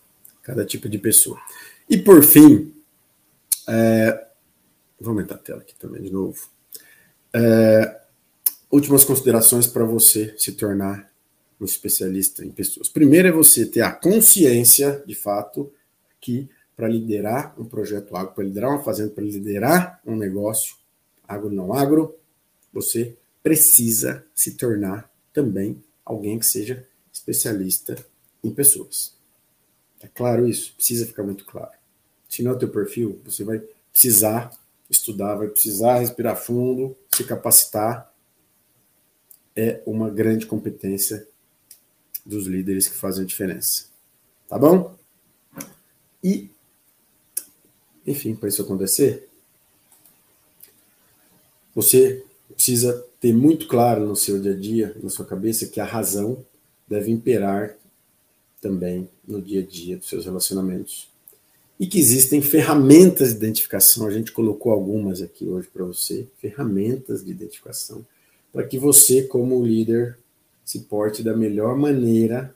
cada 0.42 0.66
tipo 0.66 0.88
de 0.90 0.98
pessoa. 0.98 1.40
E 1.90 1.98
por 1.98 2.24
fim, 2.24 2.74
é, 3.68 4.28
vou 5.00 5.12
aumentar 5.12 5.36
a 5.36 5.40
tela 5.40 5.62
aqui 5.62 5.76
também 5.76 6.02
de 6.02 6.12
novo. 6.12 6.48
É, 7.34 8.02
últimas 8.72 9.04
considerações 9.04 9.68
para 9.68 9.84
você 9.84 10.36
se 10.38 10.52
tornar 10.54 11.10
um 11.60 11.66
especialista 11.66 12.46
em 12.46 12.52
pessoas. 12.52 12.90
Primeiro 12.90 13.28
é 13.28 13.32
você 13.32 13.66
ter 13.66 13.82
a 13.82 13.92
consciência, 13.92 15.04
de 15.06 15.16
fato, 15.16 15.72
que 16.20 16.50
para 16.76 16.88
liderar 16.88 17.60
um 17.60 17.66
projeto 17.66 18.16
agro, 18.16 18.34
para 18.34 18.44
liderar 18.44 18.70
uma 18.70 18.84
fazenda, 18.84 19.10
para 19.10 19.24
liderar 19.24 20.02
um 20.06 20.16
negócio, 20.16 20.76
agro 21.28 21.50
não 21.50 21.74
agro, 21.74 22.16
você 22.72 23.16
precisa 23.42 24.24
se 24.36 24.52
tornar 24.52 25.10
também 25.34 25.82
alguém 26.06 26.38
que 26.38 26.46
seja 26.46 26.86
especialista 27.12 27.98
em 28.44 28.52
pessoas. 28.52 29.16
É 30.02 30.08
claro 30.08 30.48
isso? 30.48 30.74
Precisa 30.76 31.08
ficar 31.08 31.24
muito 31.24 31.46
claro. 31.46 31.72
Se 32.30 32.44
não 32.44 32.52
é 32.52 32.54
o 32.54 32.60
teu 32.60 32.70
perfil, 32.70 33.20
você 33.26 33.44
vai 33.44 33.62
precisar 33.92 34.52
estudar, 34.90 35.36
vai 35.36 35.48
precisar 35.48 36.00
respirar 36.00 36.36
fundo, 36.36 36.96
se 37.16 37.24
capacitar 37.24 38.14
é 39.58 39.82
uma 39.88 40.08
grande 40.08 40.46
competência 40.46 41.28
dos 42.24 42.46
líderes 42.46 42.88
que 42.88 42.94
fazem 42.94 43.24
a 43.24 43.28
diferença. 43.28 43.86
Tá 44.48 44.58
bom? 44.58 44.96
E, 46.24 46.52
enfim, 48.06 48.36
para 48.36 48.50
isso 48.50 48.62
acontecer, 48.62 49.28
você 51.74 52.24
precisa 52.54 53.04
ter 53.20 53.34
muito 53.34 53.68
claro 53.68 54.06
no 54.06 54.16
seu 54.16 54.40
dia 54.40 54.54
a 54.54 54.56
dia, 54.56 54.96
na 55.02 55.10
sua 55.10 55.26
cabeça, 55.26 55.66
que 55.66 55.80
a 55.80 55.86
razão 55.86 56.46
deve 56.88 57.12
imperar 57.12 57.76
também 58.62 59.10
no 59.28 59.42
dia 59.42 59.62
a 59.62 59.66
dia 59.66 59.98
dos 59.98 60.08
seus 60.08 60.26
relacionamentos. 60.26 61.10
E 61.80 61.88
que 61.88 62.00
existem 62.00 62.42
ferramentas 62.42 63.30
de 63.30 63.38
identificação, 63.38 64.06
a 64.06 64.12
gente 64.12 64.32
colocou 64.32 64.72
algumas 64.72 65.22
aqui 65.22 65.48
hoje 65.48 65.68
para 65.68 65.84
você, 65.84 66.28
ferramentas 66.38 67.26
de 67.26 67.32
identificação 67.32 68.06
para 68.58 68.66
que 68.66 68.80
você, 68.80 69.22
como 69.22 69.64
líder, 69.64 70.18
se 70.66 70.80
porte 70.80 71.22
da 71.22 71.38
melhor 71.38 71.78
maneira 71.78 72.56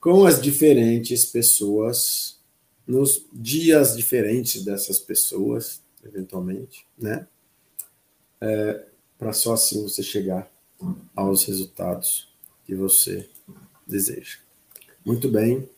com 0.00 0.26
as 0.26 0.42
diferentes 0.42 1.24
pessoas, 1.24 2.40
nos 2.84 3.24
dias 3.32 3.96
diferentes 3.96 4.64
dessas 4.64 4.98
pessoas, 4.98 5.80
eventualmente, 6.04 6.84
né? 6.98 7.28
É, 8.40 8.86
para 9.16 9.32
só 9.32 9.52
assim 9.52 9.80
você 9.84 10.02
chegar 10.02 10.50
aos 11.14 11.44
resultados 11.44 12.28
que 12.64 12.74
você 12.74 13.28
deseja. 13.86 14.38
Muito 15.04 15.28
bem, 15.28 15.68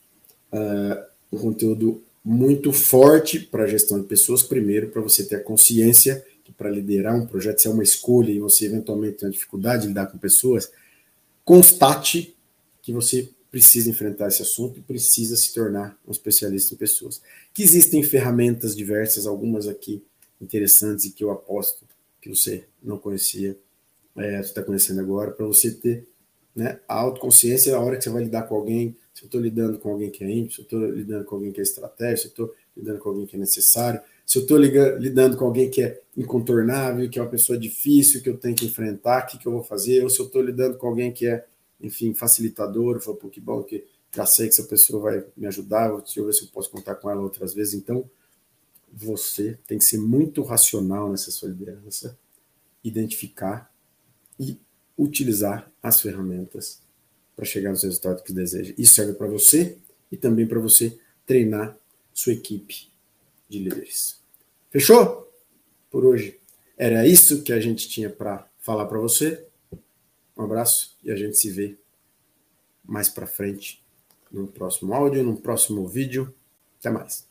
é, 0.51 1.07
um 1.31 1.37
conteúdo 1.37 2.01
muito 2.25 2.73
forte 2.73 3.39
para 3.39 3.65
a 3.65 3.67
gestão 3.67 4.01
de 4.01 4.07
pessoas, 4.07 4.41
primeiro, 4.41 4.89
para 4.89 5.03
você 5.03 5.23
ter 5.23 5.35
a 5.35 5.43
consciência 5.43 6.25
para 6.59 6.69
liderar 6.69 7.15
um 7.15 7.25
projeto, 7.25 7.61
se 7.61 7.67
é 7.69 7.71
uma 7.71 7.81
escolha 7.81 8.31
e 8.31 8.39
você 8.39 8.65
eventualmente 8.65 9.19
tem 9.19 9.27
uma 9.29 9.31
dificuldade 9.31 9.83
de 9.83 9.87
lidar 9.87 10.07
com 10.07 10.17
pessoas, 10.17 10.69
constate 11.45 12.35
que 12.81 12.91
você 12.91 13.29
precisa 13.49 13.89
enfrentar 13.89 14.27
esse 14.27 14.41
assunto 14.41 14.77
e 14.77 14.81
precisa 14.81 15.37
se 15.37 15.53
tornar 15.53 15.97
um 16.05 16.11
especialista 16.11 16.73
em 16.73 16.77
pessoas. 16.77 17.21
Que 17.53 17.63
existem 17.63 18.03
ferramentas 18.03 18.75
diversas, 18.75 19.25
algumas 19.25 19.69
aqui 19.69 20.03
interessantes 20.41 21.05
e 21.05 21.11
que 21.11 21.23
eu 21.23 21.31
aposto 21.31 21.85
que 22.21 22.27
você 22.27 22.65
não 22.83 22.97
conhecia, 22.97 23.57
é, 24.17 24.43
você 24.43 24.49
está 24.49 24.61
conhecendo 24.61 24.99
agora, 24.99 25.31
para 25.31 25.45
você 25.45 25.71
ter 25.71 26.05
né, 26.53 26.81
a 26.89 26.95
autoconsciência 26.95 27.71
na 27.71 27.79
hora 27.79 27.95
que 27.95 28.03
você 28.03 28.09
vai 28.09 28.25
lidar 28.25 28.43
com 28.43 28.55
alguém, 28.55 28.97
se 29.13 29.23
eu 29.23 29.27
estou 29.27 29.39
lidando 29.39 29.79
com 29.79 29.91
alguém 29.91 30.11
que 30.11 30.25
é 30.25 30.29
ímpio, 30.29 30.55
se 30.55 30.59
eu 30.59 30.63
estou 30.63 30.85
lidando 30.91 31.23
com 31.23 31.35
alguém 31.35 31.53
que 31.53 31.61
é 31.61 31.63
estratégico, 31.63 32.21
se 32.21 32.27
eu 32.27 32.29
estou 32.31 32.55
lidando 32.75 32.99
com 32.99 33.09
alguém 33.09 33.25
que 33.25 33.37
é 33.37 33.39
necessário, 33.39 34.01
se 34.29 34.37
eu 34.37 34.43
estou 34.43 34.59
lidando 34.59 35.35
com 35.35 35.45
alguém 35.45 35.71
que 35.71 35.81
é 35.81 35.99
incontornável, 36.15 37.09
que 37.09 37.17
é 37.17 37.21
uma 37.21 37.31
pessoa 37.31 37.57
difícil, 37.57 38.21
que 38.21 38.29
eu 38.29 38.37
tenho 38.37 38.55
que 38.55 38.67
enfrentar, 38.67 39.23
o 39.23 39.25
que, 39.25 39.39
que 39.39 39.47
eu 39.47 39.51
vou 39.51 39.63
fazer? 39.63 40.03
Ou 40.03 40.09
se 40.11 40.19
eu 40.19 40.27
estou 40.27 40.39
lidando 40.39 40.77
com 40.77 40.85
alguém 40.85 41.11
que 41.11 41.25
é, 41.25 41.47
enfim, 41.81 42.13
facilitador, 42.13 42.97
eu 42.97 43.01
falo, 43.01 43.17
que 43.17 43.41
bom 43.41 43.63
que 43.63 43.87
já 44.15 44.27
sei 44.27 44.45
que 44.45 44.53
essa 44.53 44.65
pessoa 44.65 45.01
vai 45.01 45.25
me 45.35 45.47
ajudar, 45.47 45.89
deixa 45.97 46.19
eu 46.19 46.27
ver 46.27 46.33
se 46.33 46.43
eu 46.43 46.49
posso 46.49 46.69
contar 46.69 46.93
com 46.93 47.09
ela 47.09 47.23
outras 47.23 47.55
vezes. 47.55 47.73
Então, 47.73 48.07
você 48.93 49.57
tem 49.65 49.79
que 49.79 49.83
ser 49.83 49.97
muito 49.97 50.43
racional 50.43 51.09
nessa 51.09 51.31
sua 51.31 51.49
liderança, 51.49 52.15
identificar 52.83 53.73
e 54.39 54.59
utilizar 54.95 55.71
as 55.81 55.99
ferramentas 55.99 56.83
para 57.35 57.45
chegar 57.45 57.71
nos 57.71 57.81
resultados 57.81 58.21
que 58.21 58.31
deseja. 58.31 58.75
Isso 58.77 58.93
serve 58.93 59.13
para 59.13 59.25
você 59.25 59.79
e 60.11 60.15
também 60.15 60.45
para 60.45 60.59
você 60.59 60.99
treinar 61.25 61.75
sua 62.13 62.33
equipe 62.33 62.91
de 63.49 63.57
líderes. 63.57 64.18
Fechou? 64.69 65.31
Por 65.89 66.05
hoje 66.05 66.39
era 66.77 67.07
isso 67.07 67.43
que 67.43 67.51
a 67.51 67.59
gente 67.59 67.89
tinha 67.89 68.09
para 68.09 68.47
falar 68.59 68.85
para 68.85 68.99
você. 68.99 69.45
Um 70.37 70.43
abraço 70.43 70.97
e 71.03 71.11
a 71.11 71.15
gente 71.15 71.37
se 71.37 71.49
vê 71.49 71.77
mais 72.85 73.09
para 73.09 73.27
frente 73.27 73.83
no 74.31 74.47
próximo 74.47 74.93
áudio, 74.93 75.23
no 75.23 75.37
próximo 75.37 75.87
vídeo. 75.87 76.33
Até 76.79 76.89
mais. 76.89 77.28